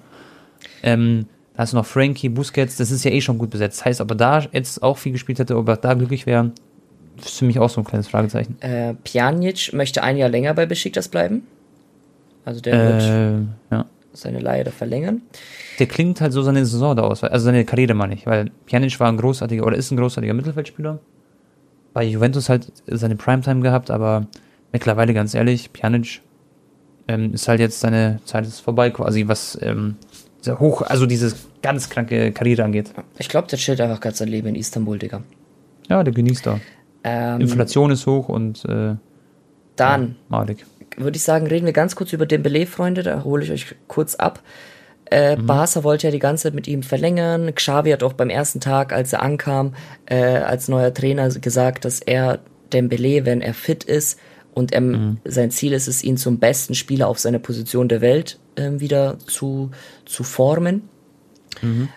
Ähm, 0.83 1.27
da 1.55 1.63
hast 1.63 1.73
du 1.73 1.79
noch 1.79 1.87
Frankie, 1.87 2.29
Busquets, 2.29 2.77
das 2.77 2.91
ist 2.91 3.05
ja 3.05 3.11
eh 3.11 3.21
schon 3.21 3.39
gut 3.39 3.51
besetzt. 3.51 3.81
Das 3.81 3.87
heißt, 3.87 4.01
ob 4.03 4.11
er 4.11 4.17
da 4.17 4.45
jetzt 4.53 4.83
auch 4.83 4.99
viel 4.99 5.13
gespielt 5.13 5.39
hätte, 5.39 5.57
ob 5.57 5.69
er 5.69 5.77
da 5.77 5.95
glücklich 5.95 6.27
wäre, 6.27 6.53
ist 7.17 7.39
für 7.39 7.45
mich 7.47 7.59
auch 7.59 7.71
so 7.71 7.81
ein 7.81 7.85
kleines 7.85 8.09
Fragezeichen. 8.09 8.61
Äh, 8.61 8.95
Pjanic 9.05 9.73
möchte 9.73 10.03
ein 10.03 10.17
Jahr 10.17 10.29
länger 10.29 10.55
bei 10.55 10.67
Besiktas 10.67 11.09
bleiben. 11.09 11.47
Also 12.45 12.61
der 12.61 12.75
äh, 12.75 12.89
wird 12.89 13.49
ja. 13.71 13.87
Seine 14.13 14.41
Leihe 14.41 14.65
da 14.65 14.71
verlängern. 14.71 15.23
Der 15.79 15.87
klingt 15.87 16.21
halt 16.21 16.33
so 16.33 16.43
seine 16.43 16.65
Saison 16.65 16.97
da 16.97 17.03
aus, 17.03 17.25
also 17.25 17.45
seine 17.45 17.65
Karriere 17.65 17.95
meine 17.95 18.15
ich, 18.15 18.27
weil 18.27 18.51
Pjanic 18.67 18.99
war 19.01 19.09
ein 19.09 19.17
großartiger 19.17 19.67
oder 19.67 19.77
ist 19.77 19.91
ein 19.91 19.97
großartiger 19.97 20.35
Mittelfeldspieler. 20.35 20.99
Bei 21.93 22.05
Juventus 22.05 22.49
halt 22.49 22.73
seine 22.87 23.17
Primetime 23.17 23.61
gehabt, 23.61 23.91
aber 23.91 24.27
mittlerweile 24.73 25.15
ganz 25.15 25.35
ehrlich, 25.35 25.73
Pjanic 25.73 26.23
ähm, 27.09 27.35
ist 27.35 27.49
halt 27.49 27.61
jetzt 27.61 27.81
seine 27.81 28.21
Zeit 28.25 28.47
ist 28.47 28.61
vorbei 28.61 28.91
quasi, 28.91 29.29
was 29.29 29.59
ähm, 29.61 29.97
hoch, 30.47 30.83
also 30.83 31.07
diese 31.07 31.35
ganz 31.63 31.89
kranke 31.89 32.33
Karriere 32.33 32.65
angeht. 32.65 32.93
Ich 33.19 33.29
glaube, 33.29 33.49
der 33.49 33.59
chillt 33.59 33.81
einfach 33.81 34.01
gerade 34.01 34.17
sein 34.17 34.29
Leben 34.29 34.49
in 34.49 34.55
Istanbul, 34.55 34.99
Digga. 34.99 35.23
Ja, 35.89 36.03
der 36.03 36.13
genießt 36.13 36.47
da. 36.47 36.61
Ähm, 37.05 37.41
Inflation 37.41 37.91
ist 37.91 38.07
hoch 38.07 38.29
und 38.29 38.65
äh, 38.65 38.95
dann 39.77 40.17
ja, 40.31 40.45
würde 40.97 41.17
ich 41.17 41.23
sagen, 41.23 41.47
reden 41.47 41.67
wir 41.67 41.73
ganz 41.73 41.97
kurz 41.97 42.13
über 42.13 42.27
den 42.27 42.43
Belay, 42.43 42.67
Freunde. 42.67 43.03
Da 43.03 43.25
hole 43.25 43.45
ich 43.45 43.51
euch 43.51 43.75
kurz 43.89 44.15
ab. 44.15 44.43
Äh, 45.11 45.37
mhm. 45.37 45.47
Barca 45.47 45.85
wollte 45.85 46.07
ja 46.07 46.11
die 46.11 46.19
ganze 46.19 46.45
Zeit 46.45 46.55
mit 46.55 46.67
ihm 46.67 46.83
verlängern. 46.83 47.55
Xavi 47.55 47.91
hat 47.91 48.03
auch 48.03 48.15
beim 48.15 48.31
ersten 48.31 48.61
Tag, 48.61 48.93
als 48.93 49.13
er 49.13 49.23
ankam, 49.23 49.75
äh, 50.07 50.17
als 50.17 50.69
neuer 50.69 50.95
Trainer 50.95 51.29
gesagt, 51.29 51.85
dass 51.85 52.01
er 52.01 52.41
Dembele, 52.73 53.27
wenn 53.27 53.43
er 53.43 53.53
fit 53.53 53.85
ist 53.85 54.19
und 54.55 54.73
er, 54.73 54.81
mhm. 54.81 55.19
sein 55.25 55.51
Ziel 55.51 55.73
ist 55.73 55.89
es, 55.89 56.03
ihn 56.03 56.17
zum 56.17 56.39
besten 56.39 56.75
Spieler 56.75 57.09
auf 57.09 57.19
seiner 57.19 57.39
Position 57.39 57.89
der 57.89 58.01
Welt 58.01 58.39
äh, 58.57 58.71
wieder 58.77 59.19
zu, 59.27 59.71
zu 60.07 60.25
formen. 60.25 60.89
Mhm. 61.61 61.89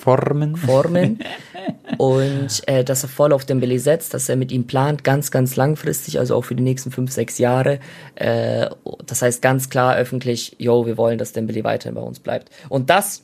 Formen. 0.00 0.56
Formen. 0.56 1.18
Und 1.98 2.62
äh, 2.66 2.84
dass 2.84 3.02
er 3.02 3.08
voll 3.08 3.32
auf 3.32 3.44
Dembele 3.44 3.78
setzt, 3.78 4.14
dass 4.14 4.28
er 4.28 4.36
mit 4.36 4.52
ihm 4.52 4.66
plant, 4.66 5.04
ganz, 5.04 5.30
ganz 5.30 5.56
langfristig, 5.56 6.18
also 6.18 6.34
auch 6.34 6.44
für 6.44 6.54
die 6.54 6.62
nächsten 6.62 6.90
fünf, 6.90 7.12
sechs 7.12 7.38
Jahre. 7.38 7.80
Äh, 8.14 8.68
das 9.06 9.22
heißt 9.22 9.42
ganz 9.42 9.68
klar 9.68 9.96
öffentlich, 9.96 10.56
yo, 10.58 10.86
wir 10.86 10.96
wollen, 10.96 11.18
dass 11.18 11.32
Dembele 11.32 11.64
weiterhin 11.64 11.94
bei 11.94 12.00
uns 12.00 12.20
bleibt. 12.20 12.50
Und 12.68 12.90
das, 12.90 13.22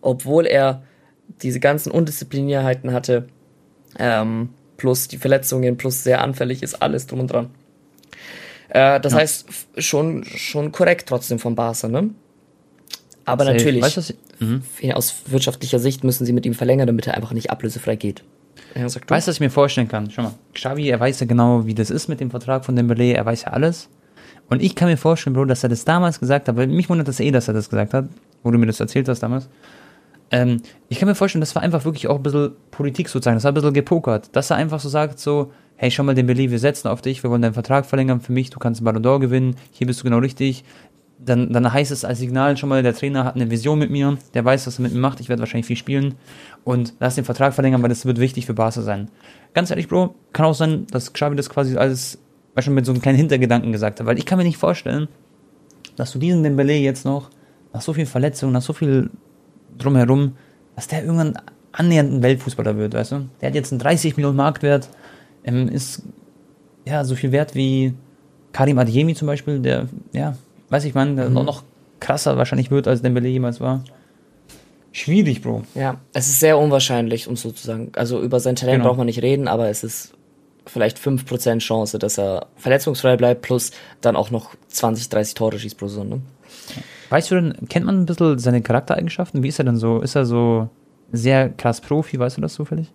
obwohl 0.00 0.46
er 0.46 0.82
diese 1.42 1.60
ganzen 1.60 1.92
Undisziplinierheiten 1.92 2.92
hatte, 2.92 3.28
ähm, 3.98 4.50
plus 4.76 5.08
die 5.08 5.18
Verletzungen, 5.18 5.76
plus 5.76 6.04
sehr 6.04 6.22
anfällig 6.22 6.62
ist, 6.62 6.80
alles 6.80 7.06
drum 7.06 7.20
und 7.20 7.28
dran. 7.28 7.50
Äh, 8.68 9.00
das 9.00 9.12
ja. 9.12 9.20
heißt, 9.20 9.46
schon, 9.78 10.24
schon 10.24 10.72
korrekt 10.72 11.08
trotzdem 11.08 11.38
von 11.38 11.54
Barca, 11.54 11.88
ne? 11.88 12.10
Aber 13.28 13.44
Safe. 13.44 13.56
natürlich, 13.56 13.82
weißt 13.82 14.14
du, 14.40 14.44
mhm. 14.44 14.62
aus 14.92 15.22
wirtschaftlicher 15.26 15.78
Sicht 15.78 16.04
müssen 16.04 16.24
sie 16.24 16.32
mit 16.32 16.46
ihm 16.46 16.54
verlängern, 16.54 16.86
damit 16.86 17.06
er 17.06 17.14
einfach 17.14 17.32
nicht 17.32 17.50
ablösefrei 17.50 17.96
geht. 17.96 18.24
Ja, 18.74 18.84
weißt 18.84 18.96
du, 18.96 19.10
was 19.10 19.28
ich 19.28 19.40
mir 19.40 19.50
vorstellen 19.50 19.88
kann? 19.88 20.10
Schau 20.10 20.22
mal, 20.22 20.34
Xavi, 20.54 20.88
er 20.88 21.00
weiß 21.00 21.20
ja 21.20 21.26
genau, 21.26 21.66
wie 21.66 21.74
das 21.74 21.90
ist 21.90 22.08
mit 22.08 22.20
dem 22.20 22.30
Vertrag 22.30 22.64
von 22.64 22.76
Dembele, 22.76 23.14
er 23.14 23.24
weiß 23.24 23.42
ja 23.42 23.52
alles. 23.52 23.88
Und 24.48 24.62
ich 24.62 24.74
kann 24.74 24.88
mir 24.88 24.96
vorstellen, 24.96 25.34
Bro, 25.34 25.46
dass 25.46 25.62
er 25.62 25.68
das 25.68 25.84
damals 25.84 26.20
gesagt 26.20 26.48
hat, 26.48 26.56
weil 26.56 26.66
mich 26.66 26.88
wundert 26.88 27.08
das 27.08 27.20
eh, 27.20 27.30
dass 27.30 27.48
er 27.48 27.54
das 27.54 27.68
gesagt 27.68 27.94
hat, 27.94 28.08
wo 28.42 28.50
du 28.50 28.58
mir 28.58 28.66
das 28.66 28.80
erzählt 28.80 29.08
hast 29.08 29.20
damals. 29.20 29.48
Ähm, 30.30 30.60
ich 30.88 30.98
kann 30.98 31.08
mir 31.08 31.14
vorstellen, 31.14 31.40
das 31.40 31.54
war 31.54 31.62
einfach 31.62 31.84
wirklich 31.84 32.06
auch 32.06 32.16
ein 32.16 32.22
bisschen 32.22 32.52
Politik 32.70 33.08
sozusagen, 33.08 33.36
das 33.36 33.44
war 33.44 33.52
ein 33.52 33.54
bisschen 33.54 33.72
gepokert, 33.72 34.28
dass 34.32 34.50
er 34.50 34.56
einfach 34.56 34.80
so 34.80 34.88
sagt, 34.88 35.18
so, 35.18 35.52
hey, 35.76 35.90
schau 35.90 36.02
mal, 36.02 36.14
Dembele, 36.14 36.50
wir 36.50 36.58
setzen 36.58 36.88
auf 36.88 37.00
dich, 37.00 37.22
wir 37.22 37.30
wollen 37.30 37.40
deinen 37.40 37.54
Vertrag 37.54 37.86
verlängern 37.86 38.20
für 38.20 38.32
mich, 38.32 38.50
du 38.50 38.58
kannst 38.58 38.84
Ballon 38.84 39.02
d'Or 39.02 39.20
gewinnen, 39.20 39.56
hier 39.72 39.86
bist 39.86 40.00
du 40.00 40.04
genau 40.04 40.18
richtig, 40.18 40.64
dann, 41.18 41.52
dann 41.52 41.72
heißt 41.72 41.90
es 41.90 42.04
als 42.04 42.18
Signal 42.18 42.56
schon 42.56 42.68
mal, 42.68 42.82
der 42.82 42.94
Trainer 42.94 43.24
hat 43.24 43.34
eine 43.34 43.50
Vision 43.50 43.78
mit 43.78 43.90
mir, 43.90 44.18
der 44.34 44.44
weiß, 44.44 44.66
was 44.66 44.78
er 44.78 44.82
mit 44.82 44.92
mir 44.92 45.00
macht, 45.00 45.20
ich 45.20 45.28
werde 45.28 45.40
wahrscheinlich 45.40 45.66
viel 45.66 45.76
spielen 45.76 46.14
und 46.64 46.94
lass 47.00 47.16
den 47.16 47.24
Vertrag 47.24 47.54
verlängern, 47.54 47.82
weil 47.82 47.88
das 47.88 48.06
wird 48.06 48.18
wichtig 48.20 48.46
für 48.46 48.54
Barca 48.54 48.82
sein. 48.82 49.10
Ganz 49.54 49.70
ehrlich, 49.70 49.88
Bro, 49.88 50.14
kann 50.32 50.46
auch 50.46 50.54
sein, 50.54 50.86
dass 50.90 51.12
Xavi 51.12 51.36
das 51.36 51.50
quasi 51.50 51.76
alles 51.76 52.18
schon 52.58 52.74
mit 52.74 52.86
so 52.86 52.92
einem 52.92 53.00
kleinen 53.00 53.18
Hintergedanken 53.18 53.72
gesagt 53.72 54.00
hat, 54.00 54.06
weil 54.06 54.18
ich 54.18 54.26
kann 54.26 54.38
mir 54.38 54.44
nicht 54.44 54.58
vorstellen, 54.58 55.08
dass 55.96 56.12
du 56.12 56.18
diesen 56.18 56.42
Dembele 56.42 56.74
jetzt 56.74 57.04
noch, 57.04 57.30
nach 57.72 57.82
so 57.82 57.92
viel 57.92 58.06
Verletzungen, 58.06 58.52
nach 58.52 58.62
so 58.62 58.72
viel 58.72 59.10
drumherum, 59.76 60.36
dass 60.74 60.88
der 60.88 61.02
irgendwann 61.02 61.38
annähernd 61.72 62.12
ein 62.12 62.22
Weltfußballer 62.22 62.76
wird, 62.76 62.94
weißt 62.94 63.12
du? 63.12 63.28
Der 63.40 63.48
hat 63.48 63.54
jetzt 63.54 63.72
einen 63.72 63.78
30 63.78 64.16
Millionen 64.16 64.36
Marktwert, 64.36 64.88
ähm, 65.44 65.68
ist 65.68 66.02
ja 66.84 67.04
so 67.04 67.14
viel 67.14 67.32
wert 67.32 67.54
wie 67.54 67.94
Karim 68.52 68.78
Adiemi 68.78 69.14
zum 69.14 69.26
Beispiel, 69.26 69.60
der, 69.60 69.88
ja, 70.12 70.36
weiß 70.70 70.84
ich 70.84 70.94
man, 70.94 71.14
mhm. 71.14 71.32
noch 71.32 71.62
krasser 72.00 72.36
wahrscheinlich 72.36 72.70
wird, 72.70 72.88
als 72.88 73.02
Dembele 73.02 73.28
jemals 73.28 73.60
war. 73.60 73.82
Schwierig, 74.92 75.42
Bro. 75.42 75.62
Ja, 75.74 76.00
es 76.12 76.28
ist 76.28 76.40
sehr 76.40 76.58
unwahrscheinlich, 76.58 77.28
um 77.28 77.36
so 77.36 77.50
zu 77.52 77.66
sagen. 77.66 77.92
Also 77.94 78.20
über 78.20 78.40
sein 78.40 78.56
Talent 78.56 78.78
genau. 78.78 78.88
braucht 78.88 78.98
man 78.98 79.06
nicht 79.06 79.22
reden, 79.22 79.46
aber 79.46 79.68
es 79.68 79.84
ist 79.84 80.14
vielleicht 80.66 80.98
5% 80.98 81.58
Chance, 81.58 81.98
dass 81.98 82.18
er 82.18 82.46
verletzungsfrei 82.56 83.16
bleibt, 83.16 83.42
plus 83.42 83.70
dann 84.00 84.16
auch 84.16 84.30
noch 84.30 84.54
20, 84.68 85.08
30 85.08 85.34
Tore 85.34 85.58
schießt 85.58 85.78
pro 85.78 85.88
Saison. 85.88 86.08
Ne? 86.08 86.22
Weißt 87.10 87.30
du 87.30 87.36
denn, 87.36 87.68
kennt 87.68 87.86
man 87.86 88.00
ein 88.00 88.06
bisschen 88.06 88.38
seine 88.38 88.62
Charaktereigenschaften? 88.62 89.42
Wie 89.42 89.48
ist 89.48 89.58
er 89.58 89.64
denn 89.64 89.76
so? 89.76 90.00
Ist 90.00 90.14
er 90.14 90.26
so 90.26 90.68
sehr 91.12 91.48
krass 91.48 91.80
Profi, 91.80 92.18
weißt 92.18 92.36
du 92.36 92.40
das 92.40 92.54
zufällig? 92.54 92.92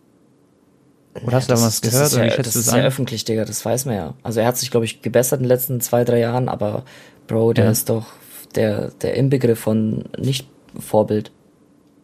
Oder 1.25 1.37
hast 1.37 1.49
du 1.49 1.53
da 1.53 1.61
was 1.61 1.81
gehört? 1.81 2.05
Das 2.05 2.13
ist, 2.13 2.17
ja, 2.17 2.37
das 2.37 2.55
ist 2.55 2.69
sehr 2.69 2.83
öffentlich, 2.83 3.23
Digga, 3.23 3.45
das 3.45 3.63
weiß 3.63 3.85
man 3.85 3.95
ja. 3.95 4.13
Also 4.23 4.39
er 4.39 4.47
hat 4.47 4.57
sich, 4.57 4.71
glaube 4.71 4.85
ich, 4.85 5.01
gebessert 5.01 5.39
in 5.39 5.43
den 5.43 5.49
letzten 5.49 5.79
zwei, 5.79 6.03
drei 6.03 6.19
Jahren, 6.19 6.49
aber 6.49 6.83
Bro, 7.27 7.53
der 7.53 7.65
ja. 7.65 7.71
ist 7.71 7.89
doch 7.89 8.07
der, 8.55 8.91
der 9.01 9.15
Inbegriff 9.15 9.59
von 9.59 10.05
Nicht-Vorbild. 10.17 11.31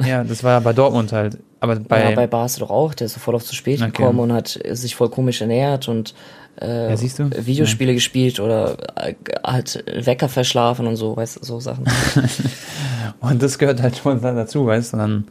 Ja, 0.03 0.23
das 0.23 0.43
war 0.43 0.53
ja 0.53 0.59
bei 0.59 0.73
Dortmund 0.73 1.11
halt 1.11 1.37
Aber 1.59 1.75
bei, 1.79 2.09
ja, 2.09 2.15
bei 2.15 2.27
Barca 2.27 2.59
doch 2.59 2.69
auch. 2.69 2.93
Der 2.93 3.05
ist 3.05 3.13
sofort 3.13 3.35
auf 3.35 3.43
zu 3.43 3.55
spät 3.55 3.81
Okay. 3.81 3.91
gekommen 3.91 4.19
und 4.19 4.33
hat 4.33 4.59
sich 4.71 4.95
voll 4.95 5.09
komisch 5.09 5.41
ernährt 5.41 5.87
und 5.87 6.13
äh, 6.61 6.91
Ja? 6.91 7.45
Videospiele 7.45 7.93
gespielt 7.93 8.39
oder 8.39 8.77
äh, 8.95 9.15
hat 9.43 9.83
Wecker 9.93 10.29
verschlafen 10.29 10.87
und 10.87 10.95
so, 10.95 11.15
weißt 11.15 11.37
du, 11.37 11.45
so 11.45 11.59
Sachen. 11.59 11.85
und 13.19 13.41
das 13.41 13.57
gehört 13.57 13.81
halt 13.81 13.97
schon 13.97 14.21
dann 14.21 14.35
dazu, 14.35 14.65
weißt 14.65 14.93
du? 14.93 14.97
Dann, 14.97 15.25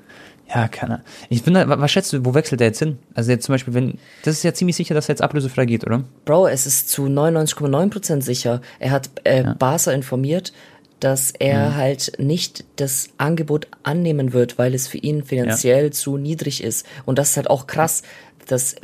ja, 0.49 0.69
keine 0.69 0.95
Ahnung. 0.95 1.07
Ich 1.29 1.43
bin 1.43 1.55
da, 1.55 1.69
was 1.69 1.91
schätzt 1.91 2.13
du, 2.13 2.25
wo 2.25 2.35
wechselt 2.35 2.61
der 2.61 2.69
jetzt 2.69 2.79
hin? 2.79 2.99
Also 3.15 3.31
jetzt 3.31 3.45
zum 3.45 3.55
Beispiel, 3.55 3.75
wenn, 3.75 3.99
das 4.25 4.37
ist 4.37 4.43
ja 4.45 4.55
ziemlich 4.55 4.77
sicher, 4.77 4.95
dass 4.95 5.09
er 5.09 5.15
jetzt 5.15 5.23
ablösefrei 5.23 5.67
geht, 5.67 5.85
oder? 5.87 6.05
Bro, 6.25 6.49
es 6.49 6.67
ist 6.67 6.89
zu 6.89 7.07
99,9% 7.07 8.23
sicher. 8.23 8.61
Er 8.79 8.91
hat 8.93 9.11
äh, 9.25 9.45
Barca 9.59 9.93
informiert, 9.93 10.53
dass 11.01 11.31
er 11.39 11.77
halt 11.77 12.13
nicht 12.19 12.65
das 12.77 13.11
Angebot 13.19 13.69
annehmen 13.83 14.33
wird, 14.33 14.59
weil 14.59 14.75
es 14.75 14.89
für 14.89 14.99
ihn 14.99 15.23
finanziell 15.23 15.93
zu 15.93 16.17
niedrig 16.17 16.63
ist. 16.63 16.87
Und 17.05 17.19
das 17.19 17.31
ist 17.31 17.37
halt 17.37 17.51
auch 17.51 17.67
krass, 17.67 18.03
dass, 18.47 18.75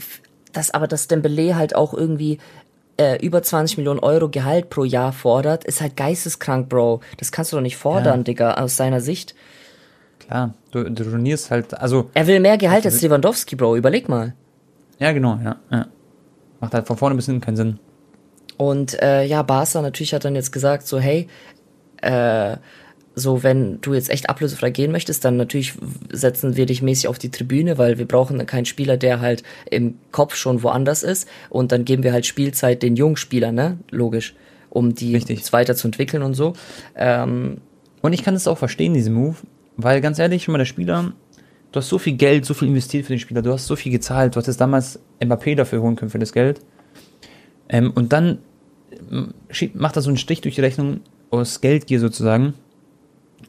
dass 0.53 0.71
aber 0.71 0.87
das 0.87 1.09
Dembele 1.09 1.57
halt 1.57 1.75
auch 1.75 1.93
irgendwie 1.95 2.39
äh, 2.99 3.25
über 3.25 3.43
20 3.43 3.79
Millionen 3.79 4.01
Euro 4.01 4.29
Gehalt 4.29 4.71
pro 4.71 4.85
Jahr 4.85 5.13
fordert, 5.13 5.65
ist 5.65 5.81
halt 5.81 5.97
geisteskrank, 5.97 6.69
Bro. 6.69 7.01
Das 7.17 7.33
kannst 7.33 7.53
du 7.53 7.57
doch 7.57 7.63
nicht 7.63 7.77
fordern, 7.77 8.21
Ja. 8.21 8.25
Digga, 8.25 8.55
aus 8.55 8.77
seiner 8.77 9.01
Sicht. 9.01 9.35
Klar, 10.27 10.55
du, 10.71 10.91
du 10.91 11.03
ruinierst 11.05 11.51
halt, 11.51 11.75
also, 11.75 12.11
Er 12.15 12.27
will 12.27 12.41
mehr 12.41 12.57
Gehalt 12.59 12.85
als 12.87 13.03
Lewandowski, 13.03 13.57
Bro. 13.57 13.77
Überleg 13.77 14.09
mal. 14.09 14.35
ja, 14.99 15.13
genau, 15.13 15.39
ja, 15.45 15.57
ja. 15.71 15.87
Macht 16.61 16.75
halt 16.75 16.87
von 16.87 16.97
vorne 16.97 17.15
bis 17.15 17.27
hinten 17.27 17.41
keinen 17.41 17.57
Sinn. 17.57 17.79
Und 18.57 19.01
äh, 19.03 19.25
ja, 19.25 19.43
Barca 19.43 19.83
natürlich 19.83 20.15
hat 20.15 20.25
dann 20.25 20.35
jetzt 20.35 20.53
gesagt, 20.53 20.87
so 20.87 20.99
hey, 20.99 21.29
äh, 22.01 22.57
so 23.17 23.43
wenn 23.43 23.81
du 23.81 23.95
jetzt 23.95 24.11
echt 24.11 24.29
ablösefrei 24.29 24.71
gehen 24.71 24.91
möchtest, 24.91 25.25
dann 25.25 25.37
natürlich 25.37 25.75
setzen 26.11 26.57
wir 26.57 26.67
dich 26.67 26.81
mäßig 26.83 27.07
auf 27.09 27.19
die 27.19 27.31
Tribüne, 27.31 27.79
weil 27.79 27.99
wir 27.99 28.09
brauchen 28.09 28.45
keinen 28.47 28.65
Spieler, 28.65 28.97
der 28.97 29.21
halt 29.21 29.43
im 29.71 29.97
Kopf 30.11 30.35
schon 30.37 30.63
woanders 30.63 31.03
ist. 31.03 31.29
Und 31.51 31.71
dann 31.71 31.85
geben 31.85 32.03
wir 32.03 32.13
halt 32.13 32.27
Spielzeit 32.27 32.83
den 32.83 32.97
jungen 32.97 33.17
Spielern, 33.17 33.55
ne? 33.55 33.79
Logisch, 33.91 34.35
um 34.71 34.95
die 34.95 35.15
Richtig. 35.15 35.53
weiterzuentwickeln 35.53 36.23
und 36.23 36.35
so. 36.35 36.55
Ähm, 36.97 37.59
Und 38.03 38.13
ich 38.15 38.23
kann 38.25 38.35
es 38.35 38.49
auch 38.49 38.59
verstehen, 38.59 38.95
diesen 38.95 39.15
Move, 39.15 39.37
weil 39.77 40.01
ganz 40.01 40.19
ehrlich, 40.19 40.45
schon 40.45 40.53
mal 40.53 40.59
der 40.59 40.65
Spieler, 40.65 41.13
du 41.73 41.79
hast 41.79 41.89
so 41.89 41.99
viel 41.99 42.15
Geld, 42.15 42.45
so 42.45 42.55
viel 42.55 42.69
investiert 42.69 43.07
für 43.07 43.13
den 43.13 43.19
Spieler, 43.19 43.43
du 43.43 43.53
hast 43.53 43.67
so 43.67 43.77
viel 43.77 43.93
gezahlt, 43.93 44.35
du 44.35 44.41
hattest 44.41 44.61
damals 44.61 45.01
Mbappé 45.21 45.57
dafür 45.57 45.83
holen 45.83 45.97
können 45.97 46.11
für 46.11 46.19
das 46.19 46.33
Geld. 46.33 46.61
Ähm, 47.69 47.93
und 47.95 48.13
dann 48.13 48.39
ähm, 49.11 49.35
macht 49.75 49.97
er 49.97 50.03
so 50.03 50.11
einen 50.11 50.17
Strich 50.17 50.41
durch 50.41 50.55
die 50.55 50.61
Rechnung 50.61 51.01
aus 51.31 51.61
Geldgier 51.61 52.01
sozusagen. 52.01 52.55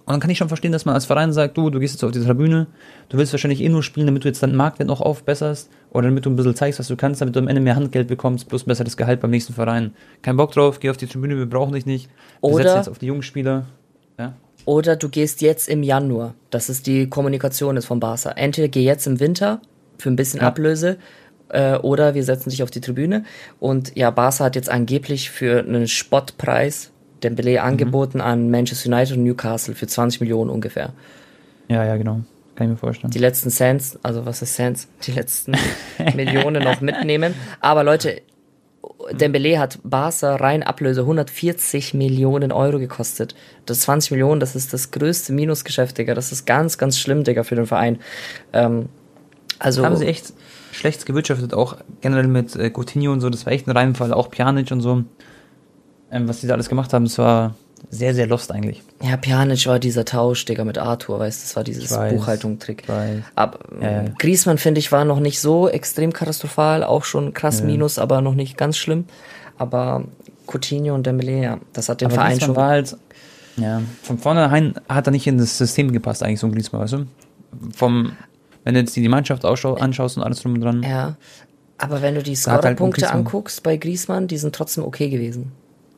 Und 0.05 0.11
dann 0.13 0.19
kann 0.19 0.29
ich 0.29 0.37
schon 0.37 0.49
verstehen, 0.49 0.71
dass 0.71 0.85
man 0.85 0.93
als 0.93 1.05
Verein 1.05 1.33
sagt, 1.33 1.57
du, 1.57 1.69
du 1.71 1.79
gehst 1.79 1.95
jetzt 1.95 2.03
auf 2.03 2.11
die 2.11 2.21
Tribüne, 2.23 2.67
du 3.09 3.17
willst 3.17 3.33
wahrscheinlich 3.33 3.61
eh 3.61 3.69
nur 3.69 3.81
spielen, 3.81 4.05
damit 4.05 4.23
du 4.23 4.27
jetzt 4.27 4.43
deinen 4.43 4.55
Marktwert 4.55 4.87
noch 4.87 5.01
aufbesserst 5.01 5.69
oder 5.89 6.09
damit 6.09 6.25
du 6.25 6.29
ein 6.29 6.35
bisschen 6.35 6.55
zeigst, 6.55 6.79
was 6.79 6.87
du 6.87 6.95
kannst, 6.95 7.21
damit 7.21 7.35
du 7.35 7.39
am 7.39 7.47
Ende 7.47 7.61
mehr 7.61 7.75
Handgeld 7.75 8.07
bekommst, 8.07 8.47
plus 8.47 8.65
besseres 8.65 8.97
Gehalt 8.97 9.19
beim 9.19 9.31
nächsten 9.31 9.53
Verein. 9.53 9.95
Kein 10.21 10.37
Bock 10.37 10.51
drauf, 10.51 10.79
geh 10.79 10.91
auf 10.91 10.97
die 10.97 11.07
Tribüne, 11.07 11.37
wir 11.37 11.47
brauchen 11.47 11.73
dich 11.73 11.85
nicht. 11.85 12.09
Wir 12.41 12.49
Oder- 12.49 12.63
setzen 12.63 12.77
jetzt 12.77 12.89
auf 12.89 12.99
die 12.99 13.07
jungen 13.07 13.23
Spieler. 13.23 13.65
Oder 14.65 14.95
du 14.95 15.09
gehst 15.09 15.41
jetzt 15.41 15.69
im 15.69 15.83
Januar. 15.83 16.33
Das 16.49 16.69
ist 16.69 16.87
die 16.87 17.07
Kommunikation 17.09 17.75
jetzt 17.75 17.85
von 17.85 17.99
Barca. 17.99 18.31
Entweder 18.31 18.67
geh 18.67 18.83
jetzt 18.83 19.05
im 19.07 19.19
Winter 19.19 19.61
für 19.97 20.09
ein 20.09 20.15
bisschen 20.15 20.41
Ja. 20.41 20.47
Ablöse 20.47 20.97
äh, 21.49 21.75
oder 21.77 22.15
wir 22.15 22.23
setzen 22.23 22.49
dich 22.49 22.63
auf 22.63 22.71
die 22.71 22.81
Tribüne. 22.81 23.23
Und 23.59 23.95
ja, 23.95 24.09
Barca 24.11 24.45
hat 24.45 24.55
jetzt 24.55 24.69
angeblich 24.69 25.29
für 25.29 25.59
einen 25.59 25.87
Spottpreis 25.87 26.91
Dembele 27.23 27.61
angeboten 27.61 28.21
an 28.21 28.51
Manchester 28.51 28.89
United 28.93 29.17
und 29.17 29.23
Newcastle 29.23 29.73
für 29.75 29.87
20 29.87 30.21
Millionen 30.21 30.49
ungefähr. 30.49 30.93
Ja, 31.67 31.83
ja, 31.83 31.97
genau. 31.97 32.21
Kann 32.55 32.67
ich 32.67 32.71
mir 32.71 32.77
vorstellen. 32.77 33.11
Die 33.11 33.19
letzten 33.19 33.49
Cents, 33.49 33.99
also 34.03 34.25
was 34.25 34.41
ist 34.41 34.55
Cents? 34.55 34.87
Die 35.03 35.11
letzten 35.11 35.53
Millionen 36.15 36.63
noch 36.63 36.81
mitnehmen. 36.81 37.33
Aber 37.59 37.83
Leute, 37.83 38.21
Dembele 39.11 39.59
hat 39.59 39.79
Barca 39.83 40.35
rein 40.35 40.63
Ablöse 40.63 41.01
140 41.01 41.93
Millionen 41.93 42.51
Euro 42.51 42.79
gekostet. 42.79 43.35
Das 43.65 43.81
20 43.81 44.11
Millionen, 44.11 44.39
das 44.39 44.55
ist 44.55 44.73
das 44.73 44.91
größte 44.91 45.33
Minusgeschäft, 45.33 45.97
Digga. 45.97 46.13
Das 46.13 46.31
ist 46.31 46.45
ganz, 46.45 46.77
ganz 46.77 46.97
schlimm, 46.99 47.23
Digga, 47.23 47.43
für 47.43 47.55
den 47.55 47.65
Verein. 47.65 47.99
Ähm, 48.53 48.89
also, 49.59 49.85
haben 49.85 49.95
sie 49.95 50.07
echt 50.07 50.33
schlecht 50.71 51.05
gewirtschaftet, 51.05 51.53
auch 51.53 51.77
generell 52.01 52.27
mit 52.27 52.55
äh, 52.55 52.69
Coutinho 52.69 53.11
und 53.11 53.21
so, 53.21 53.29
das 53.29 53.45
war 53.45 53.53
echt 53.53 53.67
ein 53.67 53.71
Reinfall, 53.71 54.13
auch 54.13 54.29
Pjanic 54.29 54.71
und 54.71 54.81
so. 54.81 55.03
Ähm, 56.11 56.27
was 56.27 56.41
die 56.41 56.47
da 56.47 56.53
alles 56.53 56.69
gemacht 56.69 56.93
haben, 56.93 57.05
das 57.05 57.17
war 57.17 57.55
sehr, 57.89 58.13
sehr 58.15 58.27
lost 58.27 58.51
eigentlich. 58.51 58.81
ja, 59.01 59.15
Pjanic 59.17 59.67
war 59.67 59.79
dieser 59.79 60.05
Tausch, 60.05 60.45
Digga, 60.45 60.63
mit 60.63 60.77
Arthur, 60.77 61.19
weißt 61.19 61.41
du, 61.41 61.43
das 61.45 61.55
war 61.55 61.63
dieses 61.63 61.89
Buchhaltung-Trick. 61.89 62.83
Aber 63.35 63.59
Ja, 63.81 64.03
ja. 64.03 64.05
Griezmann, 64.17 64.57
finde 64.57 64.79
ich, 64.79 64.91
war 64.91 65.05
noch 65.05 65.19
nicht 65.19 65.39
so 65.39 65.69
extrem 65.69 66.11
katastrophal, 66.13 66.83
auch 66.83 67.03
schon 67.03 67.33
krass 67.33 67.61
Minus, 67.61 67.99
aber 67.99 68.21
noch 68.21 68.35
nicht 68.35 68.57
ganz 68.57 68.77
schlimm. 68.77 69.05
Aber 69.57 70.03
Coutinho 70.47 70.93
und 70.93 71.05
Dembele, 71.05 71.41
ja, 71.41 71.59
das 71.73 71.89
hat 71.89 72.01
den 72.01 72.07
Aber 72.07 72.15
Verein 72.15 72.31
Griezmann 72.31 72.47
schon 72.47 72.55
war 72.55 72.69
halt, 72.69 72.97
ja, 73.57 73.81
von 74.03 74.17
vornherein 74.17 74.73
hat 74.89 75.07
er 75.07 75.11
nicht 75.11 75.27
in 75.27 75.37
das 75.37 75.57
System 75.57 75.91
gepasst, 75.91 76.23
eigentlich 76.23 76.39
so 76.39 76.47
ein 76.47 76.53
Griezmann, 76.53 76.81
weißt 76.81 76.93
du? 76.93 77.05
Vom, 77.73 78.11
wenn 78.63 78.73
du 78.73 78.81
jetzt 78.81 78.95
die 78.95 79.07
Mannschaft 79.07 79.45
anschaust 79.45 80.17
und 80.17 80.23
alles 80.23 80.41
drum 80.41 80.55
und 80.55 80.61
dran. 80.61 80.83
Ja. 80.83 81.15
Aber 81.77 82.01
wenn 82.01 82.15
du 82.15 82.23
die 82.23 82.31
halt 82.31 82.39
Scorer-Punkte 82.39 83.01
Griezmann- 83.01 83.19
anguckst 83.19 83.63
bei 83.63 83.77
Griezmann, 83.77 84.27
die 84.27 84.37
sind 84.37 84.55
trotzdem 84.55 84.83
okay 84.83 85.09
gewesen. 85.09 85.51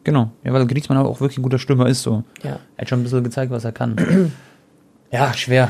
Genau, 0.07 0.31
ja, 0.45 0.53
weil 0.53 0.65
Griezmann 0.67 0.97
auch 0.99 1.19
wirklich 1.19 1.37
ein 1.37 1.41
guter 1.43 1.59
Stürmer 1.59 1.85
ist, 1.89 2.01
so. 2.01 2.23
Ja. 2.41 2.59
Er 2.77 2.81
hat 2.81 2.87
schon 2.87 3.01
ein 3.01 3.03
bisschen 3.03 3.25
gezeigt, 3.25 3.51
was 3.51 3.65
er 3.65 3.73
kann. 3.73 4.31
ja, 5.11 5.33
schwer. 5.33 5.69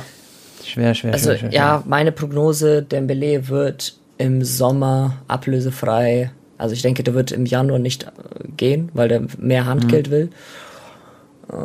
Schwer, 0.63 0.93
schwer, 0.93 1.13
Also, 1.13 1.29
schwer, 1.31 1.37
schwer. 1.39 1.51
ja, 1.51 1.83
meine 1.87 2.11
Prognose, 2.11 2.83
Dembele 2.83 3.47
wird 3.47 3.97
im 4.19 4.43
Sommer 4.43 5.13
ablösefrei. 5.27 6.29
Also 6.59 6.73
ich 6.75 6.83
denke, 6.83 7.01
der 7.03 7.15
wird 7.15 7.31
im 7.31 7.47
Januar 7.47 7.79
nicht 7.79 8.03
äh, 8.03 8.09
gehen, 8.57 8.89
weil 8.93 9.07
der 9.07 9.23
mehr 9.39 9.63
Mhm. 9.63 9.67
Handgeld 9.69 10.11
will. 10.11 10.29
Ähm, 11.51 11.59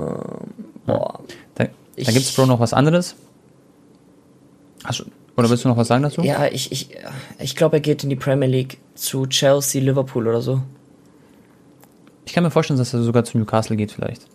boah. 0.86 1.20
Da, 1.56 1.64
da 1.64 1.70
gibt 1.96 2.16
es, 2.24 2.32
Bro, 2.34 2.46
noch 2.46 2.58
was 2.60 2.72
anderes. 2.72 3.16
Hast 4.84 5.04
oder 5.36 5.50
willst 5.50 5.64
du 5.64 5.68
noch 5.68 5.76
was 5.76 5.88
sagen 5.88 6.02
dazu? 6.04 6.22
Ja, 6.22 6.46
ich, 6.46 6.72
ich, 6.72 6.88
ich 7.38 7.54
glaube, 7.54 7.76
er 7.76 7.80
geht 7.80 8.02
in 8.02 8.08
die 8.08 8.16
Premier 8.16 8.48
League 8.48 8.78
zu 8.94 9.26
Chelsea, 9.26 9.82
Liverpool 9.82 10.26
oder 10.26 10.40
so. 10.40 10.62
Ich 12.24 12.32
kann 12.32 12.44
mir 12.44 12.50
vorstellen, 12.50 12.78
dass 12.78 12.94
er 12.94 13.02
sogar 13.02 13.24
zu 13.24 13.38
Newcastle 13.38 13.76
geht 13.76 13.92
vielleicht. 13.92 14.26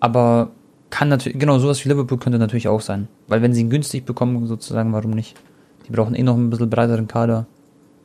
Aber 0.00 0.50
kann 0.90 1.08
natürlich, 1.08 1.38
genau, 1.38 1.58
sowas 1.58 1.84
wie 1.84 1.88
Liverpool 1.88 2.18
könnte 2.18 2.38
natürlich 2.38 2.68
auch 2.68 2.80
sein. 2.80 3.08
Weil 3.28 3.42
wenn 3.42 3.54
sie 3.54 3.62
ihn 3.62 3.70
günstig 3.70 4.04
bekommen, 4.04 4.46
sozusagen, 4.46 4.92
warum 4.92 5.12
nicht? 5.12 5.36
Die 5.86 5.92
brauchen 5.92 6.14
eh 6.14 6.22
noch 6.22 6.36
ein 6.36 6.50
bisschen 6.50 6.68
breiteren 6.68 7.08
Kader. 7.08 7.46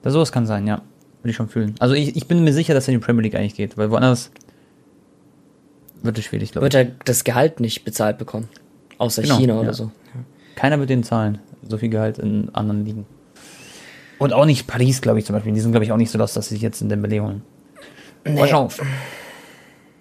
Da 0.02 0.12
sowas 0.12 0.32
kann 0.32 0.46
sein, 0.46 0.68
ja. 0.68 0.82
Würde 1.22 1.32
ich 1.32 1.36
schon 1.36 1.50
fühlen. 1.50 1.76
Also 1.80 1.96
ich, 1.96 2.16
ich 2.16 2.28
bin 2.28 2.44
mir 2.44 2.54
sicher, 2.54 2.74
dass 2.74 2.88
er 2.88 2.94
in 2.94 3.00
die 3.00 3.06
Premier 3.06 3.24
League 3.24 3.36
eigentlich 3.36 3.56
geht, 3.56 3.78
weil 3.78 3.90
woanders 3.90 4.32
wird 6.04 6.18
es 6.18 6.26
schwierig, 6.26 6.52
glaube 6.52 6.68
ich. 6.68 6.74
Wird 6.74 6.88
er 6.88 6.92
das 7.06 7.24
Gehalt 7.24 7.60
nicht 7.60 7.84
bezahlt 7.84 8.18
bekommen. 8.18 8.48
Außer 8.98 9.24
Genau, 9.24 9.38
China 9.38 9.60
oder 9.60 9.70
ja. 9.70 9.74
so. 9.74 9.92
Keiner 10.56 10.80
wird 10.80 10.90
den 10.90 11.04
zahlen. 11.04 11.40
So 11.68 11.78
viel 11.78 11.90
Gehalt 11.90 12.20
in 12.20 12.54
anderen 12.54 12.86
Ligen. 12.86 13.06
Und 14.20 14.32
auch 14.34 14.46
nicht 14.46 14.68
Paris, 14.68 15.02
glaube 15.02 15.20
ich 15.20 15.26
zum 15.26 15.34
Beispiel. 15.34 15.54
Die 15.54 15.60
sind, 15.60 15.72
glaube 15.72 15.84
ich, 15.84 15.92
auch 15.92 15.98
nicht 15.98 16.12
so 16.12 16.18
los, 16.18 16.34
dass 16.34 16.48
sie 16.48 16.56
sich 16.56 16.62
jetzt 16.62 16.82
in 16.82 16.90
Dembele 16.90 17.22
holen. 17.22 17.42
Mal 18.26 18.48
schauen. 18.48 18.70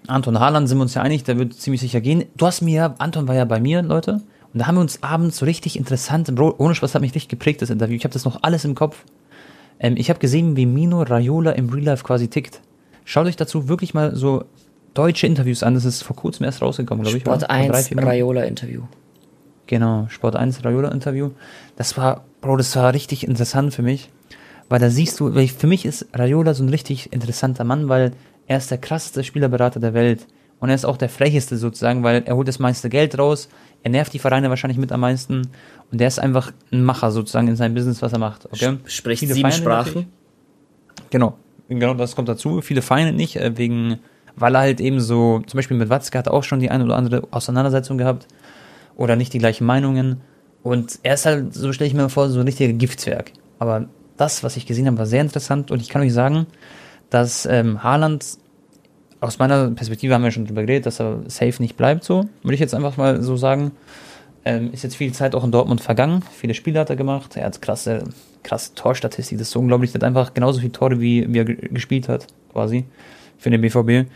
Anton 0.07 0.39
Haaland 0.39 0.69
sind 0.69 0.79
wir 0.79 0.83
uns 0.83 0.95
ja 0.95 1.03
einig, 1.03 1.25
der 1.25 1.39
wird 1.39 1.55
ziemlich 1.55 1.81
sicher 1.81 2.01
gehen. 2.01 2.25
Du 2.37 2.47
hast 2.47 2.61
mir 2.61 2.75
ja, 2.75 2.95
Anton 2.99 3.27
war 3.27 3.35
ja 3.35 3.45
bei 3.45 3.61
mir, 3.61 3.83
Leute, 3.83 4.21
und 4.53 4.61
da 4.61 4.67
haben 4.67 4.77
wir 4.77 4.83
uns 4.83 5.03
abends 5.03 5.39
so 5.39 5.47
richtig 5.47 5.77
interessant, 5.77 6.33
Bro, 6.35 6.55
ohne 6.59 6.75
Spaß 6.75 6.95
hat 6.95 7.03
mich 7.03 7.15
richtig 7.15 7.29
geprägt, 7.29 7.61
das 7.61 7.71
Interview. 7.71 7.97
Ich 7.97 8.05
habe 8.05 8.13
das 8.13 8.25
noch 8.25 8.43
alles 8.43 8.65
im 8.65 8.75
Kopf. 8.75 9.05
Ähm, 9.81 9.97
ich 9.97 10.11
habe 10.11 10.21
gesehen, 10.21 10.57
wie 10.57 10.67
Mino 10.67 11.03
Raiola 11.03 11.53
im 11.53 11.69
Real 11.71 11.85
Life 11.85 12.05
quasi 12.05 12.29
tickt. 12.29 12.61
Schaut 13.05 13.27
euch 13.27 13.37
dazu 13.37 13.69
wirklich 13.69 13.95
mal 13.95 14.15
so 14.15 14.45
deutsche 14.95 15.27
Interviews 15.27 15.63
an. 15.63 15.75
Das 15.75 15.85
ist 15.85 16.03
vor 16.03 16.15
kurzem 16.15 16.45
erst 16.45 16.63
rausgekommen, 16.63 17.03
glaube 17.03 17.19
ich. 17.19 17.25
Sport 17.25 17.39
oder? 17.39 17.47
Vor 17.49 17.57
drei, 17.57 17.77
1 17.77 17.89
vier 17.89 17.97
Monaten. 17.97 18.11
Raiola-Interview. 18.11 18.83
Genau, 19.67 20.07
Sport 20.09 20.37
1 20.37 20.65
Raiola-Interview. 20.65 21.31
Das 21.77 21.97
war, 21.97 22.25
Bro, 22.41 22.59
das 22.59 22.75
war 22.77 22.93
richtig 22.93 23.27
interessant 23.27 23.75
für 23.75 23.83
mich. 23.83 24.11
Weil 24.75 24.81
da 24.81 24.91
siehst 24.91 25.21
du, 25.21 25.33
weil 25.33 25.45
ich, 25.45 25.53
für 25.53 25.69
mich 25.69 25.87
ist 25.87 26.09
Raiola 26.13 26.53
so 26.53 26.65
ein 26.65 26.69
richtig 26.69 27.13
interessanter 27.13 27.63
Mann, 27.63 27.89
weil 27.89 28.11
er 28.49 28.59
ist 28.59 28.73
der 28.73 28.79
krasseste 28.79 29.23
Spielerberater 29.23 29.79
der 29.79 29.95
Welt. 29.95 30.27
Und 30.59 30.69
er 30.69 30.75
ist 30.75 30.85
auch 30.85 30.97
der 30.97 31.09
frecheste 31.09 31.57
sozusagen, 31.59 32.03
weil 32.03 32.25
er 32.27 32.35
holt 32.35 32.49
das 32.49 32.59
meiste 32.59 32.89
Geld 32.89 33.17
raus, 33.17 33.49
er 33.85 33.93
nervt 33.93 34.13
die 34.13 34.19
Vereine 34.19 34.51
wahrscheinlich 34.51 34.77
mit 34.77 34.91
am 34.91 34.99
meisten. 34.99 35.43
Und 35.93 36.01
der 36.01 36.09
ist 36.09 36.19
einfach 36.19 36.51
ein 36.73 36.83
Macher 36.83 37.13
sozusagen 37.13 37.47
in 37.47 37.55
seinem 37.55 37.75
Business, 37.75 38.03
was 38.03 38.15
er 38.15 38.19
macht. 38.19 38.47
Okay? 38.47 38.79
Spricht 38.87 39.21
Viele 39.21 39.35
sieben 39.35 39.49
ihn 39.49 39.53
Sprachen. 39.53 39.87
natürlich. 39.87 40.09
Genau, 41.11 41.39
genau, 41.69 41.95
das 41.95 42.17
kommt 42.17 42.29
dazu. 42.29 42.61
Viele 42.61 42.83
ihn 42.99 43.15
nicht, 43.15 43.37
äh, 43.37 43.57
wegen, 43.57 44.01
weil 44.35 44.57
er 44.57 44.63
halt 44.63 44.81
eben 44.81 44.99
so, 44.99 45.41
zum 45.47 45.57
Beispiel 45.57 45.77
mit 45.77 45.89
Watzke 45.89 46.19
hat 46.19 46.27
er 46.27 46.35
auch 46.35 46.43
schon 46.43 46.59
die 46.59 46.73
eine 46.73 46.83
oder 46.83 46.97
andere 46.97 47.29
Auseinandersetzung 47.31 47.97
gehabt 47.97 48.27
oder 48.97 49.15
nicht 49.15 49.33
die 49.35 49.39
gleichen 49.39 49.67
Meinungen. 49.67 50.23
Und 50.65 50.99
er 51.05 51.15
ist 51.15 51.27
halt, 51.27 51.55
so 51.55 51.73
stelle 51.73 51.87
ich 51.87 51.95
mir 51.95 52.09
vor, 52.09 52.29
so 52.29 52.41
ein 52.41 52.47
richtiger 52.47 52.73
Giftswerk. 52.73 53.31
Aber 53.61 53.87
das, 54.17 54.45
was 54.45 54.57
ich 54.57 54.67
gesehen 54.67 54.87
habe, 54.87 54.99
war 54.99 55.07
sehr 55.07 55.21
interessant 55.21 55.71
und 55.71 55.81
ich 55.81 55.89
kann 55.89 56.03
euch 56.03 56.13
sagen, 56.13 56.47
dass 57.11 57.47
ähm, 57.47 57.83
Haaland 57.83 58.39
aus 59.21 59.39
meiner 59.39 59.71
Perspektive 59.71 60.15
haben 60.15 60.23
wir 60.23 60.31
schon 60.31 60.47
drüber 60.47 60.63
geredet, 60.63 60.87
dass 60.87 61.01
er 61.01 61.23
safe 61.27 61.61
nicht 61.61 61.77
bleibt, 61.77 62.05
so 62.05 62.29
würde 62.43 62.55
ich 62.55 62.61
jetzt 62.61 62.75
einfach 62.75 62.97
mal 62.97 63.23
so 63.23 63.37
sagen. 63.37 63.73
Ähm, 64.47 64.73
ist 64.73 64.83
jetzt 64.83 64.97
viel 64.97 65.13
Zeit 65.13 65.35
auch 65.35 65.43
in 65.43 65.53
Dortmund 65.53 65.81
vergangen. 65.81 66.23
Viele 66.37 66.53
Spiele 66.53 66.79
hat 66.79 66.91
er 66.91 66.97
gemacht. 66.97 67.35
Er 67.37 67.47
hat 67.47 67.63
krasse, 67.63 68.05
krasse 68.43 68.75
Torstatistik. 68.75 69.39
Das 69.39 69.49
ist 69.49 69.53
so 69.53 69.61
unglaublich. 69.61 69.91
Er 69.93 69.95
hat 69.95 70.05
einfach 70.05 70.35
genauso 70.35 70.61
viele 70.61 70.73
Tore, 70.73 71.01
wie, 71.01 71.33
wie 71.33 71.39
er 71.39 71.45
gespielt 71.47 72.11
hat, 72.11 72.27
quasi, 72.53 72.85
für 73.39 73.49
den 73.49 73.63
BVB. 73.63 74.11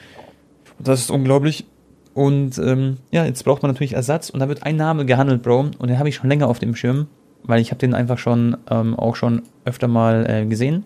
Das 0.79 1.01
ist 1.01 1.11
unglaublich. 1.11 1.65
Und 2.13 2.59
ähm, 2.59 2.99
ja, 3.11 3.25
jetzt 3.25 3.43
braucht 3.45 3.63
man 3.63 3.71
natürlich 3.71 3.95
Ersatz. 3.95 4.29
Und 4.29 4.41
da 4.41 4.49
wird 4.49 4.65
ein 4.65 4.77
Name 4.77 5.07
gehandelt, 5.07 5.43
Bro. 5.43 5.71
Und 5.79 5.89
den 5.89 5.99
habe 5.99 6.11
ich 6.11 6.17
schon 6.17 6.29
länger 6.29 6.49
auf 6.49 6.59
dem 6.59 6.75
Schirm, 6.75 7.07
weil 7.45 7.61
ich 7.61 7.71
habe 7.71 7.79
den 7.79 7.95
einfach 7.95 8.19
schon 8.19 8.57
ähm, 8.71 8.95
auch 8.95 9.17
schon 9.17 9.43
öfter 9.65 9.89
mal 9.89 10.29
äh, 10.29 10.47
gesehen. 10.47 10.85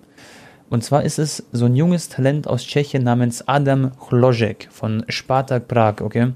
Und 0.71 0.83
zwar 0.83 1.03
ist 1.03 1.19
es 1.19 1.45
so 1.53 1.67
ein 1.67 1.77
junges 1.77 2.09
Talent 2.09 2.49
aus 2.49 2.65
Tschechien 2.65 3.03
namens 3.03 3.47
Adam 3.47 3.93
Chlojek 3.99 4.69
von 4.71 5.05
Spartak 5.09 5.69
Prag, 5.69 6.01
okay? 6.01 6.33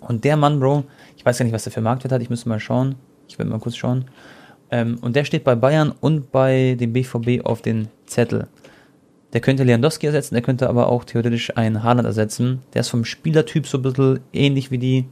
Und 0.00 0.24
der 0.24 0.36
Mann, 0.36 0.58
Bro, 0.58 0.84
ich 1.16 1.24
weiß 1.24 1.38
gar 1.38 1.44
nicht, 1.44 1.54
was 1.54 1.64
der 1.64 1.72
für 1.72 1.80
Marktwert 1.80 2.12
hat, 2.12 2.22
ich 2.22 2.30
müsste 2.30 2.48
mal 2.48 2.60
schauen. 2.60 2.96
Ich 3.28 3.38
werde 3.38 3.50
mal 3.50 3.58
kurz 3.58 3.76
schauen. 3.76 4.06
Ähm, 4.70 4.98
und 5.00 5.16
der 5.16 5.24
steht 5.24 5.44
bei 5.44 5.54
Bayern 5.54 5.92
und 6.00 6.32
bei 6.32 6.76
dem 6.78 6.92
BVB 6.92 7.44
auf 7.44 7.62
den 7.62 7.88
Zettel. 8.06 8.48
Der 9.32 9.40
könnte 9.40 9.64
Lewandowski 9.64 10.06
ersetzen, 10.06 10.34
der 10.34 10.42
könnte 10.42 10.68
aber 10.68 10.88
auch 10.88 11.04
theoretisch 11.04 11.56
einen 11.56 11.82
Haaland 11.82 12.06
ersetzen. 12.06 12.62
Der 12.74 12.80
ist 12.80 12.88
vom 12.88 13.04
Spielertyp 13.04 13.66
so 13.66 13.78
ein 13.78 13.82
bisschen 13.82 14.20
ähnlich 14.32 14.70
wie 14.70 14.78
die, 14.78 15.06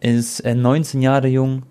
ist 0.00 0.44
19 0.44 1.00
äh, 1.00 1.04
Jahre 1.04 1.28
jung 1.28 1.64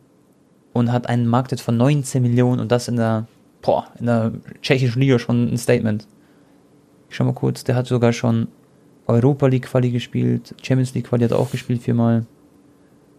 und 0.78 0.91
hat 0.91 1.07
einen 1.07 1.28
Marktwert 1.28 1.61
von 1.61 1.78
19 1.78 2.21
Millionen 2.21 2.59
und 2.59 2.71
das 2.71 2.88
in 2.88 2.97
der 2.97 3.28
boah, 3.61 3.88
in 3.99 4.05
der 4.05 4.32
tschechischen 4.61 5.01
Liga 5.01 5.19
schon 5.19 5.53
ein 5.53 5.57
Statement. 5.57 6.07
Ich 7.09 7.15
schau 7.15 7.25
mal 7.25 7.34
kurz, 7.34 7.63
der 7.63 7.75
hat 7.75 7.88
sogar 7.88 8.13
schon 8.13 8.47
Europa 9.07 9.47
League 9.47 9.65
Quali 9.65 9.91
gespielt, 9.91 10.55
Champions 10.61 10.93
League 10.93 11.07
Quali 11.07 11.23
hat 11.23 11.32
er 11.32 11.39
auch 11.39 11.51
gespielt 11.51 11.82
viermal. 11.82 12.25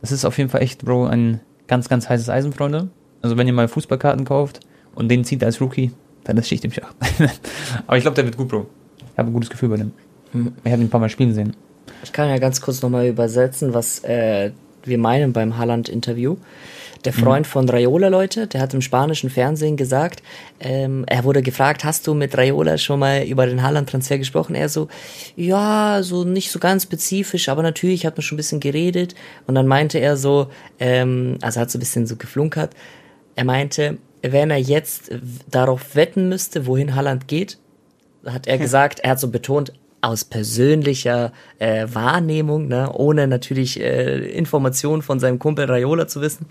Das 0.01 0.13
ist 0.13 0.25
auf 0.25 0.39
jeden 0.39 0.51
Fall 0.51 0.63
echt, 0.63 0.85
Bro, 0.85 1.07
ein 1.07 1.41
ganz, 1.67 1.89
ganz 1.89 2.09
heißes 2.09 2.29
Eisen, 2.29 2.53
Freunde. 2.53 2.89
Also 3.23 3.37
wenn 3.37 3.47
ihr 3.47 3.53
mal 3.53 3.69
Fußballkarten 3.69 4.25
kauft 4.25 4.61
und 4.95 5.09
den 5.09 5.25
zieht 5.25 5.43
als 5.43 5.61
Rookie, 5.61 5.93
dann 6.25 6.37
ist 6.37 6.49
Schicht 6.49 6.65
im 6.65 6.73
Schacht. 6.73 6.95
Aber 7.87 7.97
ich 7.97 8.03
glaube, 8.03 8.15
der 8.15 8.25
wird 8.25 8.37
gut, 8.37 8.49
Bro. 8.49 8.67
Ich 9.13 9.19
habe 9.19 9.31
ein 9.31 9.33
gutes 9.33 9.51
Gefühl 9.51 9.71
bei 9.71 9.77
dem. 9.79 9.93
Mhm. 10.33 10.53
Ich 10.63 10.71
habe 10.71 10.83
ihn 10.83 10.87
ein 10.87 10.91
paar 10.91 11.01
Mal 11.01 11.09
spielen 11.09 11.35
sehen. 11.35 11.57
Ich 12.05 12.13
kann 12.13 12.29
ja 12.29 12.39
ganz 12.39 12.61
kurz 12.61 12.81
nochmal 12.83 13.07
übersetzen, 13.07 13.75
was 13.75 14.05
äh, 14.05 14.53
wir 14.85 14.99
meinen 14.99 15.33
beim 15.33 15.57
Haaland-Interview. 15.57 16.37
Der 17.05 17.13
Freund 17.13 17.47
mhm. 17.47 17.51
von 17.51 17.69
Raiola, 17.69 18.09
Leute, 18.09 18.47
der 18.47 18.61
hat 18.61 18.75
im 18.75 18.81
spanischen 18.81 19.31
Fernsehen 19.31 19.77
gesagt, 19.77 20.23
ähm, 20.61 21.05
er 21.07 21.25
wurde 21.25 21.43
gefragt, 21.43 21.85
hast 21.85 22.07
du 22.07 22.15
mit 22.15 22.37
Raiola 22.37 22.79
schon 22.79 23.01
mal 23.01 23.25
über 23.25 23.47
den 23.47 23.63
Haaland-Transfer 23.63 24.19
gesprochen? 24.19 24.55
Er 24.55 24.69
so, 24.69 24.89
ja, 25.37 26.01
so 26.03 26.25
nicht 26.25 26.51
so 26.51 26.59
ganz 26.59 26.85
spezifisch, 26.85 27.49
aber 27.49 27.63
natürlich 27.63 28.05
hat 28.05 28.17
man 28.17 28.23
schon 28.23 28.37
ein 28.37 28.39
bisschen 28.39 28.61
geredet. 28.61 29.15
Und 29.47 29.55
dann 29.55 29.67
meinte 29.67 29.99
er 29.99 30.17
so, 30.17 30.49
ähm, 30.81 31.39
also 31.41 31.61
hat 31.61 31.71
so 31.71 31.79
ein 31.79 31.81
bisschen 31.81 32.07
so 32.07 32.17
geflunkert, 32.17 32.75
er 33.37 33.45
meinte, 33.45 33.99
wenn 34.23 34.51
er 34.51 34.59
jetzt 34.59 35.13
darauf 35.49 35.95
wetten 35.95 36.29
müsste, 36.29 36.67
wohin 36.67 36.97
Haaland 36.97 37.29
geht, 37.29 37.59
hat 38.27 38.49
er 38.49 38.59
gesagt, 38.59 39.01
er 39.01 39.13
hat 39.13 39.21
so 39.21 39.29
betont, 39.29 39.73
aus 40.01 40.25
persönlicher 40.25 41.33
äh, 41.59 41.87
Wahrnehmung, 41.93 42.69
ne, 42.69 42.93
ohne 42.93 43.27
natürlich 43.27 43.81
äh, 43.81 44.29
Informationen 44.31 45.03
von 45.03 45.19
seinem 45.19 45.39
Kumpel 45.39 45.67
Raiola 45.67 46.07
zu 46.07 46.21
wissen, 46.21 46.47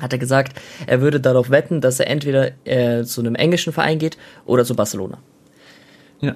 hat 0.00 0.12
er 0.12 0.18
gesagt, 0.18 0.58
er 0.86 1.00
würde 1.00 1.20
darauf 1.20 1.50
wetten, 1.50 1.80
dass 1.80 2.00
er 2.00 2.08
entweder 2.08 2.50
äh, 2.64 3.04
zu 3.04 3.20
einem 3.20 3.34
englischen 3.34 3.72
Verein 3.72 3.98
geht 3.98 4.16
oder 4.46 4.64
zu 4.64 4.74
Barcelona. 4.74 5.18
Ja, 6.20 6.34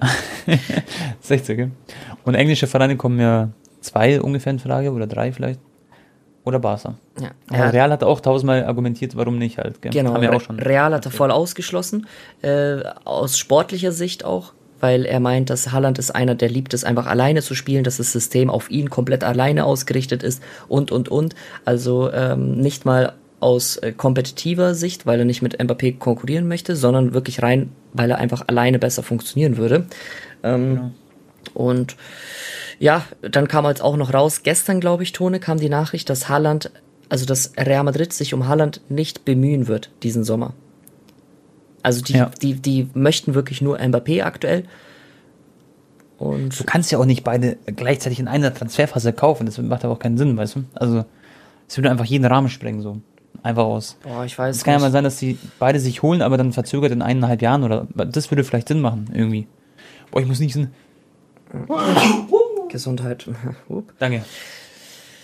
60. 1.20 1.70
Und 2.24 2.34
englische 2.34 2.66
Vereine 2.66 2.96
kommen 2.96 3.20
ja 3.20 3.50
zwei 3.80 4.20
ungefähr 4.20 4.52
in 4.52 4.58
Frage 4.58 4.92
oder 4.92 5.06
drei 5.06 5.32
vielleicht. 5.32 5.60
Oder 6.44 6.60
Barca. 6.60 6.94
Ja. 7.20 7.30
Aber 7.50 7.72
Real 7.72 7.90
hat 7.90 8.04
auch 8.04 8.20
tausendmal 8.20 8.64
argumentiert, 8.64 9.16
warum 9.16 9.36
nicht 9.36 9.58
halt. 9.58 9.82
Gell? 9.82 9.90
Genau, 9.90 10.14
Haben 10.14 10.22
wir 10.22 10.32
auch 10.32 10.40
schon 10.40 10.60
Real 10.60 10.94
hat 10.94 11.04
er 11.04 11.10
voll 11.10 11.32
ausgeschlossen, 11.32 12.06
äh, 12.42 12.82
aus 13.04 13.36
sportlicher 13.36 13.90
Sicht 13.90 14.24
auch, 14.24 14.52
weil 14.78 15.06
er 15.06 15.18
meint, 15.18 15.50
dass 15.50 15.72
Haaland 15.72 15.98
ist 15.98 16.12
einer, 16.12 16.36
der 16.36 16.48
liebt 16.48 16.72
es 16.72 16.84
einfach 16.84 17.06
alleine 17.06 17.42
zu 17.42 17.56
spielen, 17.56 17.82
dass 17.82 17.96
das 17.96 18.12
System 18.12 18.48
auf 18.48 18.70
ihn 18.70 18.90
komplett 18.90 19.24
alleine 19.24 19.64
ausgerichtet 19.64 20.22
ist 20.22 20.40
und, 20.68 20.92
und, 20.92 21.08
und. 21.08 21.34
Also 21.64 22.12
ähm, 22.12 22.52
nicht 22.60 22.84
mal 22.84 23.14
aus 23.46 23.76
äh, 23.76 23.92
kompetitiver 23.92 24.74
Sicht, 24.74 25.06
weil 25.06 25.20
er 25.20 25.24
nicht 25.24 25.40
mit 25.40 25.60
Mbappé 25.60 25.98
konkurrieren 25.98 26.48
möchte, 26.48 26.74
sondern 26.74 27.14
wirklich 27.14 27.42
rein, 27.42 27.70
weil 27.92 28.10
er 28.10 28.18
einfach 28.18 28.48
alleine 28.48 28.80
besser 28.80 29.04
funktionieren 29.04 29.56
würde. 29.56 29.86
Ähm, 30.42 30.74
genau. 30.74 30.90
Und 31.54 31.96
ja, 32.80 33.04
dann 33.22 33.46
kam 33.46 33.64
jetzt 33.66 33.82
auch 33.82 33.96
noch 33.96 34.12
raus, 34.12 34.42
gestern 34.42 34.80
glaube 34.80 35.04
ich, 35.04 35.12
Tone, 35.12 35.38
kam 35.38 35.60
die 35.60 35.68
Nachricht, 35.68 36.10
dass 36.10 36.28
Haaland, 36.28 36.72
also 37.08 37.24
dass 37.24 37.52
Real 37.56 37.84
Madrid 37.84 38.12
sich 38.12 38.34
um 38.34 38.48
Haaland 38.48 38.80
nicht 38.88 39.24
bemühen 39.24 39.68
wird 39.68 39.90
diesen 40.02 40.24
Sommer. 40.24 40.52
Also 41.84 42.02
die, 42.02 42.14
ja. 42.14 42.32
die, 42.42 42.54
die 42.54 42.88
möchten 42.94 43.34
wirklich 43.34 43.62
nur 43.62 43.78
Mbappé 43.78 44.24
aktuell. 44.24 44.64
Und 46.18 46.58
du 46.58 46.64
kannst 46.64 46.90
ja 46.90 46.98
auch 46.98 47.04
nicht 47.04 47.22
beide 47.22 47.58
gleichzeitig 47.66 48.18
in 48.18 48.26
einer 48.26 48.52
Transferphase 48.52 49.12
kaufen, 49.12 49.46
das 49.46 49.56
macht 49.58 49.84
aber 49.84 49.94
auch 49.94 50.00
keinen 50.00 50.18
Sinn, 50.18 50.36
weißt 50.36 50.56
du? 50.56 50.64
Also 50.74 51.04
es 51.68 51.76
würde 51.78 51.92
einfach 51.92 52.06
jeden 52.06 52.24
Rahmen 52.24 52.48
sprengen 52.48 52.82
so. 52.82 53.00
Einfach 53.46 53.62
aus. 53.62 53.96
Boah, 54.02 54.24
ich 54.24 54.36
weiß 54.36 54.56
Es 54.56 54.64
kann 54.64 54.74
ja 54.74 54.80
mal 54.80 54.90
sein, 54.90 55.04
dass 55.04 55.18
die 55.18 55.38
beide 55.60 55.78
sich 55.78 56.02
holen, 56.02 56.20
aber 56.20 56.36
dann 56.36 56.52
verzögert 56.52 56.90
in 56.90 57.00
eineinhalb 57.00 57.40
Jahren 57.40 57.62
oder 57.62 57.86
das 57.94 58.28
würde 58.28 58.42
vielleicht 58.42 58.66
Sinn 58.66 58.80
machen, 58.80 59.08
irgendwie. 59.14 59.46
Boah, 60.10 60.20
ich 60.20 60.26
muss 60.26 60.40
nicht 60.40 60.52
so. 60.52 60.66
Gesundheit. 62.68 63.28
Danke. 64.00 64.24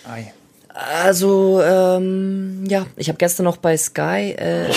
Ei. 0.08 0.32
Also, 0.68 1.60
ähm, 1.64 2.64
ja, 2.68 2.86
ich 2.94 3.08
habe 3.08 3.18
gestern 3.18 3.42
noch 3.42 3.56
bei 3.56 3.76
Sky 3.76 4.36
äh, 4.36 4.70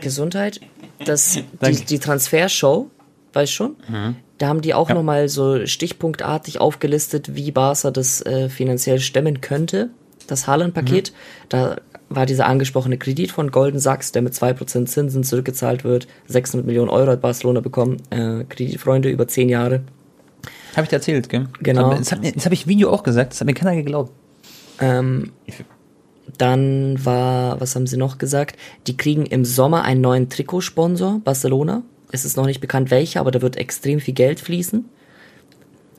Gesundheit, 0.00 0.58
das, 1.04 1.38
die, 1.66 1.84
die 1.84 1.98
Transfershow, 1.98 2.88
weißt 3.34 3.52
schon? 3.52 3.76
Mhm. 3.86 4.16
Da 4.38 4.48
haben 4.48 4.62
die 4.62 4.72
auch 4.72 4.88
ja. 4.88 4.94
nochmal 4.94 5.28
so 5.28 5.66
stichpunktartig 5.66 6.58
aufgelistet, 6.58 7.34
wie 7.34 7.50
Barca 7.50 7.90
das 7.90 8.24
äh, 8.24 8.48
finanziell 8.48 8.98
stemmen 8.98 9.42
könnte, 9.42 9.90
das 10.26 10.46
Haaland-Paket. 10.46 11.10
Mhm. 11.10 11.16
Da 11.50 11.76
war 12.10 12.26
dieser 12.26 12.46
angesprochene 12.46 12.98
Kredit 12.98 13.32
von 13.32 13.50
Golden 13.50 13.78
Sachs, 13.78 14.12
der 14.12 14.22
mit 14.22 14.32
2% 14.32 14.86
Zinsen 14.86 15.24
zurückgezahlt 15.24 15.84
wird. 15.84 16.08
600 16.26 16.66
Millionen 16.66 16.88
Euro 16.88 17.10
hat 17.10 17.20
Barcelona 17.20 17.60
bekommen. 17.60 17.98
Äh, 18.10 18.44
Kreditfreunde 18.44 19.10
über 19.10 19.28
10 19.28 19.48
Jahre. 19.48 19.82
Habe 20.74 20.84
ich 20.84 20.88
dir 20.88 20.96
erzählt, 20.96 21.28
gell? 21.28 21.48
Genau. 21.60 21.94
Das, 21.94 22.08
das 22.08 22.44
habe 22.44 22.54
ich 22.54 22.62
im 22.62 22.68
Video 22.68 22.90
auch 22.90 23.02
gesagt, 23.02 23.32
das 23.32 23.40
hat 23.40 23.46
mir 23.46 23.54
keiner 23.54 23.74
geglaubt. 23.74 24.12
Ähm, 24.80 25.32
dann 26.36 27.04
war, 27.04 27.60
was 27.60 27.74
haben 27.74 27.86
sie 27.86 27.96
noch 27.96 28.18
gesagt? 28.18 28.56
Die 28.86 28.96
kriegen 28.96 29.26
im 29.26 29.44
Sommer 29.44 29.82
einen 29.82 30.00
neuen 30.00 30.28
Trikotsponsor, 30.28 31.20
Barcelona. 31.24 31.82
Es 32.12 32.24
ist 32.24 32.36
noch 32.36 32.46
nicht 32.46 32.60
bekannt 32.60 32.90
welcher, 32.90 33.20
aber 33.20 33.30
da 33.30 33.42
wird 33.42 33.56
extrem 33.56 34.00
viel 34.00 34.14
Geld 34.14 34.40
fließen. 34.40 34.84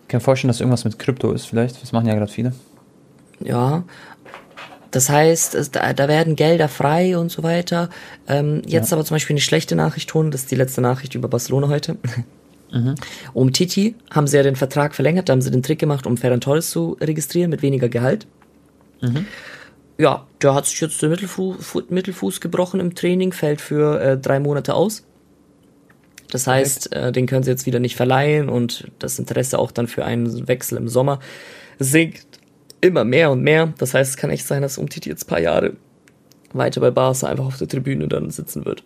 Ich 0.03 0.07
kann 0.07 0.19
mir 0.19 0.23
vorstellen, 0.23 0.49
dass 0.49 0.59
irgendwas 0.59 0.85
mit 0.85 0.97
Krypto 0.97 1.31
ist, 1.33 1.45
vielleicht. 1.45 1.81
Das 1.81 1.91
machen 1.91 2.07
ja 2.07 2.15
gerade 2.15 2.31
viele. 2.31 2.53
Ja, 3.41 3.83
das 4.91 5.09
heißt, 5.09 5.55
es, 5.55 5.71
da, 5.71 5.93
da 5.93 6.07
werden 6.07 6.35
Gelder 6.35 6.67
frei 6.67 7.17
und 7.17 7.31
so 7.31 7.43
weiter. 7.43 7.89
Ähm, 8.27 8.61
jetzt 8.65 8.91
ja. 8.91 8.97
aber 8.97 9.05
zum 9.05 9.15
Beispiel 9.15 9.35
eine 9.35 9.41
schlechte 9.41 9.75
Nachricht 9.75 10.09
tun, 10.09 10.31
das 10.31 10.41
ist 10.41 10.51
die 10.51 10.55
letzte 10.55 10.81
Nachricht 10.81 11.15
über 11.15 11.27
Barcelona 11.27 11.67
heute. 11.67 11.97
Mhm. 12.71 12.93
Um 13.33 13.51
Titi 13.51 13.95
haben 14.11 14.27
sie 14.27 14.37
ja 14.37 14.43
den 14.43 14.55
Vertrag 14.55 14.93
verlängert, 14.93 15.27
da 15.27 15.33
haben 15.33 15.41
sie 15.41 15.49
den 15.49 15.63
Trick 15.63 15.79
gemacht, 15.79 16.05
um 16.05 16.17
Ferran 16.17 16.39
Torres 16.39 16.69
zu 16.69 16.97
registrieren 17.01 17.49
mit 17.49 17.63
weniger 17.63 17.89
Gehalt. 17.89 18.27
Mhm. 19.01 19.25
Ja, 19.97 20.27
der 20.41 20.53
hat 20.53 20.67
sich 20.67 20.79
jetzt 20.79 21.01
den 21.01 21.09
Mittelfuß, 21.09 21.85
Mittelfuß 21.89 22.39
gebrochen 22.39 22.79
im 22.79 22.93
Training, 22.93 23.33
fällt 23.33 23.59
für 23.59 23.99
äh, 23.99 24.17
drei 24.19 24.39
Monate 24.39 24.75
aus. 24.75 25.03
Das 26.31 26.45
heißt, 26.45 26.93
äh, 26.93 27.11
den 27.11 27.25
können 27.25 27.43
sie 27.43 27.49
jetzt 27.49 27.65
wieder 27.65 27.79
nicht 27.79 27.95
verleihen 27.95 28.49
und 28.49 28.91
das 28.99 29.17
Interesse 29.17 29.57
auch 29.57 29.71
dann 29.71 29.87
für 29.87 30.05
einen 30.05 30.47
Wechsel 30.47 30.77
im 30.77 30.87
Sommer 30.87 31.19
sinkt 31.79 32.28
immer 32.81 33.03
mehr 33.03 33.31
und 33.31 33.41
mehr. 33.41 33.73
Das 33.77 33.93
heißt, 33.93 34.11
es 34.11 34.17
kann 34.17 34.29
echt 34.29 34.45
sein, 34.45 34.61
dass 34.61 34.77
Umtiti 34.77 35.09
jetzt 35.09 35.25
ein 35.25 35.27
paar 35.27 35.41
Jahre 35.41 35.73
weiter 36.53 36.81
bei 36.81 36.91
Barca 36.91 37.27
einfach 37.27 37.45
auf 37.45 37.57
der 37.57 37.67
Tribüne 37.67 38.07
dann 38.07 38.29
sitzen 38.31 38.65
wird. 38.65 38.83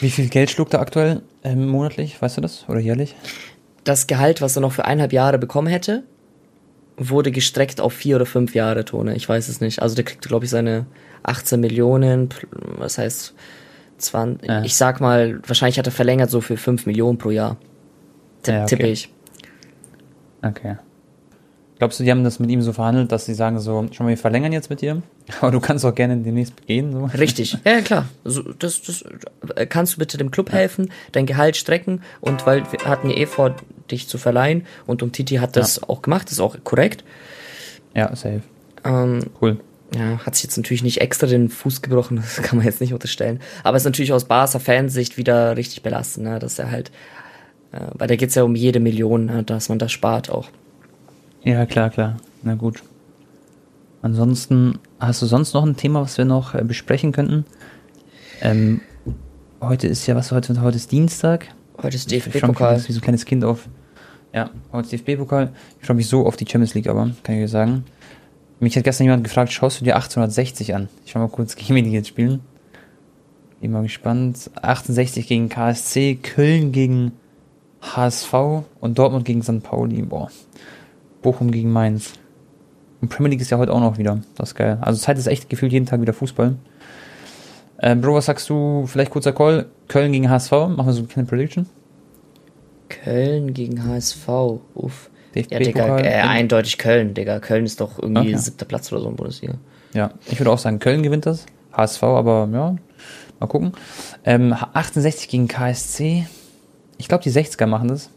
Wie 0.00 0.10
viel 0.10 0.28
Geld 0.28 0.50
schluckt 0.50 0.74
er 0.74 0.80
aktuell 0.80 1.22
ähm, 1.44 1.68
monatlich? 1.68 2.20
Weißt 2.20 2.36
du 2.36 2.40
das? 2.40 2.68
Oder 2.68 2.80
jährlich? 2.80 3.14
Das 3.84 4.06
Gehalt, 4.06 4.40
was 4.40 4.56
er 4.56 4.62
noch 4.62 4.72
für 4.72 4.84
eineinhalb 4.84 5.12
Jahre 5.12 5.38
bekommen 5.38 5.68
hätte, 5.68 6.02
wurde 6.96 7.30
gestreckt 7.30 7.80
auf 7.80 7.92
vier 7.92 8.16
oder 8.16 8.26
fünf 8.26 8.54
Jahre, 8.54 8.84
Tone. 8.84 9.14
Ich 9.14 9.28
weiß 9.28 9.48
es 9.48 9.60
nicht. 9.60 9.82
Also 9.82 9.94
der 9.94 10.04
kriegt, 10.04 10.26
glaube 10.26 10.44
ich, 10.44 10.50
seine 10.50 10.86
18 11.22 11.60
Millionen, 11.60 12.28
was 12.78 12.98
heißt 12.98 13.34
20, 13.98 14.48
ja. 14.48 14.64
ich 14.64 14.76
sag 14.76 15.00
mal, 15.00 15.40
wahrscheinlich 15.46 15.78
hat 15.78 15.86
er 15.86 15.92
verlängert 15.92 16.30
so 16.30 16.40
für 16.40 16.56
5 16.56 16.86
Millionen 16.86 17.18
pro 17.18 17.30
Jahr. 17.30 17.56
Tipp, 18.42 18.54
ja, 18.54 18.62
okay. 18.62 18.76
Tippe 18.76 18.88
ich. 18.88 19.08
Okay. 20.42 20.76
Glaubst 21.82 21.98
du, 21.98 22.04
die 22.04 22.12
haben 22.12 22.22
das 22.22 22.38
mit 22.38 22.48
ihm 22.48 22.62
so 22.62 22.72
verhandelt, 22.72 23.10
dass 23.10 23.26
sie 23.26 23.34
sagen 23.34 23.58
so, 23.58 23.88
schon 23.90 24.06
mal, 24.06 24.10
wir 24.10 24.16
verlängern 24.16 24.52
jetzt 24.52 24.70
mit 24.70 24.82
dir, 24.82 25.02
aber 25.40 25.50
du 25.50 25.58
kannst 25.58 25.84
auch 25.84 25.96
gerne 25.96 26.16
demnächst 26.16 26.64
gehen? 26.64 26.92
So? 26.92 27.06
Richtig, 27.06 27.58
ja 27.64 27.80
klar. 27.80 28.08
Also, 28.24 28.40
das, 28.56 28.82
das, 28.82 29.04
äh, 29.56 29.66
kannst 29.66 29.94
du 29.94 29.98
bitte 29.98 30.16
dem 30.16 30.30
Club 30.30 30.50
ja. 30.50 30.58
helfen, 30.58 30.92
dein 31.10 31.26
Gehalt 31.26 31.56
strecken 31.56 32.02
und 32.20 32.46
weil 32.46 32.62
wir 32.70 32.88
hatten 32.88 33.10
ja 33.10 33.16
eh 33.16 33.26
vor, 33.26 33.56
dich 33.90 34.06
zu 34.06 34.16
verleihen 34.16 34.64
und 34.86 35.02
um 35.02 35.10
Titi 35.10 35.38
hat 35.38 35.56
das 35.56 35.78
ja. 35.78 35.88
auch 35.88 36.02
gemacht, 36.02 36.26
das 36.26 36.34
ist 36.34 36.40
auch 36.40 36.56
korrekt. 36.62 37.02
Ja, 37.96 38.14
safe. 38.14 38.42
Ähm, 38.84 39.24
cool. 39.40 39.58
ja, 39.92 40.24
hat 40.24 40.36
sich 40.36 40.44
jetzt 40.44 40.58
natürlich 40.58 40.84
nicht 40.84 41.00
extra 41.00 41.26
den 41.26 41.48
Fuß 41.48 41.82
gebrochen, 41.82 42.14
das 42.22 42.42
kann 42.42 42.58
man 42.58 42.64
jetzt 42.64 42.80
nicht 42.80 42.92
unterstellen. 42.92 43.40
Aber 43.64 43.76
ist 43.76 43.82
natürlich 43.82 44.12
aus 44.12 44.26
Barca-Fansicht 44.26 45.16
wieder 45.16 45.56
richtig 45.56 45.82
belastend, 45.82 46.28
ne? 46.28 46.38
dass 46.38 46.60
er 46.60 46.70
halt, 46.70 46.92
äh, 47.72 47.80
weil 47.94 48.06
da 48.06 48.14
geht's 48.14 48.36
ja 48.36 48.44
um 48.44 48.54
jede 48.54 48.78
Million, 48.78 49.24
ne? 49.24 49.42
dass 49.42 49.68
man 49.68 49.80
das 49.80 49.90
spart 49.90 50.30
auch. 50.30 50.48
Ja, 51.44 51.66
klar, 51.66 51.90
klar. 51.90 52.16
Na 52.42 52.54
gut. 52.54 52.82
Ansonsten, 54.00 54.78
hast 55.00 55.22
du 55.22 55.26
sonst 55.26 55.54
noch 55.54 55.64
ein 55.64 55.76
Thema, 55.76 56.02
was 56.02 56.16
wir 56.16 56.24
noch 56.24 56.54
äh, 56.54 56.62
besprechen 56.62 57.10
könnten? 57.12 57.44
Ähm, 58.40 58.80
heute 59.60 59.88
ist 59.88 60.06
ja, 60.06 60.14
was 60.14 60.30
heute? 60.30 60.60
Heute 60.60 60.76
ist 60.76 60.92
Dienstag. 60.92 61.48
Heute 61.82 61.96
ist 61.96 62.10
DFB-Pokal. 62.10 62.82
Wie 62.86 62.92
so 62.92 62.98
ein 62.98 63.02
kleines 63.02 63.24
Kind 63.24 63.44
auf. 63.44 63.68
Ja, 64.32 64.50
heute 64.72 64.94
ist 64.94 65.06
DFB-Pokal. 65.06 65.52
Ich 65.80 65.86
freue 65.86 65.96
mich 65.96 66.08
so 66.08 66.26
auf 66.26 66.36
die 66.36 66.46
Champions 66.46 66.74
League, 66.74 66.88
aber 66.88 67.10
kann 67.24 67.34
ich 67.34 67.42
dir 67.42 67.48
sagen. 67.48 67.84
Mich 68.60 68.76
hat 68.76 68.84
gestern 68.84 69.04
jemand 69.04 69.24
gefragt, 69.24 69.52
schaust 69.52 69.80
du 69.80 69.84
dir 69.84 69.96
1860 69.96 70.76
an? 70.76 70.88
Ich 71.04 71.10
schau 71.10 71.18
mal 71.18 71.28
kurz 71.28 71.56
gegen 71.56 71.74
wen 71.74 71.84
die 71.84 71.92
jetzt 71.92 72.08
spielen. 72.08 72.40
Bin 73.60 73.72
mal 73.72 73.82
gespannt. 73.82 74.48
68 74.60 75.26
gegen 75.26 75.48
KSC, 75.48 76.16
Köln 76.22 76.70
gegen 76.70 77.12
HSV 77.80 78.32
und 78.80 78.98
Dortmund 78.98 79.24
gegen 79.24 79.42
St. 79.42 79.62
Pauli. 79.62 80.02
Boah. 80.02 80.30
Bochum 81.22 81.50
gegen 81.50 81.72
Mainz. 81.72 82.12
Und 83.00 83.08
Premier 83.08 83.30
League 83.30 83.40
ist 83.40 83.50
ja 83.50 83.58
heute 83.58 83.72
auch 83.72 83.80
noch 83.80 83.98
wieder. 83.98 84.20
Das 84.36 84.50
ist 84.50 84.54
geil. 84.54 84.78
Also 84.80 85.00
Zeit 85.00 85.18
ist 85.18 85.26
echt 85.26 85.48
gefühlt 85.48 85.72
jeden 85.72 85.86
Tag 85.86 86.00
wieder 86.00 86.12
Fußball. 86.12 86.56
Ähm, 87.80 88.00
Bro, 88.00 88.14
was 88.14 88.26
sagst 88.26 88.48
du? 88.48 88.86
Vielleicht 88.86 89.10
kurzer 89.10 89.32
Call. 89.32 89.66
Köln 89.88 90.12
gegen 90.12 90.30
HSV. 90.30 90.52
Machen 90.52 90.86
wir 90.86 90.92
so 90.92 91.04
eine 91.16 91.26
Prediction. 91.26 91.66
Köln 92.88 93.54
gegen 93.54 93.84
HSV. 93.84 94.28
Uff. 94.74 95.10
Ja, 95.34 95.58
Digga, 95.58 95.98
äh, 95.98 96.20
eindeutig 96.20 96.76
Köln, 96.76 97.14
Digga. 97.14 97.40
Köln 97.40 97.64
ist 97.64 97.80
doch 97.80 97.98
irgendwie 97.98 98.34
okay. 98.34 98.36
siebter 98.36 98.66
Platz 98.66 98.92
oder 98.92 99.00
so 99.00 99.08
im 99.08 99.16
Bundesliga. 99.16 99.54
Ja, 99.94 100.12
ich 100.26 100.38
würde 100.38 100.50
auch 100.50 100.58
sagen, 100.58 100.78
Köln 100.78 101.02
gewinnt 101.02 101.26
das. 101.26 101.46
HSV, 101.72 102.02
aber 102.02 102.48
ja, 102.52 102.76
mal 103.40 103.46
gucken. 103.46 103.72
Ähm, 104.24 104.52
68 104.52 105.28
gegen 105.28 105.48
KSC. 105.48 106.26
Ich 106.98 107.08
glaube, 107.08 107.24
die 107.24 107.30
60er 107.30 107.66
machen 107.66 107.88
das. 107.88 108.10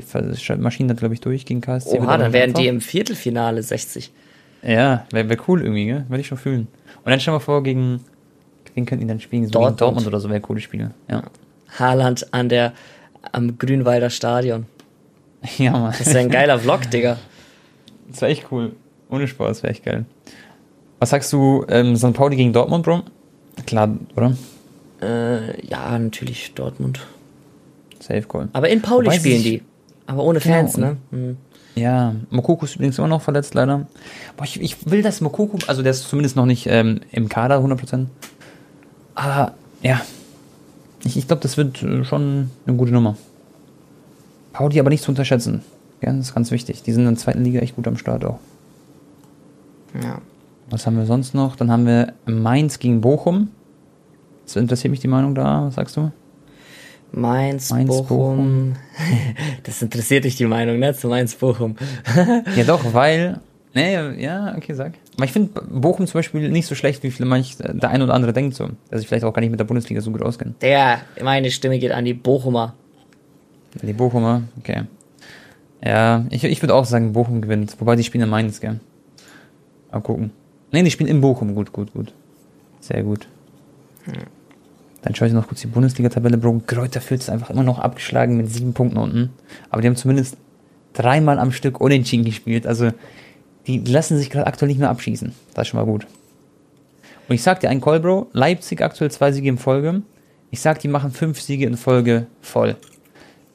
Die 0.00 0.56
Maschinen 0.56 0.88
dann, 0.88 0.96
glaube 0.96 1.14
ich, 1.14 1.20
durch 1.20 1.44
gegen 1.46 1.60
KSC. 1.60 1.98
Oha, 1.98 2.16
dann 2.18 2.32
wären 2.32 2.52
die 2.54 2.66
im 2.66 2.80
Viertelfinale 2.80 3.62
60. 3.62 4.10
Ja, 4.62 5.06
wäre 5.10 5.28
wär 5.28 5.38
cool 5.48 5.62
irgendwie, 5.62 5.86
gell? 5.86 6.04
Würde 6.08 6.20
ich 6.20 6.26
schon 6.26 6.38
fühlen. 6.38 6.68
Und 7.04 7.10
dann 7.10 7.20
stell 7.20 7.32
mal 7.32 7.40
vor, 7.40 7.62
gegen 7.62 8.00
wen 8.74 8.86
könnten 8.86 9.04
die 9.04 9.08
dann 9.08 9.20
spielen? 9.20 9.44
So 9.44 9.50
Dortmund. 9.50 9.80
Dortmund 9.80 10.06
oder 10.06 10.20
so 10.20 10.28
wäre 10.28 10.40
coole 10.40 10.60
Spiele. 10.60 10.92
Ja. 11.10 11.22
Haaland 11.78 12.32
an 12.32 12.48
der, 12.48 12.72
am 13.32 13.58
Grünwalder 13.58 14.10
Stadion. 14.10 14.66
Ja, 15.58 15.72
Mann. 15.72 15.94
Das 15.96 16.08
wäre 16.08 16.20
ein 16.20 16.30
geiler 16.30 16.58
Vlog, 16.58 16.90
Digga. 16.90 17.18
Das 18.08 18.20
wäre 18.20 18.32
echt 18.32 18.46
cool. 18.50 18.72
Ohne 19.10 19.28
Spaß, 19.28 19.62
wäre 19.62 19.72
echt 19.72 19.84
geil. 19.84 20.04
Was 20.98 21.10
sagst 21.10 21.32
du, 21.32 21.64
ähm, 21.68 21.94
St. 21.94 22.14
Pauli 22.14 22.36
gegen 22.36 22.52
Dortmund, 22.52 22.84
Bro? 22.84 23.02
Klar, 23.64 23.96
oder? 24.16 24.36
Äh, 25.00 25.66
ja, 25.66 25.96
natürlich 25.96 26.52
Dortmund. 26.54 27.00
Safe 28.00 28.22
Call. 28.22 28.48
Aber 28.52 28.68
in 28.68 28.82
Pauli 28.82 29.06
Wobei 29.06 29.18
spielen 29.18 29.42
die. 29.42 29.62
Aber 30.06 30.22
ohne 30.22 30.40
genau. 30.40 30.54
Fans, 30.54 30.76
ne? 30.76 30.96
Mhm. 31.10 31.36
Ja, 31.74 32.14
Mokoko 32.30 32.64
ist 32.64 32.76
übrigens 32.76 32.96
immer 32.98 33.08
noch 33.08 33.20
verletzt, 33.20 33.54
leider. 33.54 33.86
Boah, 34.36 34.44
ich, 34.44 34.60
ich 34.60 34.90
will, 34.90 35.02
dass 35.02 35.20
Mokoko, 35.20 35.58
also 35.66 35.82
der 35.82 35.90
ist 35.90 36.08
zumindest 36.08 36.34
noch 36.34 36.46
nicht 36.46 36.66
ähm, 36.68 37.00
im 37.12 37.28
Kader, 37.28 37.58
100%. 37.58 38.06
Aber, 39.14 39.54
ja. 39.82 40.00
Ich, 41.04 41.16
ich 41.16 41.26
glaube, 41.26 41.42
das 41.42 41.56
wird 41.56 41.82
äh, 41.82 42.04
schon 42.04 42.50
eine 42.66 42.76
gute 42.76 42.92
Nummer. 42.92 43.16
Pauli 44.52 44.80
aber 44.80 44.88
nicht 44.88 45.02
zu 45.02 45.10
unterschätzen. 45.10 45.62
Ja, 46.00 46.12
das 46.12 46.28
ist 46.28 46.34
ganz 46.34 46.50
wichtig. 46.50 46.82
Die 46.82 46.92
sind 46.92 47.02
in 47.02 47.14
der 47.14 47.18
zweiten 47.18 47.44
Liga 47.44 47.60
echt 47.60 47.76
gut 47.76 47.86
am 47.86 47.98
Start 47.98 48.24
auch. 48.24 48.38
Ja. 50.02 50.18
Was 50.70 50.86
haben 50.86 50.96
wir 50.96 51.06
sonst 51.06 51.34
noch? 51.34 51.56
Dann 51.56 51.70
haben 51.70 51.86
wir 51.86 52.14
Mainz 52.24 52.78
gegen 52.78 53.02
Bochum. 53.02 53.50
Das 54.46 54.56
interessiert 54.56 54.90
mich 54.90 55.00
die 55.00 55.08
Meinung 55.08 55.34
da. 55.34 55.66
Was 55.66 55.74
sagst 55.74 55.96
du? 55.96 56.10
Mainz, 57.16 57.70
Mainz 57.70 57.88
Bochum. 57.88 58.06
Bochum. 58.06 58.72
das 59.62 59.80
interessiert 59.80 60.24
dich 60.24 60.36
die 60.36 60.44
Meinung, 60.44 60.78
ne? 60.78 60.94
Zu 60.94 61.08
Mainz, 61.08 61.34
Bochum. 61.34 61.76
ja, 62.56 62.64
doch, 62.64 62.92
weil. 62.92 63.40
Nee, 63.72 64.22
ja, 64.22 64.54
okay, 64.56 64.74
sag. 64.74 64.92
Aber 65.16 65.24
ich 65.24 65.32
finde 65.32 65.60
Bochum 65.62 66.06
zum 66.06 66.18
Beispiel 66.18 66.48
nicht 66.50 66.66
so 66.66 66.74
schlecht, 66.74 67.02
wie 67.02 67.10
vielleicht 67.10 67.60
der 67.60 67.90
ein 67.90 68.02
oder 68.02 68.14
andere 68.14 68.32
denkt 68.32 68.54
so. 68.54 68.68
Dass 68.90 69.00
ich 69.00 69.08
vielleicht 69.08 69.24
auch 69.24 69.32
gar 69.32 69.40
nicht 69.40 69.50
mit 69.50 69.58
der 69.58 69.64
Bundesliga 69.64 70.00
so 70.00 70.10
gut 70.10 70.22
auskenne. 70.22 70.54
Der, 70.60 71.00
meine 71.22 71.50
Stimme 71.50 71.78
geht 71.78 71.92
an 71.92 72.04
die 72.04 72.14
Bochumer. 72.14 72.74
Die 73.82 73.92
Bochumer, 73.92 74.42
okay. 74.58 74.82
Ja, 75.84 76.24
ich, 76.30 76.44
ich 76.44 76.62
würde 76.62 76.74
auch 76.74 76.84
sagen, 76.84 77.12
Bochum 77.12 77.40
gewinnt. 77.40 77.76
Wobei 77.78 77.96
die 77.96 78.04
spielen 78.04 78.24
in 78.24 78.30
Mainz, 78.30 78.60
gell? 78.60 78.80
Mal 79.90 80.00
gucken. 80.00 80.32
Nee, 80.70 80.82
die 80.82 80.90
spielen 80.90 81.08
in 81.08 81.20
Bochum. 81.22 81.54
Gut, 81.54 81.72
gut, 81.72 81.92
gut. 81.92 82.12
Sehr 82.80 83.02
gut. 83.02 83.26
Hm. 84.04 84.35
Dann 85.06 85.14
schaue 85.14 85.28
ich 85.28 85.34
noch 85.34 85.46
kurz 85.48 85.62
die 85.62 85.68
Bundesliga-Tabelle, 85.68 86.36
Bro. 86.36 86.62
Kräuter 86.66 87.00
Fürth 87.00 87.20
ist 87.20 87.30
einfach 87.30 87.48
immer 87.50 87.62
noch 87.62 87.78
abgeschlagen 87.78 88.36
mit 88.36 88.52
sieben 88.52 88.74
Punkten 88.74 88.98
unten. 88.98 89.30
Aber 89.70 89.80
die 89.80 89.88
haben 89.88 89.96
zumindest 89.96 90.36
dreimal 90.92 91.38
am 91.38 91.52
Stück 91.52 91.80
unentschieden 91.80 92.24
gespielt. 92.24 92.66
Also, 92.66 92.90
die 93.66 93.78
lassen 93.78 94.18
sich 94.18 94.30
gerade 94.30 94.46
aktuell 94.46 94.68
nicht 94.68 94.80
mehr 94.80 94.90
abschießen. 94.90 95.32
Das 95.54 95.62
ist 95.62 95.68
schon 95.68 95.80
mal 95.80 95.86
gut. 95.86 96.06
Und 97.28 97.34
ich 97.34 97.42
sag 97.42 97.60
dir 97.60 97.70
einen 97.70 97.80
Call, 97.80 98.00
Bro. 98.00 98.28
Leipzig 98.32 98.82
aktuell 98.82 99.10
zwei 99.10 99.32
Siege 99.32 99.48
in 99.48 99.58
Folge. 99.58 100.02
Ich 100.50 100.60
sag, 100.60 100.80
die 100.80 100.88
machen 100.88 101.10
fünf 101.12 101.40
Siege 101.40 101.66
in 101.66 101.76
Folge 101.76 102.26
voll 102.40 102.76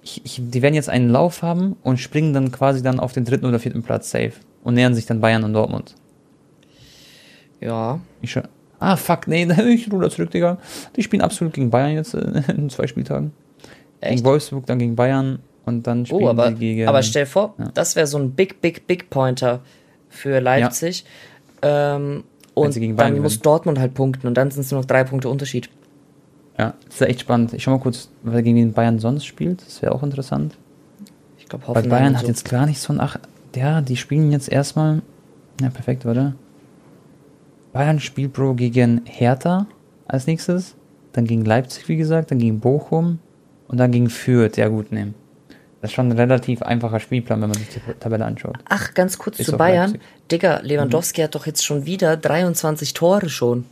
ich, 0.04 0.22
ich, 0.26 0.42
die 0.44 0.62
werden 0.62 0.74
jetzt 0.74 0.90
einen 0.90 1.10
Lauf 1.10 1.42
haben 1.42 1.76
und 1.84 2.00
springen 2.00 2.34
dann 2.34 2.52
quasi 2.52 2.82
dann 2.82 3.00
auf 3.00 3.14
den 3.14 3.26
dritten 3.26 3.46
oder 3.46 3.60
vierten 3.60 3.84
Platz 3.84 4.10
safe 4.12 4.34
und 4.64 4.74
nähern 4.74 4.96
sich 4.96 5.06
dann 5.06 5.22
Bayern 5.22 5.44
und 5.44 5.54
Dortmund. 5.54 5.96
Ja. 7.60 8.00
Ich. 8.22 8.38
Ah, 8.82 8.96
fuck, 8.96 9.28
nee, 9.28 9.44
ich 9.70 9.92
ruder 9.92 10.10
zurück, 10.10 10.32
Digga. 10.32 10.58
Die 10.96 11.04
spielen 11.04 11.22
absolut 11.22 11.54
gegen 11.54 11.70
Bayern 11.70 11.94
jetzt 11.94 12.16
äh, 12.16 12.42
in 12.58 12.70
zwei 12.70 12.88
Spieltagen. 12.88 13.32
Echt? 14.02 14.16
Gegen 14.16 14.26
Wolfsburg, 14.26 14.66
dann 14.66 14.80
gegen 14.80 14.96
Bayern 14.96 15.40
und 15.66 15.86
dann 15.86 16.02
oh, 16.02 16.06
spielen 16.06 16.24
oh, 16.24 16.30
aber, 16.30 16.48
sie 16.50 16.56
gegen. 16.56 16.88
Aber 16.88 17.04
stell 17.04 17.28
vor, 17.28 17.54
ja. 17.60 17.70
das 17.76 17.96
wäre 17.96 18.08
so 18.08 18.18
ein 18.18 18.32
Big, 18.32 18.60
Big, 18.60 18.88
Big 18.88 19.12
Pointer 19.12 19.62
für 20.10 20.40
Leipzig. 20.40 21.06
Ja. 21.64 21.96
Ähm, 21.96 22.24
und 22.56 22.76
dann 22.76 22.98
gewinnen. 22.98 23.22
muss 23.22 23.40
Dortmund 23.40 23.80
halt 23.80 23.94
punkten 23.94 24.28
und 24.28 24.34
dann 24.34 24.50
sind 24.50 24.62
es 24.64 24.72
nur 24.72 24.82
noch 24.82 24.88
drei 24.88 25.04
Punkte 25.04 25.30
Unterschied. 25.30 25.70
Ja, 26.58 26.74
das 26.86 26.96
ist 26.96 27.02
echt 27.02 27.22
spannend. 27.22 27.54
Ich 27.54 27.64
schau 27.64 27.72
mal 27.72 27.80
kurz, 27.80 28.10
wer 28.24 28.42
gegen 28.42 28.58
den 28.58 28.74
Bayern 28.74 28.98
sonst 28.98 29.26
spielt. 29.26 29.66
Das 29.66 29.82
wäre 29.84 29.94
auch 29.94 30.02
interessant. 30.02 30.58
Ich 31.38 31.48
glaube, 31.48 31.66
Weil 31.68 31.84
Bayern 31.84 32.16
hat 32.16 32.24
so. 32.24 32.28
jetzt 32.28 32.50
gar 32.50 32.66
nichts 32.66 32.86
von. 32.86 33.00
Ach, 33.00 33.18
ja, 33.56 33.82
die 33.82 33.96
spielen 33.96 34.32
jetzt 34.32 34.50
erstmal. 34.50 35.04
Ja, 35.62 35.70
perfekt, 35.70 36.06
oder? 36.08 36.34
Bayern 37.74 38.00
spielt 38.00 38.34
Bro 38.34 38.56
gegen 38.56 39.02
Hertha 39.06 39.68
als 40.08 40.28
nächstes. 40.28 40.76
Dann 41.14 41.26
gegen 41.26 41.46
Leipzig, 41.46 41.88
wie 41.88 41.98
gesagt. 41.98 42.32
Dann 42.32 42.40
gegen 42.40 42.60
Bochum. 42.60 43.20
Und 43.68 43.78
dann 43.78 43.92
gegen 43.92 44.10
Fürth. 44.10 44.58
Ja, 44.58 44.68
gut, 44.68 44.92
nehmen. 44.92 45.16
Das 45.82 45.92
ist 45.92 45.96
schon 45.96 46.10
ein 46.10 46.18
relativ 46.18 46.62
einfacher 46.62 47.00
Spielplan, 47.00 47.42
wenn 47.42 47.50
man 47.50 47.58
sich 47.58 47.70
die 47.70 47.80
Tabelle 48.00 48.26
anschaut. 48.26 48.58
Ach, 48.70 48.94
ganz 48.94 49.18
kurz 49.18 49.40
ist 49.40 49.50
zu 49.50 49.58
Bayern. 49.58 49.92
Leipzig. 49.92 50.08
Digga, 50.32 50.60
Lewandowski 50.60 51.22
mhm. 51.22 51.24
hat 51.26 51.36
doch 51.36 51.46
jetzt 51.46 51.66
schon 51.66 51.86
wieder 51.86 52.18
23 52.18 52.94
Tore 52.94 53.30
schon 53.30 53.66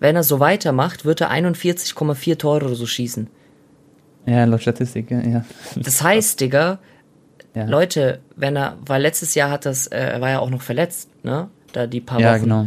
wenn 0.00 0.16
er 0.16 0.22
so 0.22 0.40
weitermacht, 0.40 1.04
wird 1.04 1.20
er 1.20 1.30
41,4 1.30 2.38
Tore 2.38 2.66
oder 2.66 2.74
so 2.74 2.86
schießen. 2.86 3.28
Ja, 4.26 4.44
laut 4.44 4.62
Statistik, 4.62 5.10
ja. 5.10 5.44
Das 5.76 6.02
heißt, 6.02 6.40
Digga, 6.40 6.78
ja. 7.54 7.64
Leute, 7.64 8.20
wenn 8.34 8.56
er, 8.56 8.76
weil 8.84 9.02
letztes 9.02 9.34
Jahr 9.34 9.50
hat 9.50 9.66
das, 9.66 9.86
äh, 9.86 9.98
er 9.98 10.20
war 10.20 10.30
ja 10.30 10.38
auch 10.40 10.50
noch 10.50 10.62
verletzt, 10.62 11.10
ne? 11.22 11.48
Da 11.72 11.86
die 11.86 12.00
paar 12.00 12.20
ja, 12.20 12.34
Wochen. 12.34 12.42
genau. 12.42 12.66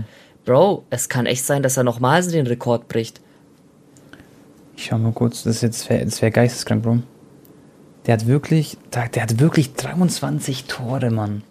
Bro, 0.49 0.85
es 0.89 1.09
kann 1.09 1.27
echt 1.27 1.45
sein, 1.45 1.61
dass 1.61 1.77
er 1.77 1.83
nochmal 1.83 2.23
den 2.23 2.47
Rekord 2.47 2.87
bricht. 2.87 3.21
Ich 4.75 4.85
schau 4.85 4.97
mal 4.97 5.11
kurz, 5.11 5.43
das 5.43 5.57
ist 5.57 5.61
jetzt, 5.61 5.91
das 5.91 6.23
wäre 6.23 6.31
geisteskrank, 6.31 6.81
Bro. 6.81 7.03
Der 8.07 8.15
hat 8.15 8.25
wirklich, 8.25 8.75
der 8.91 9.03
hat 9.03 9.39
wirklich 9.39 9.73
23 9.73 10.63
Tore, 10.63 11.11
Mann. 11.11 11.43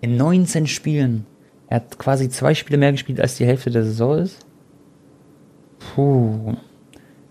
In 0.00 0.16
19 0.16 0.68
Spielen. 0.68 1.26
Er 1.66 1.78
hat 1.78 1.98
quasi 1.98 2.28
zwei 2.28 2.54
Spiele 2.54 2.78
mehr 2.78 2.92
gespielt, 2.92 3.20
als 3.20 3.34
die 3.34 3.44
Hälfte 3.44 3.72
der 3.72 3.82
Saison 3.82 4.18
ist. 4.18 4.38
Puh. 5.80 6.54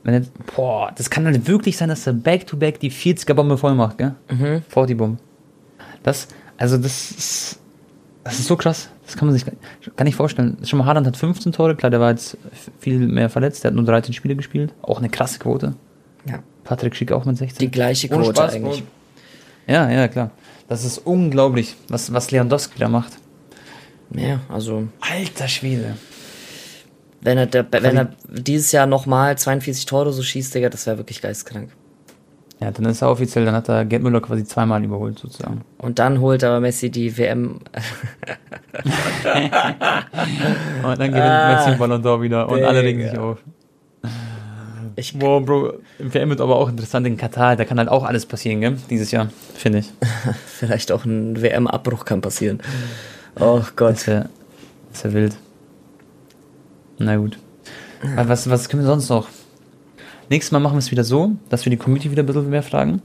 Wenn 0.04 0.14
jetzt, 0.14 0.32
boah, 0.58 0.92
das 0.94 1.10
kann 1.10 1.26
halt 1.26 1.48
wirklich 1.48 1.78
sein, 1.78 1.88
dass 1.88 2.06
er 2.06 2.12
back-to-back 2.12 2.82
die 2.82 2.92
40er-Bombe 2.92 3.58
voll 3.58 3.76
macht, 3.76 4.00
gell? 4.00 4.16
Mhm. 4.30 4.62
40-Bombe. 4.70 5.20
Das, 6.04 6.28
also 6.58 6.78
das 6.78 7.12
ist, 7.12 7.60
das 8.28 8.40
ist 8.40 8.48
so 8.48 8.56
krass. 8.56 8.90
Das 9.06 9.16
kann 9.16 9.28
man 9.28 9.38
sich 9.38 9.46
gar 9.96 10.04
nicht 10.04 10.16
vorstellen. 10.16 10.58
Schon 10.64 10.80
mal 10.80 10.86
Haaland 10.86 11.08
hat 11.08 11.18
15 11.18 11.52
Tore, 11.52 11.76
klar, 11.76 11.90
der 11.90 12.00
war 12.00 12.12
jetzt 12.12 12.38
viel 12.80 13.00
mehr 13.00 13.30
verletzt, 13.30 13.64
der 13.64 13.72
hat 13.72 13.76
nur 13.76 13.86
13 13.86 14.14
Spiele 14.14 14.36
gespielt. 14.36 14.74
Auch 14.82 15.00
eine 15.00 15.10
krasse 15.10 15.40
Quote. 15.40 15.76
Ja. 16.26 16.40
Patrick 16.64 16.96
Schick 16.96 17.12
auch 17.12 17.26
mit 17.26 17.38
16. 17.38 17.60
Die 17.60 17.72
gleiche 17.72 18.10
Quote 18.10 18.36
Spaß, 18.36 18.56
eigentlich. 18.56 18.84
Ja, 19.66 19.90
ja, 19.90 20.08
klar. 20.08 20.32
Das 20.68 20.84
ist 20.84 21.00
unglaublich, 21.00 21.76
was, 21.88 22.12
was 22.12 22.32
Lewandowski 22.32 22.78
da 22.80 22.90
macht. 22.90 23.14
Ja, 24.14 24.42
also. 24.50 24.88
Alter 25.00 25.48
Schwede. 25.48 25.96
Wenn 27.22 27.38
er, 27.38 27.46
der, 27.46 27.66
wenn 27.72 27.98
er 27.98 28.14
dieses 28.30 28.72
Jahr 28.72 28.86
nochmal 28.86 29.38
42 29.38 29.86
Tore 29.86 30.12
so 30.14 30.22
schießt, 30.22 30.54
Digga, 30.54 30.70
das 30.70 30.86
wäre 30.86 30.98
wirklich 30.98 31.22
geistkrank. 31.22 31.72
Ja, 32.60 32.72
dann 32.72 32.86
ist 32.86 33.04
er 33.04 33.12
offiziell, 33.12 33.46
dann 33.46 33.54
hat 33.54 33.70
er 33.70 33.86
Gerd 33.86 34.02
Müller 34.02 34.20
quasi 34.20 34.44
zweimal 34.44 34.84
überholt, 34.84 35.20
sozusagen. 35.20 35.62
Und 35.78 36.00
dann 36.00 36.20
holt 36.22 36.44
aber 36.44 36.60
Messi 36.60 36.90
die 36.90 37.16
WM. 37.16 37.60
und 40.84 41.00
dann 41.00 41.12
gewinnt 41.12 41.24
ah, 41.24 41.56
Messi 41.56 41.70
den 41.70 41.78
Ballon 41.78 42.04
d'Or 42.04 42.22
wieder 42.22 42.50
und 42.50 42.64
alle 42.64 42.82
regen 42.82 43.02
sich 43.02 43.18
auf. 43.18 43.38
Ich, 44.96 45.20
Boah, 45.20 45.46
Bro, 45.46 45.74
WM 46.00 46.30
wird 46.30 46.42
aber 46.42 46.56
auch 46.56 46.70
interessant 46.70 47.06
in 47.06 47.18
Katar, 47.18 47.56
da 47.56 47.66
kann 47.66 47.78
halt 47.78 47.90
auch 47.90 48.04
alles 48.04 48.26
passieren, 48.26 48.62
gell? 48.62 48.78
Dieses 48.90 49.12
Jahr, 49.12 49.30
finde 49.54 49.78
ich. 49.80 49.94
Vielleicht 50.48 50.92
auch 50.92 51.06
ein 51.06 51.40
WM-Abbruch 51.40 52.06
kann 52.06 52.22
passieren. 52.22 52.60
Oh 53.40 53.62
Gott. 53.76 53.98
Das 53.98 54.08
wäre 54.08 54.30
wär 55.04 55.14
wild. 55.14 55.38
Na 56.98 57.18
gut. 57.18 57.38
Was, 58.16 58.50
was 58.50 58.70
können 58.70 58.82
wir 58.82 58.88
sonst 58.88 59.10
noch? 59.10 59.28
Nächstes 60.30 60.52
Mal 60.52 60.60
machen 60.60 60.76
wir 60.76 60.80
es 60.80 60.92
wieder 60.92 61.04
so, 61.04 61.32
dass 61.50 61.66
wir 61.66 61.70
die 61.70 61.78
Community 61.78 62.12
wieder 62.12 62.24
ein 62.24 62.26
bisschen 62.26 62.50
mehr 62.50 62.64
fragen. 62.64 63.02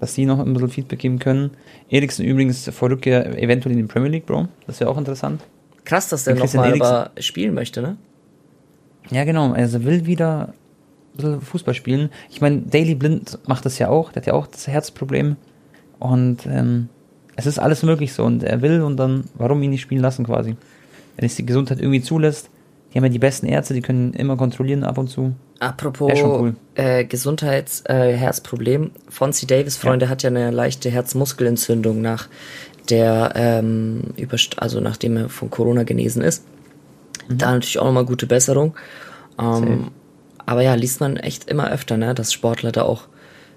Dass 0.00 0.14
die 0.14 0.26
noch 0.26 0.38
ein 0.38 0.52
bisschen 0.52 0.68
Feedback 0.68 0.98
geben 0.98 1.18
können. 1.18 1.52
Eriksen 1.88 2.24
übrigens 2.24 2.68
vor 2.70 2.90
Rückkehr 2.90 3.40
eventuell 3.42 3.72
in 3.74 3.78
die 3.78 3.92
Premier 3.92 4.10
League, 4.10 4.26
Bro. 4.26 4.48
Das 4.66 4.80
wäre 4.80 4.90
auch 4.90 4.98
interessant. 4.98 5.40
Krass, 5.84 6.08
dass 6.08 6.24
der 6.24 6.34
nochmal 6.34 6.74
aber 6.74 7.10
spielen 7.18 7.54
möchte, 7.54 7.82
ne? 7.82 7.96
Ja, 9.10 9.24
genau. 9.24 9.52
Also 9.52 9.78
er 9.78 9.84
will 9.84 10.06
wieder 10.06 10.54
Fußball 11.18 11.74
spielen. 11.74 12.10
Ich 12.30 12.40
meine, 12.40 12.62
Daily 12.62 12.94
Blind 12.94 13.38
macht 13.46 13.64
das 13.64 13.78
ja 13.78 13.88
auch, 13.88 14.12
der 14.12 14.22
hat 14.22 14.26
ja 14.26 14.32
auch 14.34 14.46
das 14.46 14.66
Herzproblem. 14.66 15.36
Und 15.98 16.46
ähm, 16.46 16.88
es 17.36 17.46
ist 17.46 17.58
alles 17.58 17.82
möglich 17.82 18.12
so 18.12 18.24
und 18.24 18.42
er 18.42 18.62
will 18.62 18.82
und 18.82 18.96
dann, 18.96 19.24
warum 19.34 19.62
ihn 19.62 19.70
nicht 19.70 19.82
spielen 19.82 20.02
lassen 20.02 20.24
quasi? 20.24 20.56
Wenn 21.16 21.26
es 21.26 21.36
die 21.36 21.46
Gesundheit 21.46 21.80
irgendwie 21.80 22.02
zulässt, 22.02 22.50
die 22.94 22.98
haben 22.98 23.06
ja 23.06 23.10
die 23.10 23.18
besten 23.18 23.46
Ärzte, 23.46 23.74
die 23.74 23.82
können 23.82 24.14
immer 24.14 24.36
kontrollieren 24.36 24.84
ab 24.84 24.98
und 24.98 25.08
zu. 25.08 25.34
Apropos 25.58 26.12
cool. 26.22 26.54
äh, 26.76 27.04
Gesundheitsherzproblem, 27.04 28.84
äh, 28.84 29.10
Fonzie 29.10 29.46
Davis, 29.46 29.76
Freunde, 29.76 30.06
ja. 30.06 30.10
hat 30.10 30.22
ja 30.22 30.30
eine 30.30 30.52
leichte 30.52 30.90
Herzmuskelentzündung 30.90 32.00
nach 32.00 32.28
der, 32.88 33.32
ähm, 33.34 34.14
also 34.58 34.80
nachdem 34.80 35.16
er 35.16 35.28
von 35.28 35.50
Corona 35.50 35.82
genesen 35.82 36.22
ist. 36.22 36.44
Mhm. 37.28 37.38
Da 37.38 37.50
natürlich 37.50 37.80
auch 37.80 37.86
nochmal 37.86 38.04
gute 38.04 38.26
Besserung. 38.26 38.76
Ähm, 39.40 39.90
aber 40.46 40.62
ja, 40.62 40.74
liest 40.74 41.00
man 41.00 41.16
echt 41.16 41.50
immer 41.50 41.72
öfter, 41.72 41.96
ne, 41.96 42.14
dass 42.14 42.32
Sportler 42.32 42.70
da 42.70 42.82
auch 42.82 43.08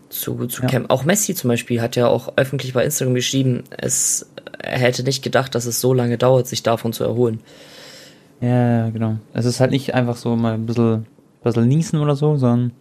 zu, 0.10 0.48
zu 0.48 0.64
ja. 0.64 0.68
kämpfen. 0.68 0.90
Auch 0.90 1.04
Messi 1.04 1.36
zum 1.36 1.50
Beispiel 1.50 1.80
hat 1.80 1.96
ja 1.96 2.08
auch 2.08 2.34
öffentlich 2.38 2.74
bei 2.74 2.84
Instagram 2.84 3.14
geschrieben, 3.14 3.66
es, 3.70 4.28
er 4.58 4.80
hätte 4.80 5.04
nicht 5.04 5.24
gedacht, 5.24 5.54
dass 5.54 5.68
es 5.68 5.80
so 5.80 5.94
lange 5.94 6.18
dauert, 6.18 6.48
sich 6.48 6.64
davon 6.64 6.92
zu 6.92 7.04
erholen. 7.04 7.42
Ja, 8.40 8.90
genau. 8.90 9.18
Es 9.34 9.46
ist 9.46 9.60
halt 9.60 9.72
nicht 9.72 9.94
einfach 9.94 10.16
so 10.16 10.36
mal 10.36 10.54
ein 10.54 10.66
bisschen, 10.66 11.06
bisschen 11.44 11.68
niesen 11.68 12.00
oder 12.00 12.16
so, 12.16 12.38
sondern 12.38 12.72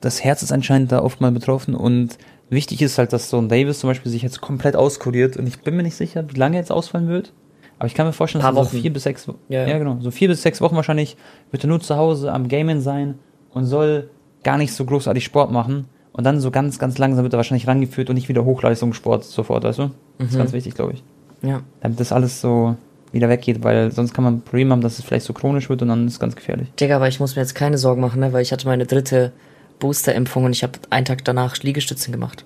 das 0.00 0.22
Herz 0.22 0.42
ist 0.42 0.52
anscheinend 0.52 0.92
da 0.92 1.02
oft 1.02 1.20
mal 1.20 1.32
betroffen 1.32 1.74
und 1.74 2.18
wichtig 2.50 2.82
ist 2.82 2.98
halt, 2.98 3.12
dass 3.12 3.30
so 3.30 3.38
ein 3.38 3.48
Davis 3.48 3.80
zum 3.80 3.90
Beispiel 3.90 4.12
sich 4.12 4.22
jetzt 4.22 4.40
komplett 4.40 4.76
auskuriert 4.76 5.36
und 5.36 5.46
ich 5.46 5.60
bin 5.60 5.76
mir 5.76 5.82
nicht 5.82 5.96
sicher, 5.96 6.24
wie 6.30 6.38
lange 6.38 6.56
er 6.56 6.60
jetzt 6.60 6.72
ausfallen 6.72 7.08
wird. 7.08 7.32
Aber 7.78 7.86
ich 7.86 7.94
kann 7.94 8.06
mir 8.06 8.12
vorstellen, 8.12 8.44
dass 8.44 8.56
er 8.56 8.64
so 8.64 8.78
vier 8.78 8.92
bis 8.92 9.02
sechs, 9.02 9.26
ja, 9.48 9.66
ja, 9.66 9.78
genau, 9.78 9.98
so 10.00 10.10
vier 10.10 10.28
bis 10.28 10.42
sechs 10.42 10.60
Wochen 10.60 10.76
wahrscheinlich 10.76 11.16
wird 11.50 11.64
er 11.64 11.68
nur 11.68 11.80
zu 11.80 11.96
Hause 11.96 12.32
am 12.32 12.48
Gamen 12.48 12.80
sein 12.80 13.18
und 13.52 13.64
soll 13.64 14.10
gar 14.44 14.58
nicht 14.58 14.72
so 14.72 14.84
großartig 14.84 15.24
Sport 15.24 15.50
machen. 15.50 15.86
Und 16.12 16.22
dann 16.22 16.38
so 16.38 16.52
ganz, 16.52 16.78
ganz 16.78 16.96
langsam 16.98 17.24
wird 17.24 17.34
er 17.34 17.38
wahrscheinlich 17.38 17.66
rangeführt 17.66 18.08
und 18.08 18.14
nicht 18.14 18.28
wieder 18.28 18.44
Hochleistungssport 18.44 19.24
sofort, 19.24 19.64
weißt 19.64 19.80
du? 19.80 19.90
Das 20.18 20.28
ist 20.28 20.34
mhm. 20.34 20.38
ganz 20.38 20.52
wichtig, 20.52 20.74
glaube 20.74 20.92
ich. 20.92 21.02
Ja. 21.42 21.62
Damit 21.80 21.98
das 21.98 22.12
alles 22.12 22.40
so 22.40 22.76
wieder 23.14 23.28
weggeht, 23.28 23.62
weil 23.62 23.92
sonst 23.92 24.12
kann 24.12 24.24
man 24.24 24.34
ein 24.34 24.40
Problem 24.42 24.70
haben, 24.70 24.80
dass 24.80 24.98
es 24.98 25.04
vielleicht 25.04 25.24
so 25.24 25.32
chronisch 25.32 25.68
wird 25.68 25.82
und 25.82 25.88
dann 25.88 26.06
ist 26.06 26.14
es 26.14 26.20
ganz 26.20 26.36
gefährlich. 26.36 26.68
Digga, 26.78 26.96
aber 26.96 27.08
ich 27.08 27.20
muss 27.20 27.36
mir 27.36 27.42
jetzt 27.42 27.54
keine 27.54 27.78
Sorgen 27.78 28.00
machen, 28.00 28.20
ne? 28.20 28.32
weil 28.32 28.42
ich 28.42 28.52
hatte 28.52 28.66
meine 28.66 28.86
dritte 28.86 29.32
Booster-Impfung 29.78 30.44
und 30.44 30.52
ich 30.52 30.62
habe 30.62 30.72
einen 30.90 31.04
Tag 31.04 31.24
danach 31.24 31.56
Liegestützen 31.62 32.12
gemacht. 32.12 32.44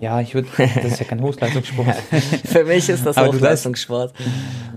Ja, 0.00 0.20
ich 0.20 0.34
würde, 0.34 0.48
das 0.56 0.92
ist 0.92 1.00
ja 1.00 1.04
kein 1.04 1.20
Hochleistungssport. 1.20 1.94
Für 2.44 2.64
mich 2.64 2.88
ist 2.88 3.04
das 3.04 3.18
Hochleistungssport. 3.18 4.14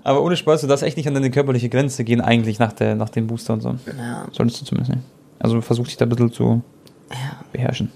aber 0.03 0.21
ohne 0.21 0.35
Spaß, 0.35 0.61
du 0.61 0.67
darfst 0.67 0.83
echt 0.83 0.97
nicht 0.97 1.07
an 1.07 1.13
deine 1.13 1.31
körperliche 1.31 1.69
Grenze 1.69 2.03
gehen, 2.03 2.19
eigentlich 2.19 2.59
nach, 2.59 2.73
der, 2.73 2.95
nach 2.95 3.09
dem 3.09 3.27
Booster 3.27 3.53
und 3.53 3.61
so. 3.61 3.75
Ja. 3.97 4.27
Solltest 4.33 4.61
du 4.61 4.65
zumindest 4.65 4.95
nicht. 4.95 5.05
Also 5.39 5.61
versuch 5.61 5.87
dich 5.87 5.95
da 5.95 6.05
ein 6.05 6.09
bisschen 6.09 6.31
zu 6.33 6.61
ja. 7.09 7.37
beherrschen. 7.53 7.89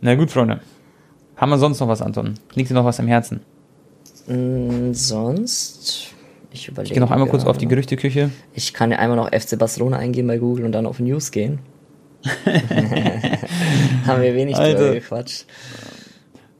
Na 0.00 0.14
gut, 0.16 0.30
Freunde. 0.32 0.60
Haben 1.36 1.50
wir 1.50 1.58
sonst 1.58 1.78
noch 1.80 1.88
was, 1.88 2.02
Anton? 2.02 2.34
Liegt 2.54 2.70
dir 2.70 2.74
noch 2.74 2.84
was 2.84 2.98
im 2.98 3.06
Herzen? 3.06 3.40
Mm, 4.26 4.92
sonst, 4.92 6.14
ich 6.50 6.68
überlege. 6.68 6.88
Ich 6.88 6.94
gehe 6.94 7.00
noch 7.00 7.10
einmal 7.10 7.28
kurz 7.28 7.44
auf 7.44 7.58
die 7.58 7.66
Gerüchteküche. 7.66 8.30
Ich 8.54 8.72
kann 8.74 8.90
ja 8.90 8.98
einmal 8.98 9.16
noch 9.16 9.28
FC 9.28 9.58
Barcelona 9.58 9.98
eingeben 9.98 10.28
bei 10.28 10.38
Google 10.38 10.64
und 10.64 10.72
dann 10.72 10.86
auf 10.86 10.98
News 11.00 11.30
gehen. 11.30 11.60
Haben 14.06 14.22
wir 14.22 14.34
wenig 14.34 14.56
drüber 14.56 14.92
gequatscht. 14.92 15.46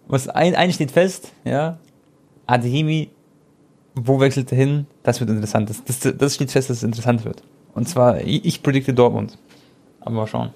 Was 0.08 0.28
ein, 0.28 0.54
ein 0.54 0.72
steht 0.72 0.92
fest, 0.92 1.32
ja. 1.44 1.78
Adeyemi, 2.46 3.10
wo 3.94 4.20
wechselt 4.20 4.52
er 4.52 4.58
hin? 4.58 4.86
Das 5.02 5.20
wird 5.20 5.30
interessant. 5.30 5.70
Das, 5.70 5.82
das, 5.84 6.16
das 6.16 6.34
steht 6.34 6.52
fest, 6.52 6.70
dass 6.70 6.78
es 6.78 6.82
interessant 6.84 7.24
wird. 7.24 7.42
Und 7.74 7.88
zwar, 7.88 8.20
ich, 8.20 8.44
ich 8.44 8.62
predikte 8.62 8.94
Dortmund. 8.94 9.36
Aber 10.00 10.12
mal 10.12 10.26
schauen. 10.26 10.50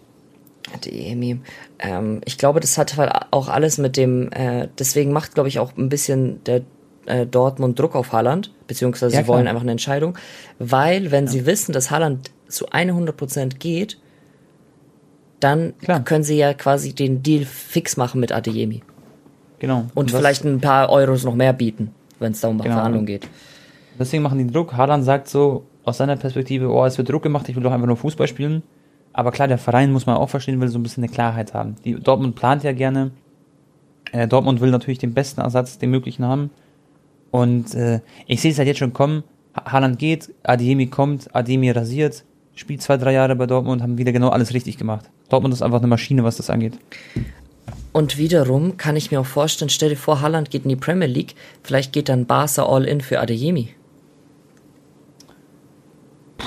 Adeyemi. 0.75 1.41
Ähm, 1.81 2.21
ich 2.25 2.39
glaube, 2.39 2.61
das 2.61 2.79
hat 2.79 2.97
halt 2.97 3.13
auch 3.33 3.49
alles 3.49 3.79
mit 3.79 3.97
dem, 3.97 4.31
äh, 4.31 4.69
deswegen 4.79 5.13
macht, 5.13 5.35
glaube 5.35 5.49
ich, 5.49 5.59
auch 5.59 5.77
ein 5.77 5.89
bisschen 5.89 6.45
der 6.45 6.63
äh, 7.07 7.27
Dortmund 7.27 7.79
Druck 7.79 7.95
auf 7.95 8.13
Haaland, 8.13 8.53
beziehungsweise 8.67 9.15
ja, 9.15 9.23
sie 9.23 9.29
wollen 9.29 9.49
einfach 9.49 9.63
eine 9.63 9.73
Entscheidung, 9.73 10.17
weil 10.59 11.11
wenn 11.11 11.27
ja. 11.27 11.31
sie 11.31 11.47
wissen, 11.47 11.73
dass 11.73 11.91
Haaland 11.91 12.31
zu 12.49 12.69
100% 12.69 13.59
geht, 13.59 13.99
dann 15.41 15.75
klar. 15.79 16.05
können 16.05 16.25
sie 16.25 16.37
ja 16.37 16.53
quasi 16.55 16.93
den 16.95 17.23
Deal 17.23 17.45
fix 17.45 17.97
machen 17.97 18.21
mit 18.21 18.33
Adeyemi. 18.33 18.83
Genau. 19.59 19.81
Und, 19.95 19.97
Und 19.97 20.11
vielleicht 20.11 20.45
ein 20.45 20.61
paar 20.61 20.91
Euros 20.91 21.25
noch 21.25 21.35
mehr 21.35 21.53
bieten, 21.53 21.93
wenn 22.19 22.33
es 22.33 22.41
da 22.41 22.49
um 22.49 22.59
genau. 22.59 22.75
Verhandlungen 22.75 23.07
geht. 23.07 23.29
Deswegen 23.99 24.23
machen 24.23 24.39
die 24.39 24.53
Druck. 24.53 24.73
Haaland 24.75 25.05
sagt 25.05 25.29
so 25.29 25.65
aus 25.85 25.99
seiner 25.99 26.17
Perspektive, 26.17 26.71
oh, 26.71 26.85
es 26.85 26.97
wird 26.99 27.11
Druck 27.11 27.23
gemacht, 27.23 27.49
ich 27.49 27.57
will 27.57 27.63
doch 27.63 27.73
einfach 27.73 27.87
nur 27.87 27.97
Fußball 27.97 28.29
spielen. 28.29 28.63
Aber 29.13 29.33
klar, 29.33 29.49
der 29.49 29.59
Verein 29.59 29.93
muss 29.93 30.07
man 30.07 30.17
auch 30.17 30.29
verstehen, 30.29 30.61
will 30.61 30.69
so 30.69 30.79
ein 30.79 30.83
bisschen 30.83 31.03
eine 31.03 31.13
Klarheit 31.13 31.53
haben. 31.53 31.77
Die 31.85 31.95
Dortmund 31.95 32.37
plant 32.37 32.63
ja 32.63 32.73
gerne. 32.73 33.11
Äh, 34.13 34.29
Dortmund 34.29 34.61
will 34.61 34.71
natürlich 34.71 34.99
den 34.99 35.15
besten 35.15 35.41
Ersatz, 35.41 35.79
den 35.79 35.91
möglichen 35.91 36.25
haben. 36.25 36.51
Und 37.31 37.75
äh, 37.75 38.01
ich 38.27 38.41
sehe 38.41 38.51
es 38.51 38.59
halt 38.59 38.69
jetzt 38.69 38.79
schon 38.79 38.93
kommen. 38.93 39.23
Haaland 39.55 39.99
geht, 39.99 40.33
Adiemi 40.43 40.87
kommt, 40.87 41.35
Adiemi 41.35 41.71
rasiert, 41.71 42.25
spielt 42.55 42.83
zwei, 42.83 42.97
drei 42.97 43.13
Jahre 43.13 43.37
bei 43.37 43.47
Dortmund, 43.47 43.83
haben 43.83 43.99
wieder 43.99 44.13
genau 44.13 44.29
alles 44.29 44.55
richtig 44.55 44.79
gemacht. 44.79 45.11
Dortmund 45.29 45.55
ist 45.55 45.63
einfach 45.63 45.79
eine 45.79 45.87
Maschine, 45.87 46.25
was 46.25 46.37
das 46.37 46.51
angeht. 46.51 46.79
Und 47.93 48.19
wiederum 48.19 48.77
kann 48.77 48.97
ich 48.97 49.11
mir 49.11 49.21
auch 49.21 49.27
vorstellen, 49.27 49.69
stell 49.69 49.91
dir 49.91 49.97
vor, 49.97 50.21
Haaland 50.21 50.51
geht 50.51 50.63
in 50.63 50.69
die 50.69 50.77
Premier 50.77 51.09
League, 51.09 51.35
vielleicht 51.63 51.93
geht 51.93 52.09
dann 52.09 52.27
Barca 52.27 52.65
all 52.65 52.85
in 52.85 53.01
für 53.01 53.21
Adeyemi. 53.21 53.75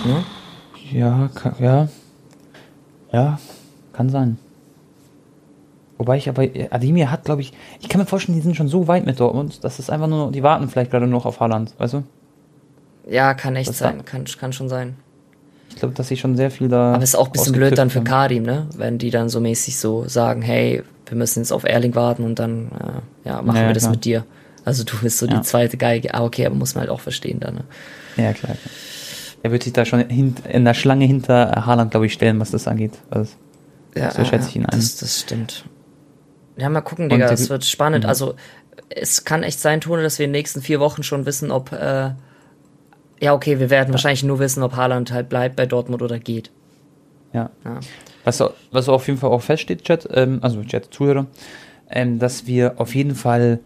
Hm? 0.04 0.24
Ja, 0.92 1.30
kann, 1.34 1.56
ja. 1.60 1.90
Ja, 3.12 3.40
kann 3.92 4.10
sein. 4.10 4.38
Wobei 5.98 6.18
ich 6.18 6.28
aber, 6.28 6.48
Ademir 6.72 7.12
hat, 7.12 7.26
glaube 7.26 7.42
ich, 7.42 7.54
ich 7.80 7.88
kann 7.88 8.02
mir 8.02 8.08
vorstellen, 8.08 8.36
die 8.36 8.42
sind 8.42 8.56
schon 8.56 8.68
so 8.68 8.88
weit 8.88 9.06
mit 9.06 9.20
Dortmund, 9.20 9.64
dass 9.64 9.80
es 9.80 9.90
einfach 9.90 10.08
nur, 10.08 10.32
die 10.32 10.44
warten 10.44 10.68
vielleicht 10.68 10.92
gerade 10.92 11.08
noch 11.08 11.26
auf 11.26 11.40
Haaland, 11.40 11.74
weißt 11.78 11.94
du? 11.94 12.04
Ja, 13.08 13.34
kann 13.34 13.56
echt 13.56 13.70
das 13.70 13.78
sein, 13.78 14.04
kann, 14.06 14.26
kann 14.26 14.54
schon 14.54 14.70
sein. 14.70 14.96
Ich 15.70 15.76
glaube, 15.76 15.94
dass 15.94 16.08
sie 16.08 16.18
schon 16.18 16.36
sehr 16.36 16.52
viel 16.52 16.68
da. 16.68 16.94
Aber 16.94 17.04
es 17.04 17.10
ist 17.10 17.16
auch 17.16 17.28
ein 17.28 17.32
bisschen 17.32 17.54
blöd 17.54 17.78
dann 17.78 17.90
für 17.90 18.00
haben. 18.00 18.06
Karim, 18.06 18.44
ne? 18.44 18.68
Wenn 18.76 18.98
die 18.98 19.10
dann 19.10 19.30
so 19.30 19.40
mäßig 19.40 19.78
so 19.78 20.08
sagen, 20.08 20.42
hey, 20.42 20.84
wir 21.08 21.18
müssen 21.18 21.40
jetzt 21.40 21.52
auf 21.52 21.64
Erling 21.64 21.96
warten 21.96 22.24
und 22.24 22.40
dann, 22.40 22.68
äh, 22.68 23.28
ja, 23.30 23.42
machen 23.42 23.58
ja, 23.58 23.68
wir 23.68 23.74
das 23.74 23.84
klar. 23.84 23.92
mit 23.92 24.06
dir. 24.06 24.26
Also 24.66 24.84
du 24.84 24.98
bist 25.02 25.18
so 25.18 25.26
ja. 25.26 25.36
die 25.36 25.42
zweite 25.42 25.78
Geige. 25.78 26.14
Ah, 26.14 26.24
okay, 26.24 26.46
aber 26.46 26.56
muss 26.56 26.76
man 26.76 26.82
halt 26.82 26.92
auch 26.92 27.02
verstehen 27.02 27.40
dann, 27.40 27.56
ne? 27.56 27.64
Ja, 28.18 28.34
klar. 28.34 28.56
Er 29.42 29.52
wird 29.52 29.64
sich 29.64 29.74
da 29.74 29.84
schon 29.84 30.00
in 30.00 30.66
der 30.66 30.74
Schlange 30.74 31.06
hinter 31.06 31.66
Haaland, 31.66 31.92
glaube 31.92 32.06
ich, 32.06 32.14
stellen, 32.14 32.40
was 32.40 32.52
das 32.52 32.68
angeht. 32.68 32.94
Also, 33.10 33.34
ja, 33.96 34.12
so 34.12 34.24
schätze 34.24 34.50
ich 34.50 34.56
ihn 34.56 34.66
ein. 34.66 34.78
Das, 34.78 34.98
das 34.98 35.20
stimmt. 35.20 35.66
Ja, 36.58 36.70
mal 36.70 36.82
gucken, 36.82 37.10
Digga, 37.10 37.32
es 37.32 37.50
wird 37.50 37.66
spannend. 37.66 38.04
Mhm. 38.04 38.10
Also, 38.10 38.36
es 38.90 39.26
kann 39.26 39.44
echt 39.44 39.60
sein, 39.60 39.82
Tone, 39.82 40.04
dass 40.04 40.20
wir 40.20 40.26
in 40.26 40.32
den 40.32 40.40
nächsten 40.40 40.62
vier 40.62 40.80
Wochen 40.80 41.04
schon 41.04 41.26
wissen, 41.26 41.52
ob, 41.52 41.72
äh, 41.72 42.12
ja, 43.20 43.34
okay, 43.34 43.60
wir 43.60 43.70
werden 43.70 43.90
ja. 43.90 43.94
wahrscheinlich 43.94 44.24
nur 44.24 44.40
wissen, 44.40 44.64
ob 44.64 44.76
Haaland 44.76 45.12
halt 45.12 45.30
bleibt 45.30 45.56
bei 45.56 45.66
Dortmund 45.66 46.02
oder 46.02 46.20
geht. 46.20 46.52
Ja. 47.34 47.50
ja. 47.66 47.80
Was, 48.24 48.44
was 48.72 48.90
auf 48.90 49.08
jeden 49.08 49.20
Fall 49.20 49.32
auch 49.32 49.42
feststeht, 49.42 49.84
Chat, 49.84 50.08
ähm, 50.12 50.40
also 50.42 50.64
Chat, 50.64 50.94
Zuhörer, 50.94 51.28
ähm, 51.90 52.20
dass 52.20 52.46
wir 52.46 52.80
auf 52.80 52.96
jeden 52.96 53.16
Fall 53.16 53.60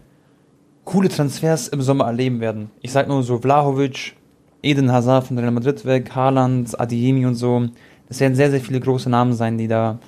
coole 0.84 1.08
Transfers 1.08 1.68
im 1.68 1.82
Sommer 1.82 2.06
erleben 2.06 2.40
werden. 2.40 2.70
Ich 2.80 2.92
sag 2.92 3.08
nur 3.08 3.22
so 3.22 3.38
Vlahovic, 3.38 4.16
Eden 4.62 4.90
Hazard 4.90 5.26
von 5.26 5.38
Real 5.38 5.50
Madrid 5.50 5.84
weg, 5.84 6.10
Haaland, 6.14 6.80
Adiemi 6.80 7.26
und 7.26 7.34
so. 7.34 7.68
Das 8.08 8.20
werden 8.20 8.34
sehr, 8.34 8.50
sehr 8.50 8.60
viele 8.60 8.80
große 8.80 9.10
Namen 9.10 9.34
sein, 9.34 9.58
die 9.58 9.68
da 9.68 9.98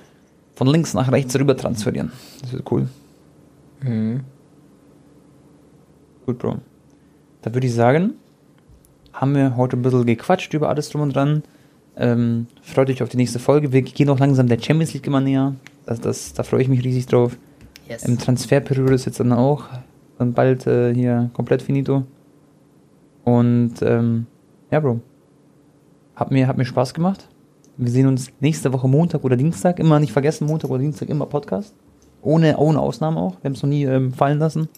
von 0.61 0.67
links 0.67 0.93
nach 0.93 1.11
rechts 1.11 1.35
rüber 1.39 1.57
transferieren. 1.57 2.11
Das 2.39 2.53
wird 2.53 2.71
cool. 2.71 2.87
Mhm. 3.81 4.19
Gut, 6.27 6.37
Bro. 6.37 6.57
Da 7.41 7.51
würde 7.51 7.65
ich 7.65 7.73
sagen, 7.73 8.13
haben 9.11 9.33
wir 9.33 9.57
heute 9.57 9.75
ein 9.75 9.81
bisschen 9.81 10.05
gequatscht 10.05 10.53
über 10.53 10.69
alles 10.69 10.89
drum 10.89 11.01
und 11.01 11.15
dran. 11.15 11.41
Ähm, 11.97 12.45
freut 12.61 12.91
euch 12.91 13.01
auf 13.01 13.09
die 13.09 13.17
nächste 13.17 13.39
Folge. 13.39 13.73
Wir 13.73 13.81
gehen 13.81 14.07
auch 14.09 14.19
langsam 14.19 14.45
der 14.45 14.59
Champions 14.59 14.93
League 14.93 15.07
immer 15.07 15.19
näher. 15.19 15.55
Das, 15.87 15.99
das, 15.99 16.33
da 16.33 16.43
freue 16.43 16.61
ich 16.61 16.67
mich 16.67 16.83
riesig 16.83 17.07
drauf. 17.07 17.35
Yes. 17.89 18.03
Im 18.03 18.19
Transferperiode 18.19 18.93
ist 18.93 19.05
jetzt 19.05 19.19
dann 19.19 19.33
auch 19.33 19.63
dann 20.19 20.33
bald 20.33 20.67
äh, 20.67 20.93
hier 20.93 21.31
komplett 21.33 21.63
finito. 21.63 22.03
Und 23.23 23.81
ähm, 23.81 24.27
ja, 24.69 24.79
Bro. 24.79 24.99
Hat 26.15 26.29
mir, 26.29 26.45
hat 26.45 26.59
mir 26.59 26.65
Spaß 26.65 26.93
gemacht. 26.93 27.27
Wir 27.81 27.91
sehen 27.91 28.05
uns 28.05 28.31
nächste 28.39 28.71
Woche 28.73 28.87
Montag 28.87 29.23
oder 29.23 29.35
Dienstag. 29.35 29.79
Immer 29.79 29.99
nicht 29.99 30.13
vergessen, 30.13 30.45
Montag 30.45 30.69
oder 30.69 30.81
Dienstag 30.81 31.09
immer 31.09 31.25
Podcast. 31.25 31.73
Ohne, 32.21 32.55
ohne 32.57 32.79
Ausnahme 32.79 33.19
auch. 33.19 33.37
Wir 33.41 33.45
haben 33.45 33.53
es 33.53 33.63
noch 33.63 33.69
nie 33.69 33.85
ähm, 33.85 34.13
fallen 34.13 34.37
lassen. 34.37 34.69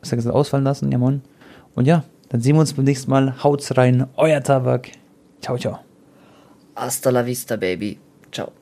Was 0.00 0.10
gesagt, 0.10 0.34
ausfallen 0.34 0.64
lassen, 0.64 0.90
ja, 0.90 0.96
Mann. 0.96 1.20
Und 1.74 1.86
ja, 1.86 2.04
dann 2.30 2.40
sehen 2.40 2.56
wir 2.56 2.60
uns 2.60 2.72
beim 2.72 2.86
nächsten 2.86 3.10
Mal. 3.10 3.44
Haut's 3.44 3.76
rein, 3.76 4.06
euer 4.16 4.42
Tabak. 4.42 4.88
Ciao, 5.42 5.58
ciao. 5.58 5.80
Hasta 6.74 7.10
la 7.10 7.26
vista, 7.26 7.56
baby. 7.56 7.98
Ciao. 8.32 8.59